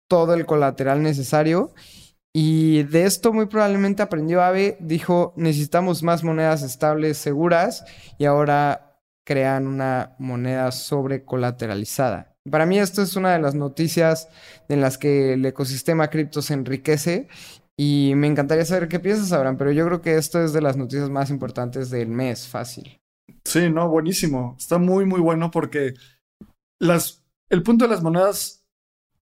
todo 0.08 0.34
el 0.34 0.46
colateral 0.46 1.02
necesario 1.02 1.74
Y 2.34 2.84
de 2.84 3.04
esto 3.04 3.32
muy 3.32 3.46
probablemente 3.46 4.02
aprendió 4.02 4.42
Aave, 4.42 4.76
dijo, 4.80 5.32
necesitamos 5.36 6.02
más 6.02 6.24
monedas 6.24 6.62
estables, 6.62 7.18
seguras, 7.18 7.84
y 8.18 8.26
ahora 8.26 9.00
crean 9.24 9.66
una 9.66 10.14
moneda 10.18 10.70
sobrecolateralizada. 10.72 12.36
Para 12.50 12.66
mí 12.66 12.78
esto 12.78 13.02
es 13.02 13.16
una 13.16 13.32
de 13.32 13.40
las 13.40 13.54
noticias 13.54 14.28
en 14.68 14.80
las 14.80 14.98
que 14.98 15.34
el 15.34 15.44
ecosistema 15.44 16.08
cripto 16.08 16.42
se 16.42 16.54
enriquece 16.54 17.28
y 17.76 18.12
me 18.16 18.26
encantaría 18.26 18.64
saber 18.64 18.88
qué 18.88 18.98
piensas, 18.98 19.32
Abraham, 19.32 19.56
pero 19.56 19.70
yo 19.70 19.86
creo 19.86 20.00
que 20.02 20.16
esto 20.16 20.42
es 20.42 20.52
de 20.52 20.60
las 20.60 20.76
noticias 20.76 21.10
más 21.10 21.30
importantes 21.30 21.90
del 21.90 22.08
mes, 22.08 22.48
fácil. 22.48 23.00
Sí, 23.44 23.70
no, 23.70 23.88
buenísimo. 23.88 24.56
Está 24.58 24.78
muy, 24.78 25.04
muy 25.04 25.20
bueno 25.20 25.50
porque 25.50 25.94
el 26.80 27.62
punto 27.62 27.84
de 27.84 27.90
las 27.90 28.02
monedas 28.02 28.66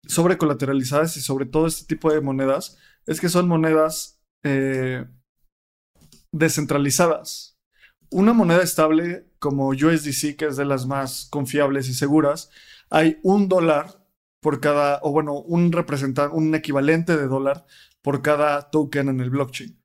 sobrecolateralizadas 0.06 1.16
y 1.16 1.20
sobre 1.20 1.46
todo 1.46 1.66
este 1.66 1.86
tipo 1.86 2.12
de 2.12 2.20
monedas 2.20 2.78
es 3.06 3.20
que 3.20 3.28
son 3.28 3.48
monedas 3.48 4.20
eh, 4.44 5.06
descentralizadas. 6.32 7.58
Una 8.10 8.32
moneda 8.32 8.62
estable 8.62 9.26
como 9.38 9.68
USDC, 9.68 10.36
que 10.36 10.46
es 10.46 10.56
de 10.56 10.64
las 10.64 10.86
más 10.86 11.28
confiables 11.30 11.88
y 11.88 11.94
seguras, 11.94 12.50
hay 12.90 13.18
un 13.22 13.48
dólar 13.48 14.04
por 14.40 14.60
cada, 14.60 15.00
o 15.02 15.10
bueno, 15.10 15.34
un 15.34 15.72
representante, 15.72 16.34
un 16.36 16.54
equivalente 16.54 17.16
de 17.16 17.26
dólar 17.26 17.66
por 18.02 18.22
cada 18.22 18.70
token 18.70 19.08
en 19.08 19.20
el 19.20 19.30
blockchain. 19.30 19.80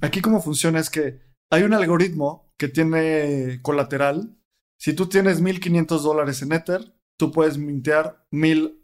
Aquí 0.00 0.20
cómo 0.20 0.40
funciona 0.40 0.78
es 0.78 0.90
que 0.90 1.20
hay 1.50 1.62
un 1.62 1.74
algoritmo 1.74 2.52
que 2.58 2.68
tiene 2.68 3.60
colateral. 3.62 4.36
Si 4.80 4.92
tú 4.92 5.06
tienes 5.06 5.40
1500 5.40 6.02
dólares 6.02 6.42
en 6.42 6.52
Ether, 6.52 6.94
tú 7.18 7.32
puedes 7.32 7.58
mintear 7.58 8.24
1000 8.30 8.74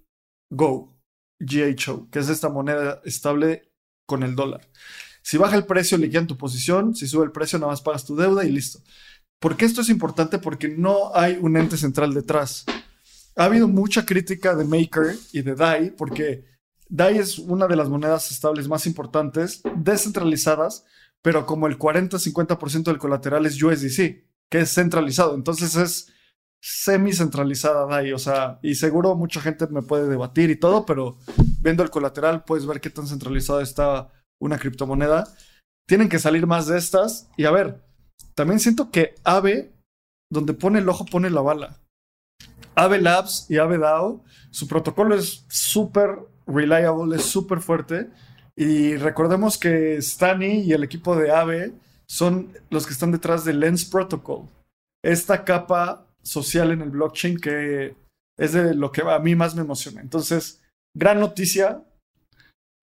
Go, 0.52 0.96
GHO, 1.40 2.08
que 2.10 2.18
es 2.18 2.28
esta 2.28 2.48
moneda 2.48 3.00
estable 3.04 3.72
con 4.06 4.22
el 4.22 4.36
dólar. 4.36 4.68
Si 5.22 5.38
baja 5.38 5.56
el 5.56 5.64
precio, 5.64 5.96
liquidan 5.96 6.26
tu 6.26 6.36
posición. 6.36 6.94
Si 6.94 7.08
sube 7.08 7.24
el 7.24 7.32
precio, 7.32 7.58
nada 7.58 7.72
más 7.72 7.80
pagas 7.80 8.04
tu 8.04 8.14
deuda 8.14 8.44
y 8.44 8.50
listo. 8.50 8.80
¿Por 9.40 9.56
qué 9.56 9.64
esto 9.64 9.80
es 9.80 9.88
importante? 9.88 10.38
Porque 10.38 10.68
no 10.68 11.14
hay 11.14 11.38
un 11.40 11.56
ente 11.56 11.76
central 11.76 12.12
detrás. 12.12 12.66
Ha 13.36 13.44
habido 13.44 13.68
mucha 13.68 14.06
crítica 14.06 14.54
de 14.54 14.64
Maker 14.64 15.16
y 15.32 15.42
de 15.42 15.54
DAI 15.54 15.90
porque 15.90 16.44
DAI 16.88 17.18
es 17.18 17.38
una 17.38 17.66
de 17.66 17.76
las 17.76 17.88
monedas 17.88 18.30
estables 18.30 18.68
más 18.68 18.86
importantes, 18.86 19.62
descentralizadas, 19.76 20.84
pero 21.22 21.46
como 21.46 21.66
el 21.66 21.78
40-50% 21.78 22.84
del 22.84 22.98
colateral 22.98 23.46
es 23.46 23.60
USDC, 23.60 24.24
que 24.50 24.60
es 24.60 24.72
centralizado. 24.72 25.34
Entonces 25.34 25.74
es 25.74 26.12
semi-centralizada 26.62 27.86
DAI, 27.86 28.12
o 28.12 28.18
sea, 28.18 28.58
y 28.62 28.76
seguro 28.76 29.16
mucha 29.16 29.40
gente 29.40 29.66
me 29.66 29.82
puede 29.82 30.08
debatir 30.08 30.50
y 30.50 30.56
todo, 30.56 30.86
pero 30.86 31.18
viendo 31.60 31.82
el 31.82 31.90
colateral 31.90 32.44
puedes 32.44 32.66
ver 32.66 32.80
qué 32.80 32.90
tan 32.90 33.06
centralizada 33.06 33.62
está 33.62 34.12
una 34.40 34.58
criptomoneda. 34.58 35.26
Tienen 35.86 36.08
que 36.08 36.18
salir 36.18 36.46
más 36.46 36.66
de 36.66 36.78
estas. 36.78 37.28
Y 37.36 37.44
a 37.44 37.50
ver, 37.50 37.84
también 38.34 38.60
siento 38.60 38.90
que 38.90 39.14
AVE, 39.24 39.74
donde 40.30 40.54
pone 40.54 40.78
el 40.78 40.88
ojo, 40.88 41.04
pone 41.04 41.30
la 41.30 41.40
bala. 41.40 41.83
AVE 42.74 43.00
Labs 43.00 43.46
y 43.48 43.58
AVE 43.58 43.78
DAO, 43.78 44.24
su 44.50 44.66
protocolo 44.68 45.14
es 45.14 45.44
súper 45.48 46.18
reliable, 46.46 47.16
es 47.16 47.24
súper 47.24 47.60
fuerte. 47.60 48.10
Y 48.56 48.96
recordemos 48.96 49.58
que 49.58 50.00
Stani 50.00 50.60
y 50.60 50.72
el 50.72 50.84
equipo 50.84 51.16
de 51.16 51.32
AVE 51.32 51.74
son 52.06 52.52
los 52.70 52.86
que 52.86 52.92
están 52.92 53.12
detrás 53.12 53.44
del 53.44 53.60
Lens 53.60 53.84
Protocol. 53.84 54.48
Esta 55.02 55.44
capa 55.44 56.06
social 56.22 56.70
en 56.70 56.80
el 56.80 56.90
blockchain 56.90 57.38
que 57.38 57.96
es 58.38 58.52
de 58.52 58.74
lo 58.74 58.90
que 58.92 59.02
a 59.02 59.18
mí 59.18 59.34
más 59.34 59.54
me 59.54 59.62
emociona. 59.62 60.00
Entonces, 60.00 60.62
gran 60.96 61.20
noticia. 61.20 61.84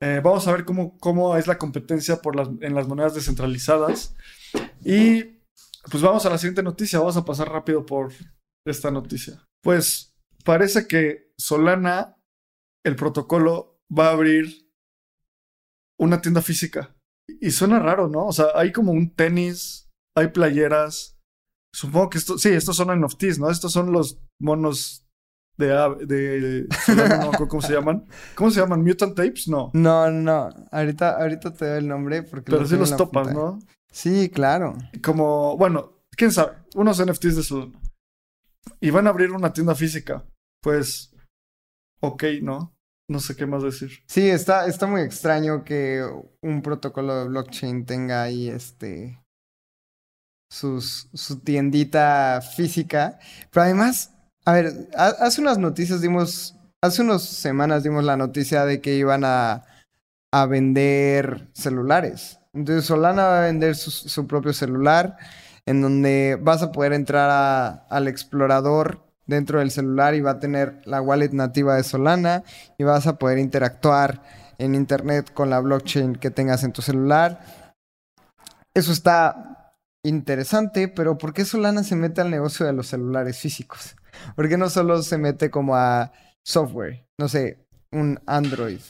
Eh, 0.01 0.19
vamos 0.23 0.47
a 0.47 0.51
ver 0.51 0.65
cómo, 0.65 0.97
cómo 0.97 1.37
es 1.37 1.47
la 1.47 1.57
competencia 1.57 2.19
en 2.61 2.75
las 2.75 2.87
monedas 2.87 3.13
descentralizadas. 3.13 4.15
Y 4.83 5.23
pues 5.89 6.01
vamos 6.01 6.25
a 6.25 6.29
la 6.29 6.37
siguiente 6.37 6.63
noticia. 6.63 6.99
Vamos 6.99 7.17
a 7.17 7.25
pasar 7.25 7.49
rápido 7.49 7.85
por 7.85 8.11
esta 8.65 8.91
noticia. 8.91 9.43
Pues 9.61 10.15
parece 10.43 10.87
que 10.87 11.31
Solana, 11.37 12.17
el 12.83 12.95
protocolo, 12.95 13.79
va 13.95 14.07
a 14.07 14.11
abrir 14.11 14.69
una 15.99 16.21
tienda 16.21 16.41
física. 16.41 16.95
Y 17.39 17.51
suena 17.51 17.79
raro, 17.79 18.07
¿no? 18.07 18.27
O 18.27 18.31
sea, 18.33 18.47
hay 18.55 18.71
como 18.71 18.91
un 18.91 19.13
tenis, 19.15 19.89
hay 20.15 20.27
playeras. 20.29 21.17
Supongo 21.73 22.09
que 22.09 22.17
esto, 22.17 22.37
sí, 22.37 22.49
estos 22.49 22.75
son 22.75 22.99
NFTs, 22.99 23.39
¿no? 23.39 23.49
Estos 23.49 23.71
son 23.71 23.91
los 23.91 24.19
monos 24.39 25.05
de, 25.57 25.67
de, 26.05 26.67
no 27.19 27.47
cómo 27.47 27.61
se 27.61 27.73
llaman. 27.73 28.05
¿Cómo 28.35 28.51
se 28.51 28.59
llaman? 28.59 28.83
¿Mutant 28.83 29.15
Tapes? 29.15 29.47
No. 29.47 29.69
No, 29.73 30.09
no. 30.09 30.49
Ahorita, 30.71 31.17
ahorita 31.17 31.53
te 31.53 31.67
doy 31.67 31.77
el 31.79 31.87
nombre 31.87 32.23
porque. 32.23 32.51
Pero 32.51 32.65
sí 32.65 32.75
los 32.75 32.95
topas, 32.97 33.33
¿no? 33.33 33.59
Sí, 33.91 34.29
claro. 34.29 34.75
Como, 35.03 35.57
bueno, 35.57 36.03
quién 36.11 36.31
sabe, 36.31 36.53
unos 36.75 37.03
NFTs 37.05 37.35
de 37.35 37.43
Solana. 37.43 37.80
Y 38.79 38.89
van 38.89 39.07
a 39.07 39.09
abrir 39.09 39.31
una 39.31 39.53
tienda 39.53 39.75
física. 39.75 40.25
Pues, 40.61 41.13
ok, 42.01 42.23
¿no? 42.41 42.73
No 43.09 43.19
sé 43.19 43.35
qué 43.35 43.45
más 43.45 43.63
decir. 43.63 43.91
Sí, 44.07 44.29
está, 44.29 44.67
está 44.67 44.87
muy 44.87 45.01
extraño 45.01 45.63
que 45.63 46.03
un 46.41 46.61
protocolo 46.61 47.15
de 47.17 47.27
blockchain 47.27 47.85
tenga 47.85 48.23
ahí 48.23 48.49
este. 48.49 49.21
Sus, 50.49 51.09
su 51.13 51.39
tiendita 51.39 52.41
física. 52.41 53.19
Pero 53.51 53.63
además, 53.63 54.13
a 54.45 54.53
ver, 54.53 54.89
hace 54.95 55.41
unas 55.41 55.57
noticias 55.57 56.01
dimos. 56.01 56.55
Hace 56.83 57.03
unas 57.03 57.21
semanas 57.23 57.83
dimos 57.83 58.03
la 58.03 58.17
noticia 58.17 58.65
de 58.65 58.81
que 58.81 58.95
iban 58.95 59.23
a, 59.23 59.63
a 60.33 60.45
vender 60.45 61.49
celulares. 61.53 62.39
Entonces 62.53 62.85
Solana 62.85 63.23
va 63.23 63.43
a 63.43 63.45
vender 63.45 63.75
su, 63.75 63.91
su 63.91 64.27
propio 64.27 64.51
celular, 64.51 65.17
en 65.71 65.81
donde 65.81 66.37
vas 66.39 66.61
a 66.61 66.73
poder 66.73 66.91
entrar 66.91 67.85
al 67.89 68.07
explorador 68.09 69.07
dentro 69.25 69.59
del 69.59 69.71
celular 69.71 70.15
y 70.15 70.21
va 70.21 70.31
a 70.31 70.39
tener 70.39 70.81
la 70.85 71.01
wallet 71.01 71.31
nativa 71.31 71.75
de 71.75 71.83
Solana 71.83 72.43
y 72.77 72.83
vas 72.83 73.07
a 73.07 73.17
poder 73.17 73.37
interactuar 73.37 74.21
en 74.57 74.75
internet 74.75 75.33
con 75.33 75.49
la 75.49 75.61
blockchain 75.61 76.17
que 76.17 76.29
tengas 76.29 76.65
en 76.65 76.73
tu 76.73 76.81
celular. 76.81 77.39
Eso 78.73 78.91
está 78.91 79.73
interesante, 80.03 80.89
pero 80.89 81.17
¿por 81.17 81.33
qué 81.33 81.45
Solana 81.45 81.83
se 81.83 81.95
mete 81.95 82.19
al 82.19 82.31
negocio 82.31 82.65
de 82.65 82.73
los 82.73 82.87
celulares 82.87 83.39
físicos? 83.39 83.95
¿Por 84.35 84.49
qué 84.49 84.57
no 84.57 84.69
solo 84.69 85.01
se 85.01 85.17
mete 85.17 85.49
como 85.49 85.77
a 85.77 86.11
software? 86.43 87.07
No 87.17 87.29
sé, 87.29 87.65
un 87.93 88.19
Android 88.25 88.81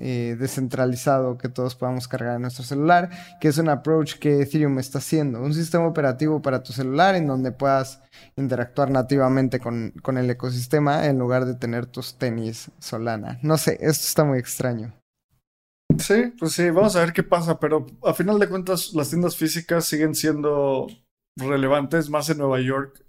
eh, 0.00 0.36
descentralizado 0.38 1.36
que 1.38 1.48
todos 1.48 1.74
podamos 1.74 2.08
cargar 2.08 2.36
en 2.36 2.42
nuestro 2.42 2.64
celular, 2.64 3.10
que 3.40 3.48
es 3.48 3.58
un 3.58 3.68
approach 3.68 4.14
que 4.14 4.40
Ethereum 4.40 4.78
está 4.78 4.98
haciendo, 4.98 5.40
un 5.42 5.54
sistema 5.54 5.86
operativo 5.86 6.40
para 6.40 6.62
tu 6.62 6.72
celular 6.72 7.14
en 7.14 7.26
donde 7.26 7.52
puedas 7.52 8.00
interactuar 8.36 8.90
nativamente 8.90 9.60
con, 9.60 9.92
con 10.02 10.18
el 10.18 10.30
ecosistema 10.30 11.06
en 11.06 11.18
lugar 11.18 11.44
de 11.44 11.54
tener 11.54 11.86
tus 11.86 12.14
tenis 12.14 12.70
Solana. 12.78 13.38
No 13.42 13.58
sé, 13.58 13.78
esto 13.80 14.06
está 14.06 14.24
muy 14.24 14.38
extraño. 14.38 14.94
Sí, 15.98 16.32
pues 16.38 16.52
sí, 16.52 16.70
vamos 16.70 16.96
a 16.96 17.00
ver 17.00 17.12
qué 17.12 17.22
pasa, 17.22 17.58
pero 17.58 17.86
a 18.04 18.14
final 18.14 18.38
de 18.38 18.48
cuentas 18.48 18.94
las 18.94 19.10
tiendas 19.10 19.36
físicas 19.36 19.84
siguen 19.84 20.14
siendo 20.14 20.86
relevantes 21.36 22.08
más 22.08 22.30
en 22.30 22.38
Nueva 22.38 22.60
York. 22.60 23.04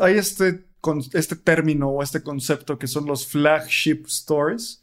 Hay 0.00 0.18
este, 0.18 0.66
este 1.14 1.36
término 1.36 1.88
o 1.88 2.02
este 2.02 2.22
concepto 2.22 2.78
que 2.78 2.86
son 2.86 3.06
los 3.06 3.26
flagship 3.26 4.04
stores, 4.06 4.81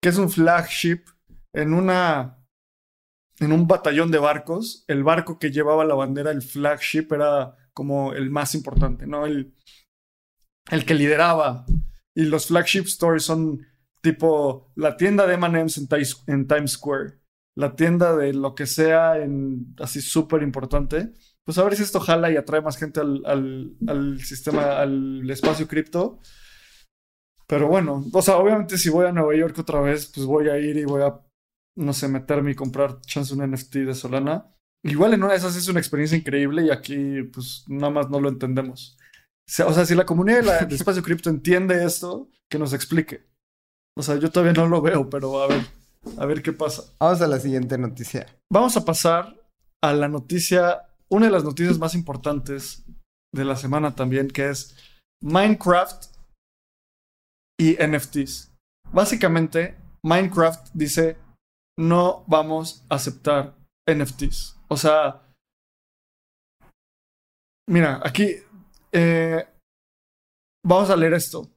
que 0.00 0.08
es 0.08 0.18
un 0.18 0.30
flagship 0.30 1.04
en 1.52 1.74
una 1.74 2.40
en 3.40 3.52
un 3.52 3.66
batallón 3.66 4.10
de 4.10 4.18
barcos. 4.18 4.84
El 4.86 5.02
barco 5.02 5.38
que 5.38 5.50
llevaba 5.50 5.84
la 5.84 5.94
bandera, 5.94 6.30
el 6.30 6.42
flagship, 6.42 7.06
era 7.12 7.56
como 7.72 8.12
el 8.12 8.30
más 8.30 8.54
importante, 8.54 9.06
¿no? 9.06 9.26
El, 9.26 9.54
el 10.70 10.84
que 10.84 10.94
lideraba. 10.94 11.64
Y 12.14 12.24
los 12.24 12.46
flagship 12.46 12.84
stores 12.84 13.24
son 13.24 13.66
tipo 14.02 14.72
la 14.76 14.96
tienda 14.96 15.26
de 15.26 15.34
M&M's 15.34 15.78
en, 16.26 16.46
Times 16.46 16.72
Square, 16.72 17.18
la 17.56 17.74
tienda 17.74 18.16
de 18.16 18.32
lo 18.32 18.54
que 18.54 18.66
sea 18.66 19.18
en 19.18 19.74
así 19.78 20.00
súper 20.00 20.42
importante. 20.42 21.12
Pues 21.44 21.56
a 21.58 21.64
ver 21.64 21.76
si 21.76 21.82
esto 21.82 22.00
jala 22.00 22.30
y 22.30 22.36
atrae 22.36 22.60
más 22.60 22.76
gente 22.76 23.00
al, 23.00 23.22
al, 23.24 23.76
al 23.86 24.20
sistema, 24.20 24.78
al 24.78 25.28
espacio 25.30 25.66
cripto. 25.66 26.20
Pero 27.50 27.66
bueno, 27.66 28.06
o 28.12 28.22
sea, 28.22 28.36
obviamente 28.36 28.78
si 28.78 28.90
voy 28.90 29.06
a 29.06 29.12
Nueva 29.12 29.34
York 29.34 29.58
otra 29.58 29.80
vez, 29.80 30.06
pues 30.06 30.24
voy 30.24 30.48
a 30.48 30.56
ir 30.56 30.76
y 30.76 30.84
voy 30.84 31.02
a, 31.02 31.20
no 31.76 31.92
sé, 31.92 32.06
meterme 32.06 32.52
y 32.52 32.54
comprar 32.54 33.00
chance 33.00 33.34
un 33.34 33.44
NFT 33.44 33.78
de 33.78 33.94
Solana. 33.94 34.54
Igual 34.84 35.14
en 35.14 35.24
una 35.24 35.32
de 35.32 35.38
esas 35.38 35.56
es 35.56 35.66
una 35.66 35.80
experiencia 35.80 36.16
increíble 36.16 36.64
y 36.64 36.70
aquí 36.70 37.24
pues 37.24 37.64
nada 37.66 37.90
más 37.90 38.08
no 38.08 38.20
lo 38.20 38.28
entendemos. 38.28 38.96
O 39.66 39.72
sea, 39.72 39.84
si 39.84 39.96
la 39.96 40.06
comunidad 40.06 40.68
de 40.68 40.74
espacio 40.76 41.02
cripto 41.02 41.28
entiende 41.28 41.84
esto, 41.84 42.30
que 42.48 42.60
nos 42.60 42.72
explique. 42.72 43.26
O 43.98 44.02
sea, 44.04 44.14
yo 44.14 44.30
todavía 44.30 44.52
no 44.52 44.68
lo 44.68 44.80
veo, 44.80 45.10
pero 45.10 45.42
a 45.42 45.48
ver, 45.48 45.66
a 46.18 46.26
ver 46.26 46.42
qué 46.42 46.52
pasa. 46.52 46.84
Vamos 47.00 47.20
a 47.20 47.26
la 47.26 47.40
siguiente 47.40 47.76
noticia. 47.78 48.28
Vamos 48.52 48.76
a 48.76 48.84
pasar 48.84 49.34
a 49.82 49.92
la 49.92 50.06
noticia, 50.06 50.82
una 51.08 51.26
de 51.26 51.32
las 51.32 51.42
noticias 51.42 51.80
más 51.80 51.96
importantes 51.96 52.84
de 53.34 53.44
la 53.44 53.56
semana 53.56 53.96
también, 53.96 54.28
que 54.28 54.50
es 54.50 54.76
Minecraft 55.20 56.19
y 57.60 57.76
NFTs. 57.76 58.56
Básicamente, 58.90 59.76
Minecraft 60.02 60.70
dice, 60.72 61.18
no 61.78 62.24
vamos 62.26 62.86
a 62.88 62.94
aceptar 62.94 63.54
NFTs. 63.86 64.58
O 64.68 64.78
sea, 64.78 65.30
mira, 67.68 68.00
aquí 68.02 68.36
eh, 68.92 69.46
vamos 70.64 70.88
a 70.88 70.96
leer 70.96 71.12
esto. 71.12 71.50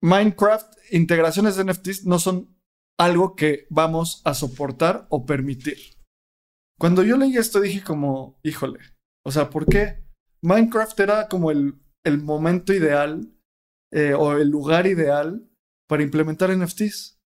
Minecraft, 0.00 0.76
integraciones 0.92 1.56
de 1.56 1.64
NFTs 1.64 2.06
no 2.06 2.20
son 2.20 2.56
algo 2.96 3.34
que 3.34 3.66
vamos 3.68 4.22
a 4.24 4.34
soportar 4.34 5.08
o 5.10 5.26
permitir. 5.26 5.78
Cuando 6.78 7.02
yo 7.02 7.16
leí 7.16 7.36
esto 7.36 7.60
dije 7.60 7.82
como, 7.82 8.38
híjole, 8.44 8.78
o 9.26 9.32
sea, 9.32 9.50
¿por 9.50 9.66
qué? 9.66 10.04
Minecraft 10.40 11.00
era 11.00 11.26
como 11.26 11.50
el, 11.50 11.82
el 12.04 12.22
momento 12.22 12.72
ideal 12.72 13.34
eh, 13.92 14.14
o 14.14 14.34
el 14.34 14.50
lugar 14.50 14.86
ideal 14.86 15.47
para 15.88 16.02
implementar 16.02 16.56
NFTs. 16.56 17.18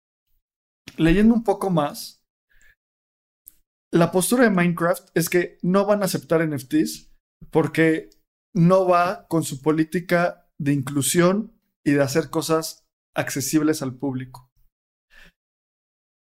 Leyendo 0.97 1.35
un 1.35 1.45
poco 1.45 1.71
más, 1.71 2.23
la 3.93 4.13
postura 4.13 4.45
de 4.45 4.51
Minecraft 4.51 5.09
es 5.15 5.29
que 5.29 5.59
no 5.63 5.87
van 5.87 6.03
a 6.03 6.05
aceptar 6.05 6.47
NFTs 6.47 7.13
porque 7.51 8.11
no 8.55 8.87
va 8.87 9.27
con 9.29 9.43
su 9.43 9.63
política 9.63 10.49
de 10.59 10.73
inclusión 10.73 11.59
y 11.85 11.93
de 11.93 12.03
hacer 12.03 12.31
cosas 12.31 12.87
accesibles 13.15 13.83
al 13.83 13.97
público. 13.97 14.51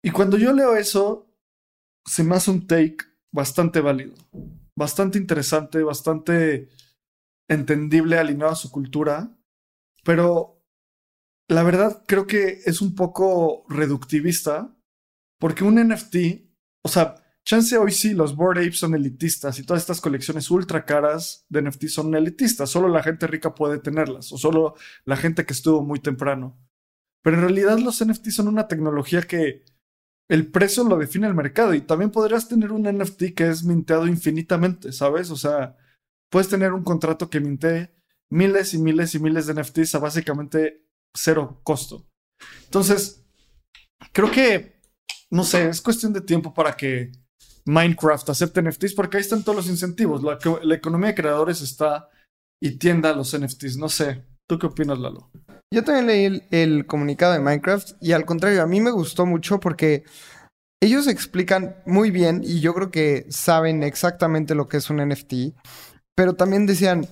Y 0.04 0.12
cuando 0.12 0.38
yo 0.38 0.54
leo 0.54 0.76
eso, 0.76 1.34
se 2.06 2.24
me 2.24 2.36
hace 2.36 2.52
un 2.52 2.68
take 2.68 2.98
bastante 3.34 3.82
válido, 3.82 4.14
bastante 4.78 5.18
interesante, 5.18 5.82
bastante 5.82 6.70
entendible, 7.50 8.18
alineado 8.18 8.52
a 8.52 8.56
su 8.56 8.72
cultura, 8.72 9.36
pero 10.04 10.55
la 11.48 11.64
verdad 11.64 12.04
creo 12.08 12.28
que 12.28 12.62
es 12.66 12.82
un 12.82 12.96
poco 12.96 13.66
reductivista, 13.70 14.76
porque 15.40 15.64
un 15.64 15.76
NFT, 15.76 16.16
o 16.84 16.90
sea, 16.90 17.16
chance 17.46 17.78
hoy 17.78 17.92
sí 17.92 18.14
los 18.14 18.36
Bored 18.36 18.62
Apes 18.62 18.80
son 18.80 18.96
elitistas 18.96 19.60
y 19.60 19.66
todas 19.66 19.84
estas 19.84 20.02
colecciones 20.02 20.50
ultra 20.50 20.86
caras 20.86 21.46
de 21.50 21.62
NFT 21.62 21.86
son 21.86 22.16
elitistas, 22.16 22.70
solo 22.70 22.88
la 22.90 23.04
gente 23.04 23.28
rica 23.28 23.54
puede 23.54 23.80
tenerlas, 23.80 24.32
o 24.32 24.38
solo 24.38 24.76
la 25.06 25.18
gente 25.18 25.46
que 25.46 25.54
estuvo 25.54 25.84
muy 25.84 26.00
temprano. 26.00 26.58
Pero 27.24 27.38
en 27.38 27.44
realidad 27.44 27.80
los 27.80 28.04
NFT 28.04 28.30
son 28.30 28.48
una 28.48 28.68
tecnología 28.68 29.22
que 29.22 29.64
el 30.28 30.52
precio 30.52 30.84
lo 30.84 30.98
define 30.98 31.28
el 31.28 31.36
mercado 31.36 31.74
y 31.74 31.82
también 31.82 32.12
podrías 32.12 32.48
tener 32.48 32.72
un 32.72 32.84
NFT 32.84 33.36
que 33.36 33.48
es 33.50 33.64
minteado 33.64 34.08
infinitamente, 34.08 34.92
¿sabes? 34.92 35.30
O 35.30 35.36
sea, 35.36 35.78
puedes 36.32 36.50
tener 36.50 36.74
un 36.74 36.84
contrato 36.84 37.30
que 37.30 37.40
minte 37.40 37.94
miles 38.30 38.74
y 38.74 38.80
miles 38.80 39.14
y 39.14 39.20
miles 39.20 39.46
de 39.48 39.54
NFTs 39.54 39.96
a 39.96 40.00
básicamente 40.00 40.85
cero 41.16 41.62
costo. 41.64 42.06
Entonces, 42.66 43.24
creo 44.12 44.32
que, 44.32 44.80
no 45.32 45.44
sé, 45.44 45.70
es 45.70 45.82
cuestión 45.82 46.14
de 46.14 46.22
tiempo 46.22 46.54
para 46.54 46.76
que 46.76 47.12
Minecraft 47.66 48.30
acepte 48.30 48.62
NFTs 48.62 48.94
porque 48.94 49.18
ahí 49.18 49.22
están 49.22 49.44
todos 49.44 49.56
los 49.56 49.68
incentivos. 49.68 50.22
La, 50.24 50.76
economía 50.76 51.10
de 51.10 51.16
creadores 51.16 51.62
está 51.62 52.10
y 52.62 52.78
tienda 52.78 53.10
a 53.10 53.16
los 53.16 53.38
NFTs. 53.38 53.78
No 53.78 53.90
sé, 53.90 54.24
¿tú 54.48 54.60
qué 54.60 54.68
opinas, 54.68 55.00
Lalo? 55.00 55.32
Yo 55.74 55.84
también 55.84 56.08
leí 56.08 56.48
el, 56.52 56.86
comunicado 56.86 57.34
de 57.34 57.40
Minecraft 57.40 57.94
y 58.02 58.12
al 58.12 58.26
contrario, 58.26 58.62
a 58.62 58.68
mí 58.68 58.80
me 58.82 58.92
gustó 58.92 59.26
mucho 59.26 59.60
porque 59.60 60.04
ellos 60.82 61.08
explican 61.08 61.78
muy 61.86 62.12
bien 62.12 62.42
y 62.44 62.60
yo 62.60 62.74
creo 62.74 62.92
que 62.92 63.26
saben 63.30 63.82
exactamente 63.84 64.56
lo 64.56 64.68
que 64.68 64.78
es 64.78 64.90
un 64.90 64.98
NFT, 64.98 65.56
pero 66.16 66.36
también 66.36 66.66
decían, 66.66 67.08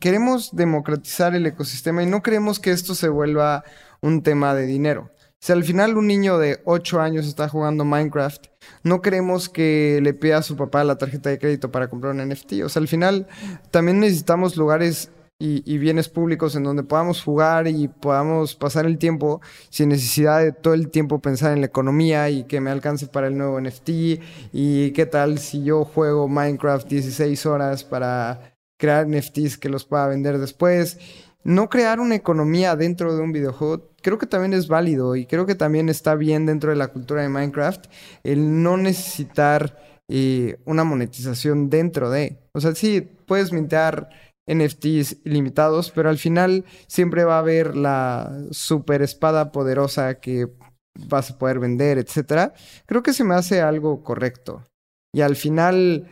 queremos 0.00 0.54
democratizar 0.54 1.34
el 1.34 1.46
ecosistema 1.46 2.02
y 2.02 2.06
no 2.06 2.22
queremos 2.22 2.58
que 2.58 2.70
esto 2.70 2.94
se 2.94 3.08
vuelva 3.08 3.64
un 4.00 4.22
tema 4.22 4.54
de 4.54 4.66
dinero. 4.66 5.10
Si 5.38 5.52
al 5.52 5.64
final 5.64 5.96
un 5.96 6.06
niño 6.06 6.38
de 6.38 6.60
8 6.64 7.00
años 7.00 7.26
está 7.26 7.48
jugando 7.48 7.84
Minecraft, 7.84 8.46
no 8.82 9.02
queremos 9.02 9.48
que 9.48 10.00
le 10.02 10.14
pida 10.14 10.38
a 10.38 10.42
su 10.42 10.56
papá 10.56 10.82
la 10.82 10.98
tarjeta 10.98 11.30
de 11.30 11.38
crédito 11.38 11.70
para 11.70 11.88
comprar 11.88 12.14
un 12.14 12.28
NFT. 12.28 12.64
O 12.64 12.68
sea, 12.68 12.80
al 12.80 12.88
final 12.88 13.28
también 13.70 14.00
necesitamos 14.00 14.56
lugares 14.56 15.10
y, 15.38 15.78
bienes 15.78 16.08
públicos 16.08 16.56
en 16.56 16.62
donde 16.62 16.82
podamos 16.82 17.22
jugar 17.22 17.68
y 17.68 17.88
podamos 17.88 18.54
pasar 18.54 18.86
el 18.86 18.96
tiempo 18.96 19.42
sin 19.68 19.90
necesidad 19.90 20.40
de 20.40 20.52
todo 20.52 20.72
el 20.72 20.88
tiempo 20.88 21.20
pensar 21.20 21.52
en 21.52 21.60
la 21.60 21.66
economía 21.66 22.30
y 22.30 22.44
que 22.44 22.60
me 22.60 22.70
alcance 22.70 23.06
para 23.06 23.26
el 23.26 23.36
nuevo 23.36 23.60
NFT 23.60 23.88
y 24.52 24.92
qué 24.92 25.04
tal 25.04 25.38
si 25.38 25.62
yo 25.62 25.84
juego 25.84 26.26
Minecraft 26.26 26.88
16 26.88 27.44
horas 27.44 27.84
para 27.84 28.55
crear 28.76 29.06
NFTs 29.08 29.58
que 29.58 29.68
los 29.68 29.84
pueda 29.84 30.06
vender 30.06 30.38
después. 30.38 30.98
No 31.44 31.68
crear 31.68 32.00
una 32.00 32.16
economía 32.16 32.74
dentro 32.76 33.14
de 33.14 33.22
un 33.22 33.32
videojuego 33.32 33.90
creo 34.06 34.18
que 34.18 34.26
también 34.26 34.52
es 34.52 34.68
válido 34.68 35.16
y 35.16 35.26
creo 35.26 35.46
que 35.46 35.56
también 35.56 35.88
está 35.88 36.14
bien 36.14 36.46
dentro 36.46 36.70
de 36.70 36.76
la 36.76 36.86
cultura 36.86 37.22
de 37.22 37.28
Minecraft 37.28 37.86
el 38.22 38.62
no 38.62 38.76
necesitar 38.76 39.76
eh, 40.06 40.60
una 40.64 40.84
monetización 40.84 41.68
dentro 41.70 42.08
de. 42.08 42.38
O 42.52 42.60
sea, 42.60 42.72
sí, 42.76 43.00
puedes 43.00 43.52
mintear 43.52 44.08
NFTs 44.46 45.24
limitados, 45.24 45.90
pero 45.90 46.08
al 46.08 46.18
final 46.18 46.64
siempre 46.86 47.24
va 47.24 47.34
a 47.34 47.40
haber 47.40 47.76
la 47.76 48.32
super 48.52 49.02
espada 49.02 49.50
poderosa 49.50 50.20
que 50.20 50.46
vas 51.08 51.32
a 51.32 51.38
poder 51.38 51.58
vender, 51.58 51.98
etcétera. 51.98 52.54
Creo 52.86 53.02
que 53.02 53.12
se 53.12 53.24
me 53.24 53.34
hace 53.34 53.60
algo 53.60 54.04
correcto. 54.04 54.62
Y 55.12 55.22
al 55.22 55.34
final, 55.34 56.08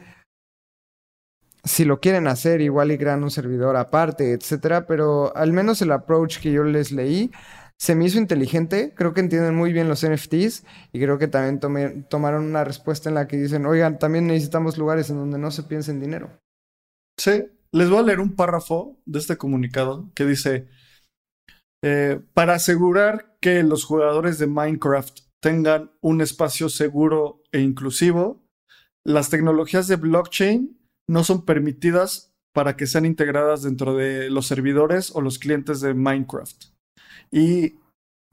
si 1.64 1.84
lo 1.84 2.00
quieren 2.00 2.26
hacer, 2.26 2.60
igual 2.60 2.92
y 2.92 2.98
crean 2.98 3.24
un 3.24 3.30
servidor 3.30 3.76
aparte, 3.76 4.32
etcétera, 4.32 4.86
pero 4.86 5.34
al 5.36 5.52
menos 5.52 5.80
el 5.80 5.92
approach 5.92 6.38
que 6.38 6.52
yo 6.52 6.62
les 6.64 6.92
leí 6.92 7.30
se 7.78 7.94
me 7.94 8.04
hizo 8.04 8.18
inteligente. 8.18 8.92
Creo 8.94 9.14
que 9.14 9.20
entienden 9.20 9.54
muy 9.54 9.72
bien 9.72 9.88
los 9.88 10.06
NFTs 10.06 10.64
y 10.92 11.00
creo 11.00 11.18
que 11.18 11.28
también 11.28 12.06
tomaron 12.08 12.44
una 12.44 12.64
respuesta 12.64 13.08
en 13.08 13.14
la 13.14 13.26
que 13.26 13.36
dicen, 13.36 13.66
oigan, 13.66 13.98
también 13.98 14.26
necesitamos 14.26 14.78
lugares 14.78 15.10
en 15.10 15.16
donde 15.16 15.38
no 15.38 15.50
se 15.50 15.62
piense 15.62 15.90
en 15.90 16.00
dinero. 16.00 16.38
Sí, 17.18 17.46
les 17.72 17.88
voy 17.88 17.98
a 17.98 18.02
leer 18.02 18.20
un 18.20 18.36
párrafo 18.36 19.00
de 19.06 19.18
este 19.18 19.36
comunicado 19.36 20.10
que 20.14 20.26
dice, 20.26 20.68
eh, 21.82 22.20
para 22.34 22.54
asegurar 22.54 23.36
que 23.40 23.62
los 23.62 23.84
jugadores 23.84 24.38
de 24.38 24.46
Minecraft 24.46 25.20
tengan 25.40 25.92
un 26.00 26.20
espacio 26.20 26.68
seguro 26.68 27.42
e 27.52 27.60
inclusivo, 27.60 28.42
las 29.04 29.28
tecnologías 29.30 29.88
de 29.88 29.96
blockchain 29.96 30.83
no 31.08 31.24
son 31.24 31.44
permitidas 31.44 32.32
para 32.54 32.76
que 32.76 32.86
sean 32.86 33.04
integradas 33.04 33.62
dentro 33.62 33.96
de 33.96 34.30
los 34.30 34.46
servidores 34.46 35.10
o 35.14 35.20
los 35.20 35.38
clientes 35.38 35.80
de 35.80 35.94
Minecraft. 35.94 36.66
Y 37.30 37.74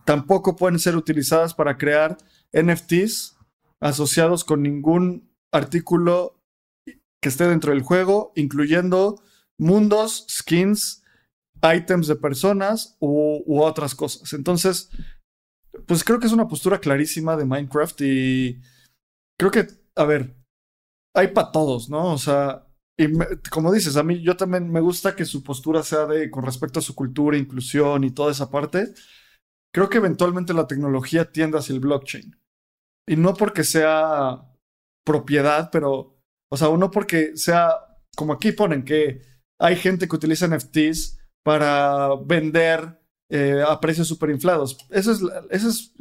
tampoco 0.05 0.55
pueden 0.55 0.79
ser 0.79 0.95
utilizadas 0.95 1.53
para 1.53 1.77
crear 1.77 2.17
NFTs 2.53 3.37
asociados 3.81 4.43
con 4.43 4.61
ningún 4.61 5.29
artículo 5.51 6.39
que 6.85 7.29
esté 7.29 7.47
dentro 7.47 7.71
del 7.71 7.81
juego, 7.81 8.31
incluyendo 8.35 9.21
mundos, 9.59 10.25
skins, 10.29 11.03
items 11.63 12.07
de 12.07 12.15
personas 12.15 12.97
u, 12.99 13.59
otras 13.61 13.95
cosas. 13.95 14.33
Entonces, 14.33 14.89
pues 15.85 16.03
creo 16.03 16.19
que 16.19 16.27
es 16.27 16.33
una 16.33 16.47
postura 16.47 16.79
clarísima 16.79 17.35
de 17.37 17.45
Minecraft 17.45 18.01
y 18.01 18.61
creo 19.37 19.51
que, 19.51 19.67
a 19.95 20.05
ver, 20.05 20.35
hay 21.15 21.27
para 21.29 21.51
todos, 21.51 21.89
¿no? 21.89 22.13
O 22.13 22.17
sea, 22.17 22.67
y 22.97 23.07
como 23.49 23.71
dices, 23.71 23.97
a 23.97 24.03
mí 24.03 24.21
yo 24.21 24.37
también 24.37 24.71
me 24.71 24.79
gusta 24.79 25.15
que 25.15 25.25
su 25.25 25.43
postura 25.43 25.83
sea 25.83 26.05
de 26.05 26.29
con 26.29 26.45
respecto 26.45 26.79
a 26.79 26.83
su 26.83 26.95
cultura, 26.95 27.37
inclusión 27.37 28.03
y 28.03 28.11
toda 28.11 28.31
esa 28.31 28.49
parte. 28.49 28.93
Creo 29.73 29.89
que 29.89 29.97
eventualmente 29.97 30.53
la 30.53 30.67
tecnología 30.67 31.31
tiende 31.31 31.57
hacia 31.57 31.73
el 31.73 31.79
blockchain. 31.79 32.35
Y 33.07 33.15
no 33.15 33.33
porque 33.33 33.63
sea 33.63 34.47
propiedad, 35.05 35.69
pero, 35.71 36.19
o 36.51 36.57
sea, 36.57 36.69
no 36.77 36.91
porque 36.91 37.35
sea, 37.35 37.71
como 38.15 38.33
aquí 38.33 38.51
ponen 38.51 38.83
que 38.83 39.21
hay 39.59 39.75
gente 39.75 40.07
que 40.07 40.15
utiliza 40.15 40.47
NFTs 40.47 41.17
para 41.43 42.15
vender 42.15 42.99
eh, 43.29 43.63
a 43.65 43.79
precios 43.79 44.07
super 44.07 44.29
inflados. 44.29 44.77
Ese 44.89 45.13
es, 45.13 45.21
es 45.49 45.93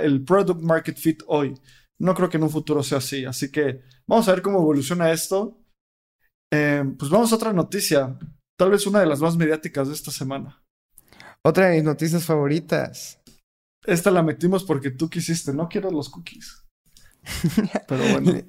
el 0.00 0.24
product 0.24 0.62
market 0.62 0.96
fit 0.96 1.22
hoy. 1.26 1.54
No 1.98 2.14
creo 2.14 2.28
que 2.28 2.36
en 2.36 2.42
un 2.42 2.50
futuro 2.50 2.82
sea 2.82 2.98
así. 2.98 3.24
Así 3.24 3.50
que 3.50 3.82
vamos 4.06 4.28
a 4.28 4.32
ver 4.32 4.42
cómo 4.42 4.58
evoluciona 4.58 5.12
esto. 5.12 5.58
Eh, 6.52 6.84
pues 6.98 7.10
vamos 7.10 7.32
a 7.32 7.36
otra 7.36 7.52
noticia. 7.52 8.18
Tal 8.58 8.70
vez 8.70 8.86
una 8.86 9.00
de 9.00 9.06
las 9.06 9.20
más 9.20 9.36
mediáticas 9.36 9.88
de 9.88 9.94
esta 9.94 10.10
semana. 10.10 10.62
Otra 11.42 11.68
de 11.68 11.76
mis 11.76 11.84
noticias 11.84 12.24
favoritas. 12.24 13.20
Esta 13.84 14.10
la 14.10 14.22
metimos 14.22 14.64
porque 14.64 14.90
tú 14.90 15.08
quisiste. 15.08 15.52
No 15.52 15.68
quiero 15.68 15.90
los 15.90 16.08
cookies. 16.08 16.64
Pero 17.88 18.02
bueno. 18.12 18.42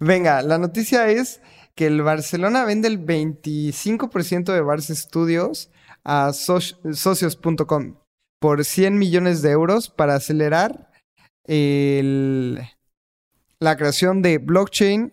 Venga, 0.00 0.42
la 0.42 0.58
noticia 0.58 1.08
es 1.08 1.40
que 1.74 1.86
el 1.86 2.02
Barcelona 2.02 2.64
vende 2.64 2.88
el 2.88 3.04
25% 3.04 4.52
de 4.52 4.62
Barça 4.62 4.94
Studios 4.94 5.70
a 6.04 6.32
socios.com 6.32 7.96
por 8.40 8.64
100 8.64 8.98
millones 8.98 9.40
de 9.40 9.50
euros 9.50 9.88
para 9.88 10.16
acelerar 10.16 10.90
la 13.62 13.76
creación 13.76 14.22
de 14.22 14.38
blockchain, 14.38 15.12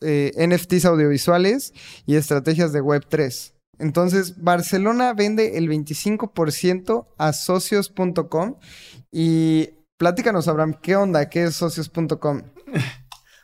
eh, 0.00 0.32
NFTs 0.36 0.86
audiovisuales 0.86 1.74
y 2.06 2.16
estrategias 2.16 2.72
de 2.72 2.82
Web3. 2.82 3.52
Entonces, 3.78 4.42
Barcelona 4.42 5.12
vende 5.12 5.58
el 5.58 5.68
25% 5.68 7.08
a 7.18 7.32
socios.com 7.32 8.56
y 9.12 9.70
Platícanos, 9.96 10.48
Abraham, 10.48 10.74
¿qué 10.82 10.96
onda? 10.96 11.28
¿Qué 11.28 11.44
es 11.44 11.54
socios.com? 11.54 12.42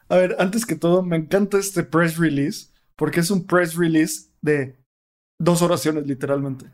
A 0.09 0.17
ver, 0.17 0.35
antes 0.41 0.67
que 0.67 0.75
todo, 0.75 1.03
me 1.03 1.17
encanta 1.17 1.59
este 1.59 1.85
press 1.85 2.17
release 2.17 2.71
porque 2.97 3.21
es 3.21 3.31
un 3.31 3.47
press 3.47 3.77
release 3.77 4.31
de 4.41 4.83
dos 5.39 5.63
oraciones 5.63 6.07
literalmente. 6.07 6.67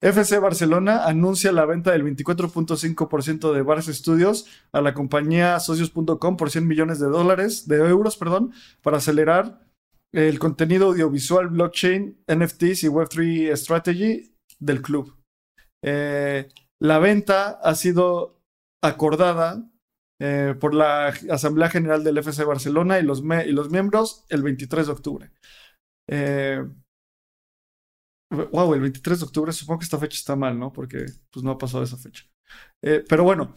FC 0.00 0.38
Barcelona 0.38 1.06
anuncia 1.06 1.50
la 1.50 1.64
venta 1.64 1.90
del 1.90 2.04
24.5% 2.04 3.52
de 3.52 3.64
Barça 3.64 3.92
Studios 3.92 4.46
a 4.72 4.80
la 4.80 4.94
compañía 4.94 5.58
socios.com 5.58 6.36
por 6.36 6.50
100 6.50 6.66
millones 6.66 7.00
de 7.00 7.06
dólares, 7.06 7.66
de 7.66 7.76
euros, 7.78 8.16
perdón, 8.16 8.52
para 8.82 8.98
acelerar 8.98 9.66
el 10.12 10.38
contenido 10.38 10.86
audiovisual, 10.86 11.48
blockchain, 11.48 12.16
NFTs 12.28 12.84
y 12.84 12.88
Web3 12.88 13.56
Strategy 13.56 14.34
del 14.60 14.82
club. 14.82 15.16
Eh, 15.84 16.48
la 16.80 16.98
venta 16.98 17.58
ha 17.62 17.74
sido 17.74 18.40
acordada 18.82 19.68
eh, 20.20 20.54
por 20.58 20.74
la 20.74 21.08
Asamblea 21.30 21.70
General 21.70 22.02
del 22.02 22.18
FC 22.18 22.44
Barcelona 22.44 22.98
y 22.98 23.02
los, 23.02 23.22
miembros 23.22 24.24
el 24.28 24.42
23 24.42 24.86
de 24.86 24.92
octubre. 24.92 25.30
Eh, 26.08 26.64
wow, 28.30 28.74
el 28.74 28.80
23 28.80 29.20
de 29.20 29.24
octubre, 29.24 29.52
supongo 29.52 29.80
que 29.80 29.84
esta 29.84 29.98
fecha 29.98 30.16
está 30.16 30.36
mal, 30.36 30.58
¿no? 30.58 30.72
Porque 30.72 31.06
pues 31.30 31.44
no 31.44 31.50
ha 31.50 31.58
pasado 31.58 31.82
esa 31.82 31.96
fecha. 31.96 32.24
Eh, 32.82 33.04
pero 33.08 33.24
bueno, 33.24 33.54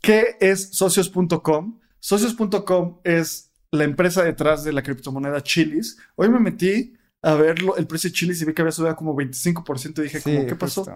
¿qué 0.00 0.36
es 0.40 0.70
socios.com? 0.76 1.80
Socios.com 2.00 3.00
es 3.04 3.52
la 3.70 3.84
empresa 3.84 4.22
detrás 4.22 4.64
de 4.64 4.72
la 4.72 4.82
criptomoneda 4.82 5.42
Chilis. 5.42 5.98
Hoy 6.16 6.28
me 6.28 6.38
metí 6.38 6.94
a 7.22 7.34
ver 7.34 7.56
el 7.76 7.86
precio 7.86 8.10
de 8.10 8.14
Chilis 8.14 8.42
y 8.42 8.44
vi 8.44 8.52
que 8.52 8.62
había 8.62 8.72
subido 8.72 8.94
como 8.96 9.16
25% 9.16 9.98
y 9.98 10.02
dije, 10.02 10.46
¿qué 10.46 10.56
pasó? 10.56 10.86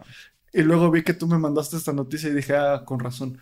Y 0.53 0.63
luego 0.63 0.91
vi 0.91 1.03
que 1.03 1.15
tú 1.15 1.27
me 1.27 1.39
mandaste 1.39 1.77
esta 1.77 1.93
noticia 1.93 2.29
y 2.29 2.35
dije, 2.35 2.55
ah, 2.55 2.83
con 2.85 3.01
razón. 3.01 3.39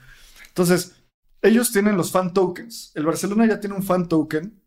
Entonces, 0.49 0.95
ellos 1.43 1.73
tienen 1.73 1.97
los 1.97 2.11
fan 2.11 2.33
tokens. 2.33 2.93
El 2.95 3.05
Barcelona 3.05 3.47
ya 3.47 3.61
tiene 3.61 3.77
un 3.77 3.83
fan 3.83 4.09
token 4.09 4.62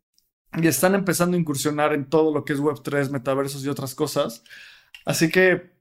y 0.58 0.68
están 0.68 0.96
empezando 0.96 1.36
a 1.36 1.40
incursionar 1.40 1.94
en 1.94 2.10
todo 2.10 2.34
lo 2.34 2.46
que 2.46 2.54
es 2.54 2.60
Web3, 2.60 3.10
metaversos 3.10 3.64
y 3.64 3.70
otras 3.70 3.96
cosas. 3.96 4.44
Así 5.06 5.30
que 5.30 5.72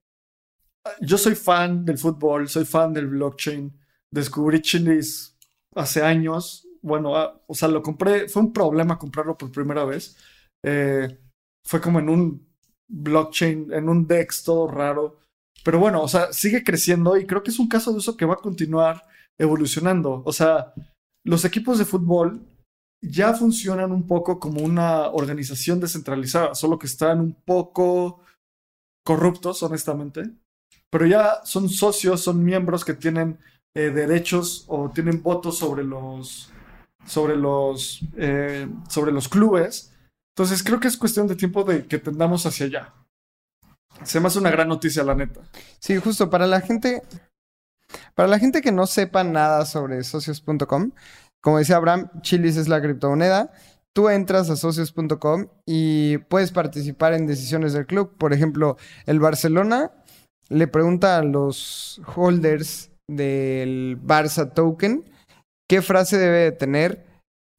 yo 1.00 1.18
soy 1.18 1.34
fan 1.34 1.84
del 1.84 1.98
fútbol, 1.98 2.48
soy 2.48 2.64
fan 2.64 2.92
del 2.92 3.08
blockchain. 3.08 3.72
Descubrí 4.10 4.60
Chilis 4.62 5.36
hace 5.74 6.02
años. 6.02 6.66
Bueno, 6.80 7.16
ah, 7.16 7.40
o 7.46 7.54
sea, 7.54 7.68
lo 7.68 7.82
compré, 7.82 8.28
fue 8.28 8.42
un 8.42 8.52
problema 8.52 8.98
comprarlo 8.98 9.36
por 9.36 9.50
primera 9.50 9.84
vez. 9.84 10.16
Eh, 10.64 11.18
fue 11.64 11.80
como 11.80 11.98
en 11.98 12.08
un 12.08 12.48
blockchain, 12.88 13.72
en 13.72 13.88
un 13.88 14.06
DEX 14.06 14.44
todo 14.44 14.68
raro. 14.68 15.18
Pero 15.64 15.78
bueno, 15.78 16.02
o 16.02 16.08
sea, 16.08 16.32
sigue 16.32 16.64
creciendo 16.64 17.16
y 17.16 17.26
creo 17.26 17.42
que 17.42 17.50
es 17.50 17.58
un 17.58 17.68
caso 17.68 17.90
de 17.90 17.98
uso 17.98 18.16
que 18.16 18.24
va 18.24 18.34
a 18.34 18.38
continuar 18.38 19.04
evolucionando. 19.38 20.22
O 20.24 20.32
sea, 20.32 20.72
los 21.24 21.44
equipos 21.44 21.78
de 21.78 21.84
fútbol 21.84 22.46
ya 23.02 23.34
funcionan 23.34 23.92
un 23.92 24.06
poco 24.06 24.40
como 24.40 24.62
una 24.62 25.08
organización 25.08 25.80
descentralizada, 25.80 26.54
solo 26.54 26.78
que 26.78 26.86
están 26.86 27.20
un 27.20 27.34
poco 27.44 28.20
corruptos, 29.08 29.62
honestamente, 29.62 30.32
pero 30.90 31.06
ya 31.06 31.40
son 31.42 31.70
socios, 31.70 32.20
son 32.20 32.44
miembros 32.44 32.84
que 32.84 32.92
tienen 32.92 33.38
eh, 33.74 33.88
derechos 33.88 34.66
o 34.68 34.90
tienen 34.90 35.22
votos 35.22 35.56
sobre 35.56 35.82
los, 35.82 36.52
sobre 37.06 37.34
los, 37.34 38.02
eh, 38.18 38.68
sobre 38.86 39.10
los 39.10 39.30
clubes. 39.30 39.94
Entonces 40.36 40.62
creo 40.62 40.78
que 40.78 40.88
es 40.88 40.98
cuestión 40.98 41.26
de 41.26 41.36
tiempo 41.36 41.64
de 41.64 41.86
que 41.86 41.96
tendamos 41.96 42.44
hacia 42.44 42.66
allá. 42.66 42.94
Se 44.02 44.20
me 44.20 44.26
hace 44.26 44.40
una 44.40 44.50
gran 44.50 44.68
noticia, 44.68 45.02
la 45.02 45.14
neta. 45.14 45.40
Sí, 45.78 45.96
justo 45.96 46.28
para 46.28 46.46
la 46.46 46.60
gente, 46.60 47.02
para 48.14 48.28
la 48.28 48.38
gente 48.38 48.60
que 48.60 48.72
no 48.72 48.86
sepa 48.86 49.24
nada 49.24 49.64
sobre 49.64 50.04
socios.com, 50.04 50.90
como 51.40 51.56
decía 51.56 51.76
Abraham, 51.76 52.10
Chilis 52.20 52.58
es 52.58 52.68
la 52.68 52.82
criptomoneda. 52.82 53.52
Tú 53.94 54.08
entras 54.08 54.48
a 54.50 54.56
socios.com 54.56 55.48
y 55.66 56.18
puedes 56.18 56.52
participar 56.52 57.14
en 57.14 57.26
decisiones 57.26 57.72
del 57.72 57.86
club. 57.86 58.16
Por 58.16 58.32
ejemplo, 58.32 58.76
el 59.06 59.18
Barcelona 59.18 59.90
le 60.48 60.68
pregunta 60.68 61.18
a 61.18 61.22
los 61.22 62.00
holders 62.14 62.90
del 63.08 63.98
Barça 64.00 64.52
Token 64.52 65.04
qué 65.68 65.82
frase 65.82 66.18
debe 66.18 66.52
tener 66.52 67.06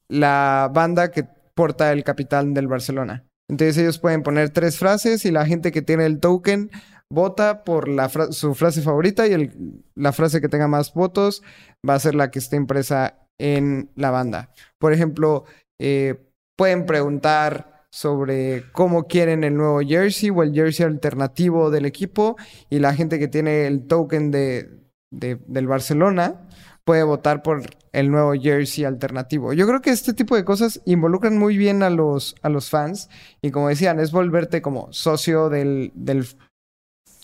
la 0.09 0.71
banda 0.73 1.11
que 1.11 1.25
porta 1.55 1.91
el 1.91 2.03
capital 2.03 2.53
del 2.53 2.67
Barcelona. 2.67 3.25
Entonces 3.49 3.77
ellos 3.77 3.99
pueden 3.99 4.23
poner 4.23 4.51
tres 4.51 4.77
frases 4.77 5.25
y 5.25 5.31
la 5.31 5.45
gente 5.45 5.71
que 5.71 5.81
tiene 5.81 6.05
el 6.05 6.19
token 6.19 6.69
vota 7.11 7.63
por 7.63 7.89
su 8.31 8.53
frase 8.53 8.81
favorita 8.81 9.27
y 9.27 9.51
la 9.95 10.13
frase 10.13 10.41
que 10.41 10.49
tenga 10.49 10.67
más 10.67 10.93
votos 10.93 11.41
va 11.87 11.95
a 11.95 11.99
ser 11.99 12.15
la 12.15 12.29
que 12.29 12.39
esté 12.39 12.55
impresa 12.55 13.19
en 13.39 13.89
la 13.95 14.11
banda. 14.11 14.51
Por 14.79 14.93
ejemplo, 14.93 15.45
eh, 15.79 16.15
pueden 16.55 16.85
preguntar 16.85 17.85
sobre 17.89 18.65
cómo 18.71 19.07
quieren 19.07 19.43
el 19.43 19.55
nuevo 19.55 19.79
jersey 19.79 20.29
o 20.29 20.43
el 20.43 20.53
jersey 20.53 20.85
alternativo 20.85 21.71
del 21.71 21.85
equipo 21.85 22.35
y 22.69 22.79
la 22.79 22.93
gente 22.93 23.17
que 23.17 23.27
tiene 23.27 23.65
el 23.65 23.87
token 23.87 24.29
de, 24.29 24.69
del 25.09 25.67
Barcelona 25.67 26.47
puede 26.83 27.03
votar 27.03 27.41
por 27.41 27.61
el 27.91 28.11
nuevo 28.11 28.33
jersey 28.33 28.83
alternativo. 28.85 29.53
Yo 29.53 29.67
creo 29.67 29.81
que 29.81 29.89
este 29.89 30.13
tipo 30.13 30.35
de 30.35 30.45
cosas 30.45 30.81
involucran 30.85 31.37
muy 31.37 31.57
bien 31.57 31.81
a 31.81 31.89
los, 31.89 32.35
a 32.41 32.49
los 32.49 32.69
fans 32.69 33.09
y 33.41 33.51
como 33.51 33.69
decían, 33.69 33.99
es 33.99 34.11
volverte 34.11 34.61
como 34.61 34.91
socio 34.91 35.49
del, 35.49 35.91
del, 35.95 36.27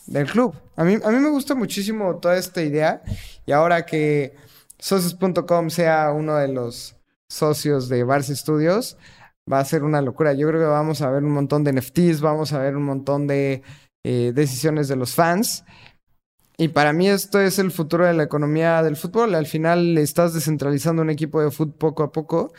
del 0.08 0.28
club. 0.28 0.56
A 0.76 0.84
mí, 0.84 0.98
a 1.04 1.12
mí 1.12 1.20
me 1.20 1.30
gusta 1.30 1.56
muchísimo 1.56 2.18
toda 2.18 2.38
esta 2.38 2.64
idea 2.64 3.04
y 3.46 3.52
ahora 3.52 3.86
que 3.86 4.36
socios.com 4.80 5.70
sea 5.70 6.12
uno 6.12 6.36
de 6.36 6.48
los 6.48 6.96
socios 7.30 7.90
de 7.90 8.06
Barça 8.06 8.36
Studios, 8.36 8.98
va 9.52 9.60
a 9.60 9.66
ser 9.66 9.84
una 9.84 10.02
locura. 10.02 10.34
Yo 10.34 10.48
creo 10.48 10.60
que 10.60 10.68
vamos 10.68 11.02
a 11.02 11.10
ver 11.10 11.24
un 11.24 11.32
montón 11.32 11.64
de 11.64 11.74
NFTs, 11.74 12.22
vamos 12.22 12.54
a 12.54 12.60
ver 12.60 12.76
un 12.76 12.84
montón 12.84 13.28
de 13.28 13.62
eh, 14.06 14.32
decisiones 14.34 14.88
de 14.88 14.96
los 14.96 15.16
fans. 15.16 15.64
Y 16.58 16.70
para 16.70 16.94
mí 16.94 17.10
esto 17.10 17.40
es 17.42 17.60
el 17.60 17.72
futuro 17.72 18.06
de 18.06 18.14
la 18.14 18.24
economía 18.24 18.82
del 18.82 18.96
fútbol. 18.96 19.36
Al 19.36 19.46
final 19.46 19.98
estás 19.98 20.34
descentralizando 20.34 21.02
un 21.02 21.10
equipo 21.10 21.42
de 21.42 21.52
fútbol 21.52 21.78
poco 21.78 22.04
a 22.04 22.12
poco. 22.12 22.54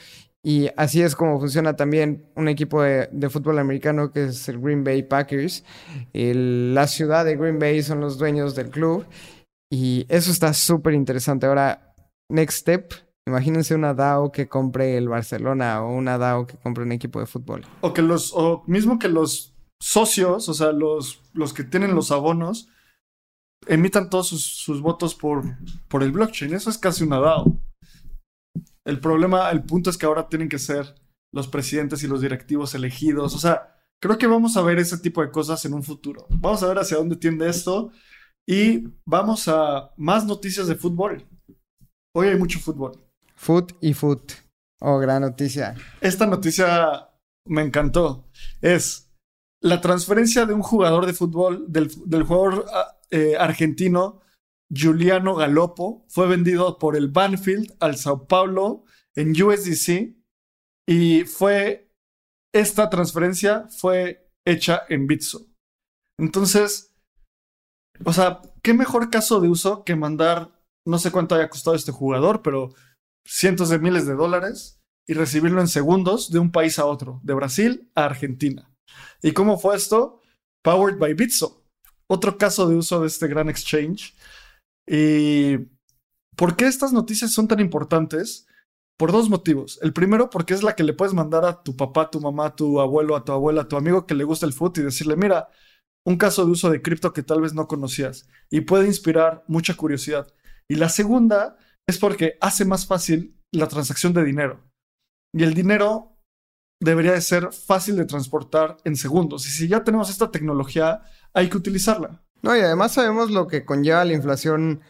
Y 0.45 0.69
así 0.77 1.03
es 1.03 1.17
como 1.17 1.41
funciona 1.41 1.75
también 1.75 2.31
un 2.37 2.49
equipo 2.49 2.83
de, 2.83 3.31
fútbol 3.31 3.59
americano 3.59 4.13
que 4.13 4.27
es 4.27 4.49
el 4.49 4.61
Green 4.61 4.85
Bay 4.85 5.03
Packers. 5.03 5.65
la 6.13 6.87
ciudad 6.87 7.25
de 7.25 7.37
Green 7.37 7.59
Bay 7.59 7.83
son 7.83 8.01
los 8.01 8.19
dueños 8.19 8.55
del 8.55 8.71
club. 8.71 9.07
Y 9.71 10.07
eso 10.09 10.31
está 10.31 10.53
súper 10.55 10.95
interesante. 10.95 11.47
Ahora, 11.47 11.95
next 12.29 12.59
step, 12.59 12.93
imagínense 13.27 13.75
una 13.75 13.95
DAO 13.95 14.33
que 14.33 14.49
compre 14.49 14.97
el 14.97 15.09
Barcelona 15.09 15.83
o 15.83 15.93
una 15.93 16.19
DAO 16.19 16.47
que 16.47 16.57
compre 16.57 16.85
un 16.85 16.93
equipo 16.93 17.21
de 17.21 17.27
fútbol. 17.27 17.67
O 17.81 17.93
que 17.93 18.03
los, 18.03 18.33
o 18.35 18.63
mismo 18.67 18.99
que 18.99 19.09
los 19.09 19.55
socios, 19.81 20.49
o 20.49 20.55
sea, 20.55 20.73
los, 20.73 21.23
los 21.33 21.53
que 21.53 21.65
tienen 21.65 21.95
los 21.95 22.11
abonos, 22.11 22.69
emitan 23.67 24.11
todos 24.11 24.29
sus, 24.29 24.81
votos 24.81 25.15
por, 25.15 25.45
por 25.89 26.03
el 26.03 26.13
blockchain. 26.13 26.55
Eso 26.55 26.71
es 26.71 26.79
casi 26.79 27.05
una 27.05 27.19
DAO. 27.19 27.59
El 28.85 29.01
problema, 29.01 29.51
el 29.51 29.65
punto 29.65 29.91
es 29.91 29.99
que 29.99 30.07
ahora 30.07 30.29
tienen 30.29 30.49
que 30.49 30.61
ser 30.61 30.95
los 31.33 31.49
presidentes 31.49 32.03
y 32.05 32.07
los 32.07 32.21
directivos 32.21 32.75
elegidos. 32.75 33.35
O 33.35 33.39
sea, 33.39 33.77
creo 34.01 34.19
que 34.19 34.29
vamos 34.29 34.57
a 34.57 34.63
ver 34.63 34.79
ese 34.79 34.99
tipo 34.99 35.23
de 35.23 35.31
cosas 35.31 35.65
en 35.65 35.75
un 35.75 35.83
futuro. 35.83 36.27
Vamos 36.31 36.63
a 36.63 36.69
ver 36.69 36.79
hacia 36.79 36.97
dónde 36.97 37.17
tiende 37.17 37.49
esto 37.49 37.91
y 38.49 38.85
vamos 39.05 39.49
a 39.49 39.91
más 39.97 40.25
noticias 40.25 40.69
de 40.69 40.77
fútbol. 40.77 41.27
Hoy 42.15 42.29
hay 42.29 42.39
mucho 42.39 42.61
fútbol. 42.61 43.06
Foot 43.37 43.73
y 43.81 43.95
foot. 43.95 44.33
Oh, 44.81 44.99
gran 44.99 45.23
noticia. 45.23 45.75
Esta 46.01 46.27
noticia 46.27 47.09
me 47.47 47.63
encantó. 47.63 48.29
Es 48.61 49.13
la 49.63 49.81
transferencia 49.81 50.47
de 50.47 50.55
un 50.55 50.63
jugador 50.63 51.07
de 51.07 51.15
fútbol, 51.15 51.67
del, 51.69 51.89
jugador 52.25 52.67
ah, 52.73 52.99
eh, 53.11 53.37
argentino 53.39 54.21
Giuliano 54.69 55.37
Galopo, 55.37 56.05
fue 56.09 56.27
vendido 56.27 56.79
por 56.79 56.97
el 56.97 57.09
Banfield 57.09 57.77
al 57.81 57.97
Sao 57.97 58.27
Paulo 58.27 58.85
en 59.15 59.31
USDC 59.31 60.17
y 60.89 61.25
fue, 61.25 61.93
esta 62.53 62.91
transferencia 62.91 63.69
fue 63.71 64.31
hecha 64.45 64.83
en 64.89 65.07
Bitso. 65.07 65.47
Entonces, 66.19 66.95
o 68.05 68.13
sea, 68.13 68.41
¿qué 68.63 68.75
mejor 68.75 69.11
caso 69.11 69.41
de 69.41 69.49
uso 69.49 69.85
que 69.85 69.97
mandar 69.97 70.57
no 70.87 70.99
sé 70.99 71.11
cuánto 71.11 71.35
haya 71.35 71.51
costado 71.51 71.77
este 71.77 71.93
jugador, 71.93 72.43
pero 72.43 72.73
cientos 73.27 73.69
de 73.69 73.79
miles 73.79 74.07
de 74.07 74.15
dólares 74.15 74.81
y 75.07 75.15
recibirlo 75.15 75.61
en 75.61 75.69
segundos 75.69 76.31
de 76.31 76.39
un 76.39 76.51
país 76.51 76.79
a 76.79 76.87
otro, 76.87 77.21
de 77.23 77.35
Brasil 77.35 77.91
a 77.95 78.05
Argentina. 78.05 78.71
¿Y 79.23 79.33
cómo 79.33 79.59
fue 79.59 79.77
esto? 79.77 80.21
Powered 80.63 80.99
by 80.99 81.15
Bitso. 81.15 81.65
Otro 82.09 82.39
caso 82.39 82.69
de 82.69 82.77
uso 82.77 83.01
de 83.01 83.09
este 83.09 83.29
gran 83.29 83.49
exchange. 83.49 84.15
¿Y 84.87 85.59
por 86.37 86.57
qué 86.57 86.67
estas 86.67 86.93
noticias 86.93 87.33
son 87.33 87.49
tan 87.49 87.61
importantes? 87.61 88.47
Por 88.99 89.13
dos 89.13 89.29
motivos. 89.29 89.79
El 89.83 89.93
primero, 89.93 90.31
porque 90.31 90.55
es 90.55 90.63
la 90.63 90.75
que 90.75 90.85
le 90.85 90.95
puedes 90.95 91.13
mandar 91.13 91.45
a 91.45 91.63
tu 91.63 91.77
papá, 91.77 92.11
tu 92.11 92.21
mamá, 92.21 92.57
tu 92.57 92.81
abuelo, 92.81 93.15
a 93.15 93.25
tu 93.25 93.33
abuela, 93.33 93.63
a 93.63 93.69
tu 93.69 93.77
amigo 93.77 94.07
que 94.07 94.15
le 94.15 94.25
gusta 94.25 94.47
el 94.47 94.55
fútbol 94.55 94.83
y 94.83 94.87
decirle, 94.87 95.17
mira, 95.17 95.49
un 96.05 96.17
caso 96.17 96.45
de 96.45 96.53
uso 96.53 96.71
de 96.71 96.81
cripto 96.81 97.13
que 97.13 97.23
tal 97.23 97.41
vez 97.41 97.53
no 97.53 97.67
conocías 97.67 98.29
y 98.49 98.63
puede 98.63 98.87
inspirar 98.87 99.45
mucha 99.49 99.75
curiosidad. 99.75 100.33
Y 100.69 100.77
la 100.77 100.89
segunda 100.89 101.59
es 101.89 101.99
porque 101.99 102.37
hace 102.41 102.65
más 102.65 102.87
fácil 102.87 103.41
la 103.53 103.69
transacción 103.69 104.13
de 104.13 104.25
dinero. 104.25 104.65
Y 105.33 105.45
el 105.45 105.55
dinero 105.55 106.17
debería 106.81 107.13
de 107.13 107.21
ser 107.21 107.53
fácil 107.53 107.97
de 107.97 108.05
transportar 108.05 108.77
en 108.85 108.97
segundos. 108.97 109.47
Y 109.47 109.51
si 109.51 109.69
ya 109.69 109.85
tenemos 109.85 110.11
esta 110.11 110.31
tecnología, 110.31 111.03
hay 111.33 111.49
que 111.49 111.57
utilizarla. 111.57 112.23
No, 112.43 112.57
y 112.57 112.61
además 112.61 112.93
sabemos 112.93 113.31
lo 113.31 113.47
que 113.47 113.65
conlleva 113.65 114.05
la 114.05 114.13
inflación 114.13 114.83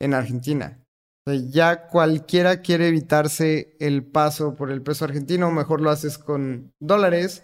en 0.00 0.14
Argentina. 0.14 0.78
ya 1.26 1.86
cualquiera 1.86 2.62
quiere 2.62 2.88
evitarse 2.88 3.76
el 3.78 4.04
paso 4.04 4.56
por 4.56 4.72
el 4.72 4.82
peso 4.82 5.04
argentino, 5.04 5.52
mejor 5.52 5.80
lo 5.80 5.90
haces 5.90 6.18
con 6.18 6.72
dólares. 6.80 7.42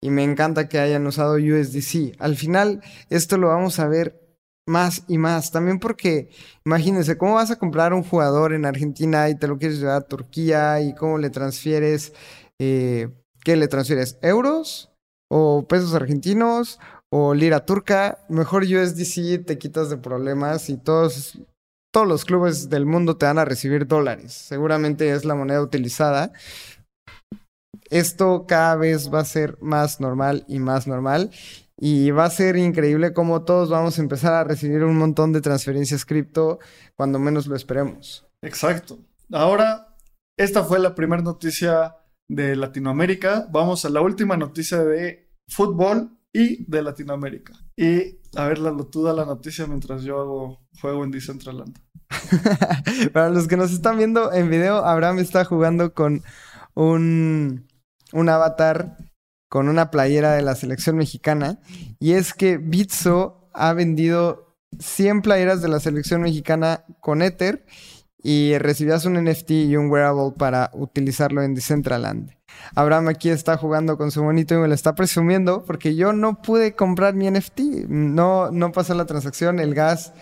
Y 0.00 0.10
me 0.10 0.22
encanta 0.22 0.68
que 0.68 0.78
hayan 0.78 1.06
usado 1.06 1.34
USDC. 1.34 2.14
Al 2.20 2.36
final, 2.36 2.82
esto 3.10 3.36
lo 3.36 3.48
vamos 3.48 3.80
a 3.80 3.88
ver 3.88 4.27
más 4.68 5.02
y 5.08 5.18
más. 5.18 5.50
También 5.50 5.80
porque, 5.80 6.28
imagínense, 6.64 7.18
¿cómo 7.18 7.34
vas 7.34 7.50
a 7.50 7.58
comprar 7.58 7.92
un 7.92 8.04
jugador 8.04 8.52
en 8.52 8.64
Argentina 8.64 9.28
y 9.28 9.34
te 9.34 9.48
lo 9.48 9.58
quieres 9.58 9.80
llevar 9.80 9.96
a 9.96 10.06
Turquía 10.06 10.80
y 10.80 10.94
cómo 10.94 11.18
le 11.18 11.30
transfieres, 11.30 12.12
eh, 12.60 13.08
¿qué 13.42 13.56
le 13.56 13.68
transfieres? 13.68 14.18
¿Euros? 14.22 14.92
¿O 15.30 15.66
pesos 15.66 15.94
argentinos? 15.94 16.78
¿O 17.10 17.34
lira 17.34 17.64
turca? 17.64 18.24
Mejor 18.28 18.62
USDC 18.62 19.44
te 19.44 19.58
quitas 19.58 19.90
de 19.90 19.96
problemas 19.96 20.68
y 20.68 20.76
todos, 20.76 21.38
todos 21.92 22.06
los 22.06 22.24
clubes 22.24 22.68
del 22.68 22.86
mundo 22.86 23.16
te 23.16 23.26
van 23.26 23.38
a 23.38 23.44
recibir 23.44 23.86
dólares. 23.86 24.32
Seguramente 24.32 25.10
es 25.10 25.24
la 25.24 25.34
moneda 25.34 25.62
utilizada. 25.62 26.32
Esto 27.90 28.44
cada 28.46 28.76
vez 28.76 29.12
va 29.12 29.20
a 29.20 29.24
ser 29.24 29.56
más 29.60 30.00
normal 30.00 30.44
y 30.46 30.58
más 30.58 30.86
normal. 30.86 31.30
Y 31.80 32.10
va 32.10 32.24
a 32.24 32.30
ser 32.30 32.56
increíble 32.56 33.12
cómo 33.12 33.44
todos 33.44 33.70
vamos 33.70 33.98
a 33.98 34.02
empezar 34.02 34.34
a 34.34 34.44
recibir 34.44 34.82
un 34.82 34.98
montón 34.98 35.32
de 35.32 35.40
transferencias 35.40 36.04
cripto 36.04 36.58
cuando 36.96 37.20
menos 37.20 37.46
lo 37.46 37.54
esperemos. 37.54 38.26
Exacto. 38.42 38.98
Ahora, 39.32 39.96
esta 40.36 40.64
fue 40.64 40.80
la 40.80 40.96
primera 40.96 41.22
noticia 41.22 41.94
de 42.28 42.56
Latinoamérica. 42.56 43.46
Vamos 43.50 43.84
a 43.84 43.90
la 43.90 44.00
última 44.00 44.36
noticia 44.36 44.82
de 44.84 45.30
fútbol 45.48 46.18
y 46.32 46.64
de 46.70 46.82
Latinoamérica. 46.82 47.54
Y 47.76 48.18
a 48.36 48.46
ver, 48.46 48.58
la 48.58 48.72
da 48.72 49.12
la 49.12 49.24
noticia 49.24 49.66
mientras 49.66 50.02
yo 50.02 50.18
hago 50.18 50.68
juego 50.80 51.04
en 51.04 51.12
Decentraland. 51.12 51.78
Para 53.12 53.30
los 53.30 53.46
que 53.46 53.56
nos 53.56 53.72
están 53.72 53.98
viendo 53.98 54.32
en 54.32 54.50
video, 54.50 54.84
Abraham 54.84 55.20
está 55.20 55.44
jugando 55.44 55.94
con 55.94 56.22
un, 56.74 57.68
un 58.12 58.28
avatar 58.28 58.96
con 59.48 59.68
una 59.68 59.90
playera 59.90 60.32
de 60.32 60.42
la 60.42 60.54
selección 60.54 60.96
mexicana. 60.96 61.60
Y 61.98 62.12
es 62.12 62.34
que 62.34 62.58
Bitso 62.58 63.48
ha 63.52 63.72
vendido 63.72 64.56
100 64.78 65.22
playeras 65.22 65.62
de 65.62 65.68
la 65.68 65.80
selección 65.80 66.22
mexicana 66.22 66.84
con 67.00 67.22
Ether 67.22 67.64
y 68.22 68.58
recibías 68.58 69.04
un 69.04 69.14
NFT 69.22 69.50
y 69.50 69.76
un 69.76 69.90
wearable 69.90 70.32
para 70.36 70.70
utilizarlo 70.74 71.42
en 71.42 71.54
Decentraland. 71.54 72.36
Abraham 72.74 73.08
aquí 73.08 73.30
está 73.30 73.56
jugando 73.56 73.96
con 73.96 74.10
su 74.10 74.22
monito 74.22 74.54
y 74.54 74.58
me 74.58 74.68
lo 74.68 74.74
está 74.74 74.94
presumiendo 74.94 75.64
porque 75.64 75.94
yo 75.94 76.12
no 76.12 76.42
pude 76.42 76.74
comprar 76.74 77.14
mi 77.14 77.30
NFT. 77.30 77.60
No, 77.88 78.50
no 78.50 78.72
pasó 78.72 78.94
la 78.94 79.06
transacción, 79.06 79.60
el 79.60 79.74
gas. 79.74 80.12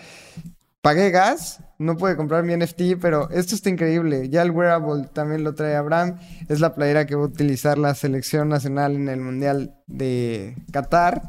Pagué 0.81 1.09
gas, 1.09 1.59
no 1.79 1.95
pude 1.97 2.15
comprar 2.15 2.43
mi 2.43 2.55
NFT, 2.55 2.99
pero 2.99 3.29
esto 3.29 3.55
está 3.55 3.69
increíble. 3.69 4.29
Ya 4.29 4.41
el 4.41 4.51
wearable 4.51 5.07
también 5.13 5.43
lo 5.43 5.53
trae 5.53 5.75
Abraham. 5.75 6.19
Es 6.49 6.59
la 6.59 6.73
playera 6.73 7.05
que 7.05 7.15
va 7.15 7.23
a 7.23 7.27
utilizar 7.27 7.77
la 7.77 7.93
selección 7.93 8.49
nacional 8.49 8.95
en 8.95 9.09
el 9.09 9.19
Mundial 9.21 9.75
de 9.85 10.55
Qatar. 10.71 11.21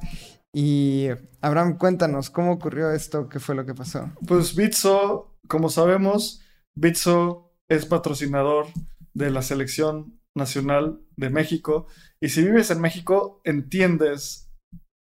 Y 0.53 1.09
Abraham, 1.41 1.77
cuéntanos, 1.77 2.31
¿cómo 2.31 2.53
ocurrió 2.53 2.91
esto? 2.91 3.29
¿Qué 3.29 3.41
fue 3.41 3.55
lo 3.55 3.67
que 3.67 3.75
pasó? 3.75 4.11
Pues 4.27 4.55
Bitso, 4.57 5.39
como 5.47 5.69
sabemos, 5.69 6.41
Bitso 6.75 7.53
es 7.69 7.85
patrocinador 7.85 8.67
de 9.13 9.31
la 9.31 9.43
selección 9.43 10.19
nacional 10.35 11.01
de 11.17 11.29
México. 11.29 11.87
Y 12.21 12.31
si 12.31 12.43
vives 12.43 12.71
en 12.71 12.81
México, 12.81 13.43
entiendes 13.45 14.48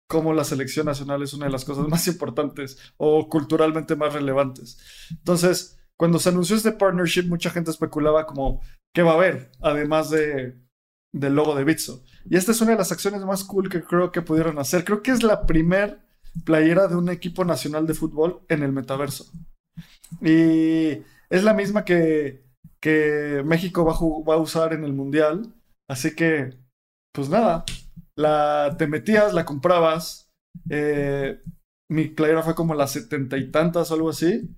cómo 0.07 0.33
la 0.33 0.43
selección 0.43 0.85
nacional 0.85 1.23
es 1.23 1.33
una 1.33 1.45
de 1.45 1.51
las 1.51 1.65
cosas 1.65 1.87
más 1.87 2.07
importantes 2.07 2.77
o 2.97 3.27
culturalmente 3.29 3.95
más 3.95 4.13
relevantes. 4.13 4.77
Entonces, 5.11 5.77
cuando 5.97 6.19
se 6.19 6.29
anunció 6.29 6.55
este 6.55 6.71
partnership, 6.71 7.23
mucha 7.23 7.49
gente 7.49 7.71
especulaba 7.71 8.25
como, 8.25 8.61
¿qué 8.93 9.01
va 9.01 9.11
a 9.11 9.15
haber? 9.15 9.51
Además 9.61 10.09
de, 10.09 10.59
del 11.13 11.35
logo 11.35 11.55
de 11.55 11.63
Bitso. 11.63 12.03
Y 12.25 12.35
esta 12.35 12.51
es 12.51 12.61
una 12.61 12.71
de 12.71 12.77
las 12.77 12.91
acciones 12.91 13.23
más 13.23 13.43
cool 13.43 13.69
que 13.69 13.83
creo 13.83 14.11
que 14.11 14.21
pudieron 14.21 14.59
hacer. 14.59 14.83
Creo 14.83 15.01
que 15.01 15.11
es 15.11 15.23
la 15.23 15.45
primer 15.45 15.99
playera 16.43 16.87
de 16.87 16.95
un 16.95 17.09
equipo 17.09 17.45
nacional 17.45 17.87
de 17.87 17.93
fútbol 17.93 18.41
en 18.49 18.63
el 18.63 18.73
metaverso. 18.73 19.31
Y 20.21 21.03
es 21.29 21.43
la 21.43 21.53
misma 21.53 21.85
que, 21.85 22.43
que 22.81 23.41
México 23.45 23.85
va 23.85 23.93
va 24.27 24.35
a 24.35 24.41
usar 24.41 24.73
en 24.73 24.83
el 24.83 24.93
Mundial. 24.93 25.53
Así 25.87 26.15
que, 26.15 26.57
pues 27.13 27.29
nada, 27.29 27.63
la, 28.17 28.75
te 28.77 28.87
metías, 28.87 29.33
la 29.33 29.45
comprabas. 29.45 30.31
Eh, 30.69 31.41
mi 31.89 32.05
playera 32.07 32.43
fue 32.43 32.55
como 32.55 32.73
las 32.73 32.91
setenta 32.91 33.37
y 33.37 33.51
tantas 33.51 33.91
algo 33.91 34.09
así. 34.09 34.55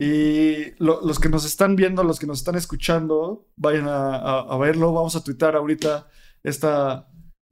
Y 0.00 0.74
los 0.82 1.20
que 1.20 1.28
nos 1.28 1.44
están 1.44 1.76
viendo, 1.76 2.02
los 2.02 2.18
que 2.18 2.26
nos 2.26 2.38
están 2.38 2.56
escuchando, 2.56 3.48
vayan 3.56 3.86
a, 3.88 4.56
verlo. 4.58 4.92
Vamos 4.92 5.14
a 5.14 5.22
twittar 5.22 5.54
ahorita 5.54 6.08
esta, 6.42 7.08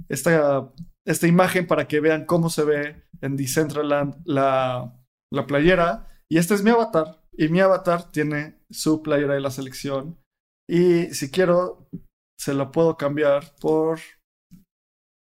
esta, 0.09 0.72
esta 1.07 1.26
imagen 1.26 1.66
para 1.66 1.86
que 1.86 2.01
vean 2.01 2.26
cómo 2.26 2.51
se 2.51 2.64
ve 2.64 3.05
en 3.20 3.36
Decentraland 3.36 4.16
la, 4.24 5.01
la 5.32 5.47
playera. 5.47 6.09
Y 6.28 6.38
este 6.38 6.55
es 6.55 6.64
mi 6.64 6.70
avatar. 6.70 7.22
Y 7.32 7.49
mi 7.49 7.61
avatar 7.61 8.11
tiene 8.11 8.61
su 8.68 9.03
playera 9.03 9.34
de 9.34 9.41
la 9.41 9.51
selección. 9.51 10.18
Y 10.68 11.14
si 11.14 11.30
quiero, 11.30 11.88
se 12.38 12.55
la 12.55 12.72
puedo 12.72 12.97
cambiar 12.97 13.55
por 13.61 14.01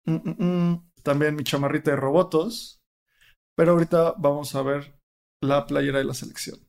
Mm, 0.05 0.15
mm, 0.15 0.43
mm. 0.43 0.91
También 1.03 1.35
mi 1.35 1.43
chamarrita 1.43 1.91
de 1.91 1.97
robotos. 1.97 2.81
Pero 3.55 3.73
ahorita 3.73 4.15
vamos 4.17 4.55
a 4.55 4.61
ver 4.61 4.99
la 5.41 5.65
playera 5.65 5.99
de 5.99 6.05
la 6.05 6.13
selección. 6.13 6.59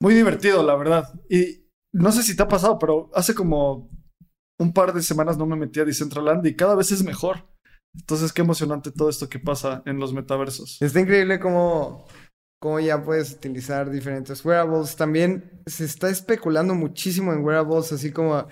Muy 0.00 0.14
divertido, 0.14 0.62
la 0.62 0.76
verdad. 0.76 1.12
Y 1.28 1.66
no 1.92 2.12
sé 2.12 2.22
si 2.22 2.36
te 2.36 2.42
ha 2.42 2.48
pasado, 2.48 2.78
pero 2.78 3.10
hace 3.14 3.34
como 3.34 3.90
un 4.58 4.72
par 4.72 4.92
de 4.92 5.02
semanas 5.02 5.38
no 5.38 5.46
me 5.46 5.56
metí 5.56 5.80
a 5.80 5.84
Decentraland 5.84 6.46
y 6.46 6.54
cada 6.54 6.74
vez 6.74 6.92
es 6.92 7.02
mejor. 7.02 7.48
Entonces, 7.94 8.32
qué 8.32 8.42
emocionante 8.42 8.92
todo 8.92 9.08
esto 9.08 9.28
que 9.28 9.38
pasa 9.38 9.82
en 9.84 9.98
los 9.98 10.12
metaversos. 10.12 10.80
Está 10.80 11.00
increíble 11.00 11.40
cómo, 11.40 12.06
cómo 12.60 12.78
ya 12.78 13.02
puedes 13.02 13.32
utilizar 13.32 13.90
diferentes 13.90 14.44
wearables. 14.44 14.94
También 14.96 15.62
se 15.66 15.84
está 15.84 16.08
especulando 16.08 16.74
muchísimo 16.74 17.32
en 17.32 17.44
wearables, 17.44 17.92
así 17.92 18.12
como 18.12 18.46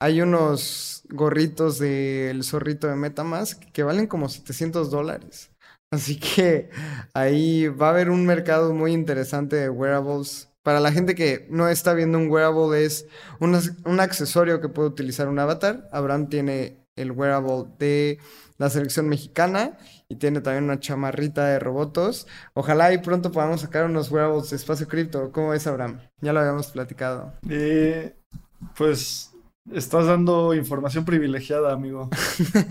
hay 0.00 0.22
unos 0.22 1.04
gorritos 1.10 1.78
del 1.78 2.42
zorrito 2.42 2.88
de 2.88 2.96
Metamask 2.96 3.62
que 3.72 3.82
valen 3.82 4.06
como 4.06 4.28
700 4.28 4.90
dólares. 4.90 5.50
Así 5.92 6.18
que 6.18 6.70
ahí 7.14 7.68
va 7.68 7.88
a 7.88 7.90
haber 7.90 8.10
un 8.10 8.24
mercado 8.24 8.72
muy 8.74 8.92
interesante 8.92 9.56
de 9.56 9.68
wearables. 9.68 10.48
Para 10.62 10.80
la 10.80 10.92
gente 10.92 11.14
que 11.14 11.46
no 11.50 11.68
está 11.68 11.94
viendo 11.94 12.18
un 12.18 12.30
wearable 12.30 12.84
es 12.84 13.06
un, 13.40 13.58
un 13.84 14.00
accesorio 14.00 14.60
que 14.60 14.68
puede 14.68 14.88
utilizar 14.88 15.28
un 15.28 15.38
avatar. 15.38 15.88
Abraham 15.92 16.28
tiene 16.28 16.86
el 16.96 17.12
wearable 17.12 17.66
de 17.78 18.18
la 18.56 18.70
selección 18.70 19.08
mexicana 19.08 19.78
y 20.08 20.16
tiene 20.16 20.40
también 20.40 20.64
una 20.64 20.80
chamarrita 20.80 21.46
de 21.46 21.58
robotos. 21.58 22.26
Ojalá 22.54 22.92
y 22.92 22.98
pronto 22.98 23.32
podamos 23.32 23.62
sacar 23.62 23.84
unos 23.84 24.10
wearables 24.10 24.50
de 24.50 24.56
espacio 24.56 24.86
cripto. 24.86 25.32
¿Cómo 25.32 25.52
es, 25.54 25.66
Abraham? 25.66 26.00
Ya 26.20 26.32
lo 26.32 26.40
habíamos 26.40 26.68
platicado. 26.68 27.32
Eh, 27.48 28.14
pues 28.76 29.29
Estás 29.72 30.06
dando 30.06 30.52
información 30.52 31.04
privilegiada, 31.04 31.72
amigo. 31.72 32.08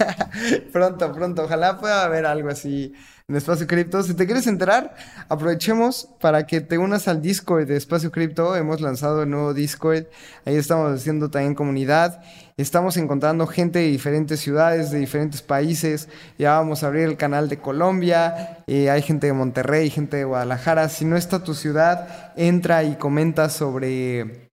pronto, 0.73 1.13
pronto. 1.13 1.43
Ojalá 1.43 1.79
pueda 1.79 2.03
haber 2.03 2.25
algo 2.25 2.49
así 2.49 2.93
en 3.29 3.35
Espacio 3.37 3.67
Cripto. 3.67 4.03
Si 4.03 4.15
te 4.15 4.25
quieres 4.25 4.47
enterar, 4.47 4.95
aprovechemos 5.29 6.09
para 6.19 6.45
que 6.45 6.59
te 6.59 6.77
unas 6.77 7.07
al 7.07 7.21
Discord 7.21 7.67
de 7.67 7.77
Espacio 7.77 8.11
Cripto. 8.11 8.53
Hemos 8.57 8.81
lanzado 8.81 9.23
el 9.23 9.29
nuevo 9.29 9.53
Discord. 9.53 10.07
Ahí 10.43 10.57
estamos 10.57 10.93
haciendo 10.93 11.29
también 11.29 11.55
comunidad. 11.55 12.21
Estamos 12.57 12.97
encontrando 12.97 13.47
gente 13.47 13.79
de 13.79 13.87
diferentes 13.87 14.41
ciudades, 14.41 14.91
de 14.91 14.99
diferentes 14.99 15.41
países. 15.41 16.09
Ya 16.37 16.57
vamos 16.57 16.83
a 16.83 16.87
abrir 16.87 17.03
el 17.03 17.15
canal 17.15 17.47
de 17.47 17.59
Colombia. 17.59 18.63
Eh, 18.67 18.89
hay 18.89 19.01
gente 19.03 19.27
de 19.27 19.33
Monterrey, 19.33 19.89
gente 19.89 20.17
de 20.17 20.25
Guadalajara. 20.25 20.89
Si 20.89 21.05
no 21.05 21.15
está 21.15 21.45
tu 21.45 21.53
ciudad, 21.53 22.33
entra 22.35 22.83
y 22.83 22.95
comenta 22.95 23.47
sobre 23.47 24.48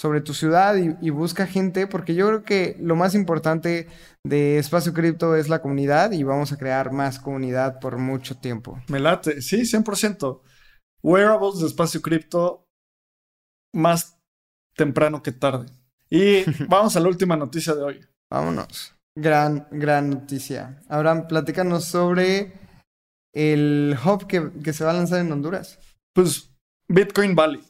sobre 0.00 0.22
tu 0.22 0.32
ciudad 0.32 0.76
y, 0.76 1.10
busca 1.10 1.46
gente, 1.46 1.86
porque 1.86 2.14
yo 2.14 2.26
creo 2.28 2.42
que 2.42 2.74
lo 2.80 2.96
más 2.96 3.14
importante 3.14 3.86
de 4.24 4.56
Espacio 4.56 4.94
Cripto 4.94 5.36
es 5.36 5.50
la 5.50 5.60
comunidad 5.60 6.12
y 6.12 6.22
vamos 6.22 6.52
a 6.52 6.56
crear 6.56 6.90
más 6.90 7.18
comunidad 7.18 7.80
por 7.80 7.98
mucho 7.98 8.38
tiempo. 8.38 8.82
Me 8.88 8.98
late, 8.98 9.42
sí, 9.42 9.58
100%. 9.60 10.40
Wearables 11.02 11.58
de 11.58 11.66
Espacio 11.66 12.00
Cripto 12.00 12.66
más 13.74 14.18
temprano 14.74 15.22
que 15.22 15.32
tarde. 15.32 15.66
Y 16.08 16.44
vamos 16.66 16.96
a 16.96 17.00
la 17.00 17.08
última 17.08 17.36
noticia 17.36 17.74
de 17.74 17.82
hoy. 17.82 18.00
Vámonos. 18.30 18.96
Gran, 19.14 19.68
gran 19.70 20.08
noticia. 20.08 20.82
Abraham, 20.88 21.26
platícanos 21.28 21.84
sobre 21.84 22.54
el 23.34 23.98
hub 24.02 24.26
que, 24.26 24.50
que 24.64 24.72
se 24.72 24.82
va 24.82 24.92
a 24.92 24.94
lanzar 24.94 25.20
en 25.20 25.30
Honduras. 25.30 25.78
Pues 26.14 26.50
Bitcoin 26.88 27.34
Valley 27.34 27.69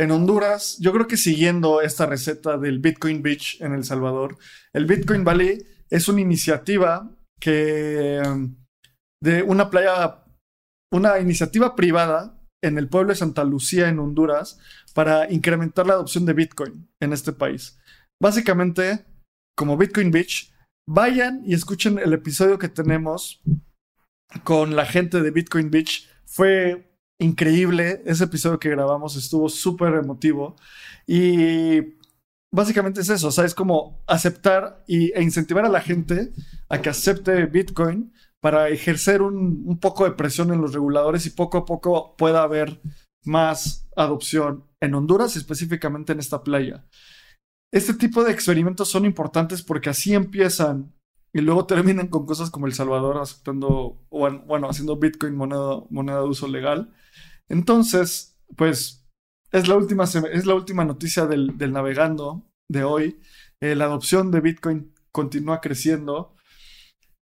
en 0.00 0.10
Honduras, 0.12 0.78
yo 0.80 0.94
creo 0.94 1.06
que 1.06 1.18
siguiendo 1.18 1.82
esta 1.82 2.06
receta 2.06 2.56
del 2.56 2.78
Bitcoin 2.78 3.22
Beach 3.22 3.60
en 3.60 3.74
El 3.74 3.84
Salvador, 3.84 4.38
el 4.72 4.86
Bitcoin 4.86 5.24
Valley 5.24 5.62
es 5.90 6.08
una 6.08 6.22
iniciativa 6.22 7.10
que 7.38 8.22
de 9.22 9.42
una 9.42 9.68
playa, 9.68 10.24
una 10.90 11.18
iniciativa 11.18 11.76
privada 11.76 12.40
en 12.64 12.78
el 12.78 12.88
pueblo 12.88 13.10
de 13.10 13.16
Santa 13.16 13.44
Lucía, 13.44 13.90
en 13.90 13.98
Honduras, 13.98 14.58
para 14.94 15.30
incrementar 15.30 15.86
la 15.86 15.92
adopción 15.92 16.24
de 16.24 16.32
Bitcoin 16.32 16.88
en 16.98 17.12
este 17.12 17.32
país. 17.32 17.78
Básicamente, 18.22 19.04
como 19.54 19.76
Bitcoin 19.76 20.10
Beach, 20.10 20.50
vayan 20.88 21.42
y 21.44 21.52
escuchen 21.52 21.98
el 21.98 22.14
episodio 22.14 22.58
que 22.58 22.70
tenemos 22.70 23.42
con 24.44 24.76
la 24.76 24.86
gente 24.86 25.20
de 25.20 25.30
Bitcoin 25.30 25.70
Beach. 25.70 26.08
Fue 26.24 26.89
increíble. 27.20 28.02
Ese 28.04 28.24
episodio 28.24 28.58
que 28.58 28.70
grabamos 28.70 29.16
estuvo 29.16 29.48
súper 29.48 29.94
emotivo. 29.94 30.56
Y 31.06 31.80
básicamente 32.52 33.00
es 33.00 33.08
eso, 33.08 33.28
o 33.28 33.32
sea, 33.32 33.44
es 33.44 33.54
como 33.54 34.02
aceptar 34.06 34.82
y, 34.86 35.12
e 35.12 35.22
incentivar 35.22 35.64
a 35.64 35.68
la 35.68 35.80
gente 35.80 36.32
a 36.68 36.80
que 36.82 36.88
acepte 36.88 37.46
Bitcoin 37.46 38.12
para 38.40 38.68
ejercer 38.68 39.22
un, 39.22 39.62
un, 39.66 39.78
poco 39.78 40.04
de 40.04 40.12
presión 40.12 40.52
en 40.52 40.60
los 40.60 40.72
reguladores 40.72 41.26
y 41.26 41.30
poco 41.30 41.58
a 41.58 41.64
poco 41.64 42.16
pueda 42.16 42.42
haber 42.42 42.80
más 43.24 43.88
adopción 43.96 44.64
en 44.80 44.94
Honduras, 44.94 45.36
específicamente 45.36 46.12
en 46.12 46.20
esta 46.20 46.42
playa. 46.42 46.86
Este 47.72 47.94
tipo 47.94 48.24
de 48.24 48.32
experimentos 48.32 48.88
son 48.88 49.04
importantes 49.04 49.62
porque 49.62 49.90
así 49.90 50.14
empiezan 50.14 50.92
y 51.32 51.40
luego 51.40 51.66
terminan 51.66 52.08
con 52.08 52.26
cosas 52.26 52.50
como 52.50 52.66
El 52.66 52.74
Salvador 52.74 53.18
aceptando, 53.18 54.04
bueno, 54.10 54.68
haciendo 54.68 54.96
Bitcoin 54.96 55.36
moneda, 55.36 55.82
moneda 55.90 56.20
de 56.20 56.28
uso 56.28 56.48
legal. 56.48 56.92
Entonces, 57.48 58.36
pues 58.56 59.06
es 59.52 59.68
la 59.68 59.76
última, 59.76 60.04
es 60.04 60.46
la 60.46 60.54
última 60.54 60.84
noticia 60.84 61.26
del, 61.26 61.56
navegando 61.72 62.48
de 62.68 62.84
hoy. 62.84 63.20
Eh, 63.60 63.74
la 63.74 63.84
adopción 63.84 64.30
de 64.30 64.40
Bitcoin 64.40 64.92
continúa 65.12 65.60
creciendo. 65.60 66.34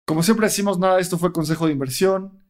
Como 0.06 0.22
siempre 0.22 0.46
decimos, 0.46 0.78
nada, 0.78 1.00
esto 1.00 1.18
fue 1.18 1.32
consejo 1.32 1.66
de 1.66 1.72
inversión. 1.72 2.44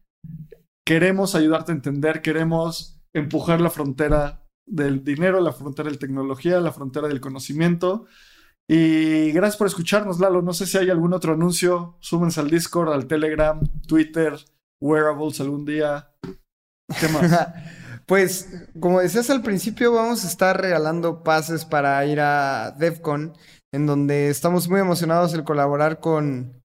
Queremos 0.85 1.35
ayudarte 1.35 1.71
a 1.71 1.75
entender, 1.75 2.21
queremos 2.21 3.01
empujar 3.13 3.59
la 3.59 3.69
frontera 3.69 4.45
del 4.65 5.03
dinero, 5.03 5.41
la 5.41 5.51
frontera 5.51 5.87
de 5.87 5.95
la 5.95 5.99
tecnología, 5.99 6.59
la 6.59 6.71
frontera 6.71 7.07
del 7.07 7.21
conocimiento. 7.21 8.05
Y 8.71 9.31
gracias 9.31 9.57
por 9.57 9.65
escucharnos, 9.65 10.19
Lalo. 10.19 10.43
No 10.43 10.53
sé 10.53 10.67
si 10.67 10.77
hay 10.77 10.91
algún 10.91 11.11
otro 11.13 11.33
anuncio. 11.33 11.97
Súmense 12.01 12.39
al 12.39 12.51
Discord, 12.51 12.93
al 12.93 13.07
Telegram, 13.07 13.59
Twitter, 13.87 14.35
Wearables 14.79 15.41
algún 15.41 15.65
día. 15.65 16.11
¿Qué 16.99 17.07
más? 17.07 17.47
pues, 18.05 18.47
como 18.79 18.99
decías 18.99 19.31
al 19.31 19.41
principio, 19.41 19.93
vamos 19.93 20.23
a 20.23 20.27
estar 20.27 20.61
regalando 20.61 21.23
pases 21.23 21.65
para 21.65 22.05
ir 22.05 22.19
a 22.19 22.75
DevCon, 22.77 23.33
en 23.73 23.87
donde 23.87 24.29
estamos 24.29 24.69
muy 24.69 24.81
emocionados 24.81 25.31
de 25.31 25.43
colaborar 25.43 25.99
con, 25.99 26.61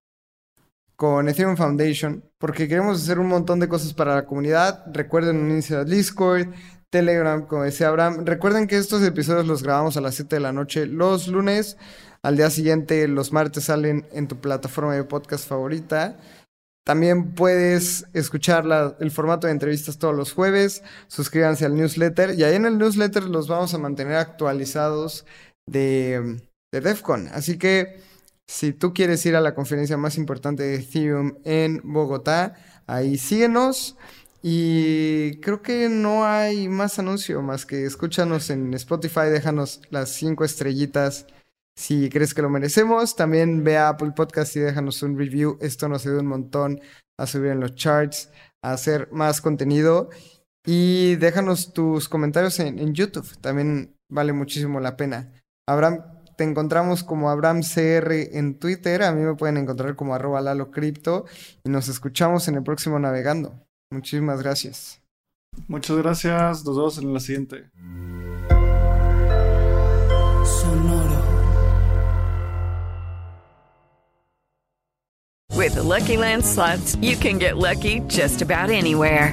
con 0.97 1.27
Ethereum 1.31 1.57
Foundation, 1.57 2.23
porque 2.37 2.69
queremos 2.69 3.03
hacer 3.03 3.19
un 3.19 3.29
montón 3.29 3.61
de 3.61 3.69
cosas 3.69 3.95
para 3.95 4.15
la 4.15 4.27
comunidad. 4.27 4.85
Recuerden 4.93 5.39
unirse 5.39 5.75
al 5.75 5.89
Discord, 5.89 6.49
Telegram, 6.95 7.45
como 7.45 7.65
decía 7.65 7.89
Abraham. 7.89 8.25
Recuerden 8.25 8.69
que 8.69 8.77
estos 8.77 9.03
episodios 9.03 9.49
los 9.49 9.65
grabamos 9.65 9.97
a 9.97 10.01
las 10.01 10.15
7 10.15 10.37
de 10.37 10.41
la 10.41 10.53
noche 10.53 10.87
los 10.87 11.27
lunes. 11.27 11.77
Al 12.23 12.37
día 12.37 12.51
siguiente, 12.51 13.09
los 13.09 13.33
martes, 13.33 13.65
salen 13.65 14.07
en 14.13 14.29
tu 14.29 14.41
plataforma 14.41 14.95
de 14.95 15.03
podcast 15.03 15.49
favorita. 15.49 16.17
También 16.85 17.35
puedes 17.35 18.07
escuchar 18.13 18.65
el 19.01 19.11
formato 19.11 19.49
de 19.49 19.55
entrevistas 19.55 19.99
todos 19.99 20.15
los 20.15 20.33
jueves. 20.33 20.85
Suscríbanse 21.09 21.65
al 21.65 21.75
newsletter. 21.75 22.39
Y 22.39 22.45
ahí 22.45 22.55
en 22.55 22.65
el 22.65 22.79
newsletter 22.79 23.25
los 23.25 23.49
vamos 23.49 23.75
a 23.75 23.79
mantener 23.79 24.15
actualizados 24.15 25.27
de, 25.67 26.41
de 26.73 26.81
DEFCON. 26.81 27.27
Así 27.33 27.59
que 27.59 27.99
si 28.47 28.73
tú 28.73 28.95
quieres 28.95 29.27
ir 29.27 29.35
a 29.35 29.41
la 29.41 29.57
conferencia 29.57 29.97
más 29.97 30.17
importante 30.17 30.63
de 30.63 30.77
Ethereum 30.77 31.39
en 31.43 31.81
Bogotá, 31.83 32.55
ahí 32.87 33.19
síguenos. 33.19 33.97
Y 34.47 35.41
creo 35.41 35.63
que 35.63 35.89
no 35.89 36.27
hay 36.27 36.69
más 36.69 36.99
anuncio 36.99 37.41
más 37.41 37.65
que 37.65 37.87
escúchanos 37.87 38.51
en 38.51 38.75
Spotify, 38.75 39.31
déjanos 39.31 39.81
las 39.89 40.11
cinco 40.11 40.45
estrellitas 40.45 41.27
si 41.75 42.11
crees 42.11 42.35
que 42.35 42.43
lo 42.43 42.51
merecemos. 42.51 43.17
También 43.17 43.65
ve 43.65 43.79
a 43.79 43.89
Apple 43.89 44.13
Podcast 44.15 44.55
y 44.57 44.61
déjanos 44.61 45.03
un 45.03 45.17
review. 45.17 45.57
Esto 45.63 45.89
nos 45.89 46.05
ayuda 46.05 46.21
un 46.21 46.27
montón 46.27 46.79
a 47.19 47.27
subir 47.27 47.53
en 47.53 47.61
los 47.61 47.75
charts, 47.75 48.31
a 48.63 48.73
hacer 48.73 49.09
más 49.13 49.41
contenido. 49.41 50.11
Y 50.67 51.17
déjanos 51.17 51.73
tus 51.73 52.11
comentarios 52.11 52.61
en, 52.61 52.93
YouTube. 52.93 53.39
También 53.41 53.97
vale 54.11 54.35
muchísimo 54.35 54.79
la 54.79 54.99
pena. 54.99 55.33
Abraham, 55.67 56.03
te 56.37 56.45
encontramos 56.45 57.03
como 57.03 57.31
AbramCR 57.31 58.13
en 58.13 58.59
Twitter. 58.59 59.05
A 59.05 59.13
mí 59.13 59.23
me 59.23 59.37
pueden 59.37 59.57
encontrar 59.57 59.97
como 59.97 60.15
arroba 60.15 60.43
Lalo 60.43 60.71
Y 61.65 61.71
nos 61.71 61.89
escuchamos 61.89 62.47
en 62.49 62.57
el 62.57 62.63
próximo 62.63 62.99
Navegando. 62.99 63.64
Muchísimas 63.95 64.43
gracias. 64.43 65.01
Muchas 65.69 65.97
gracias. 65.97 66.65
Nos 66.65 66.77
vemos 66.77 66.99
en 66.99 67.15
la 67.15 67.21
siguiente. 67.21 67.71
Sonoro. 70.45 71.23
With 75.53 75.75
the 75.75 75.83
Lucky 75.83 76.17
Land 76.17 76.45
slots, 76.45 76.97
you 76.97 77.17
can 77.17 77.39
get 77.39 77.57
lucky 77.57 78.01
just 78.09 78.43
about 78.43 78.71
anywhere. 78.71 79.33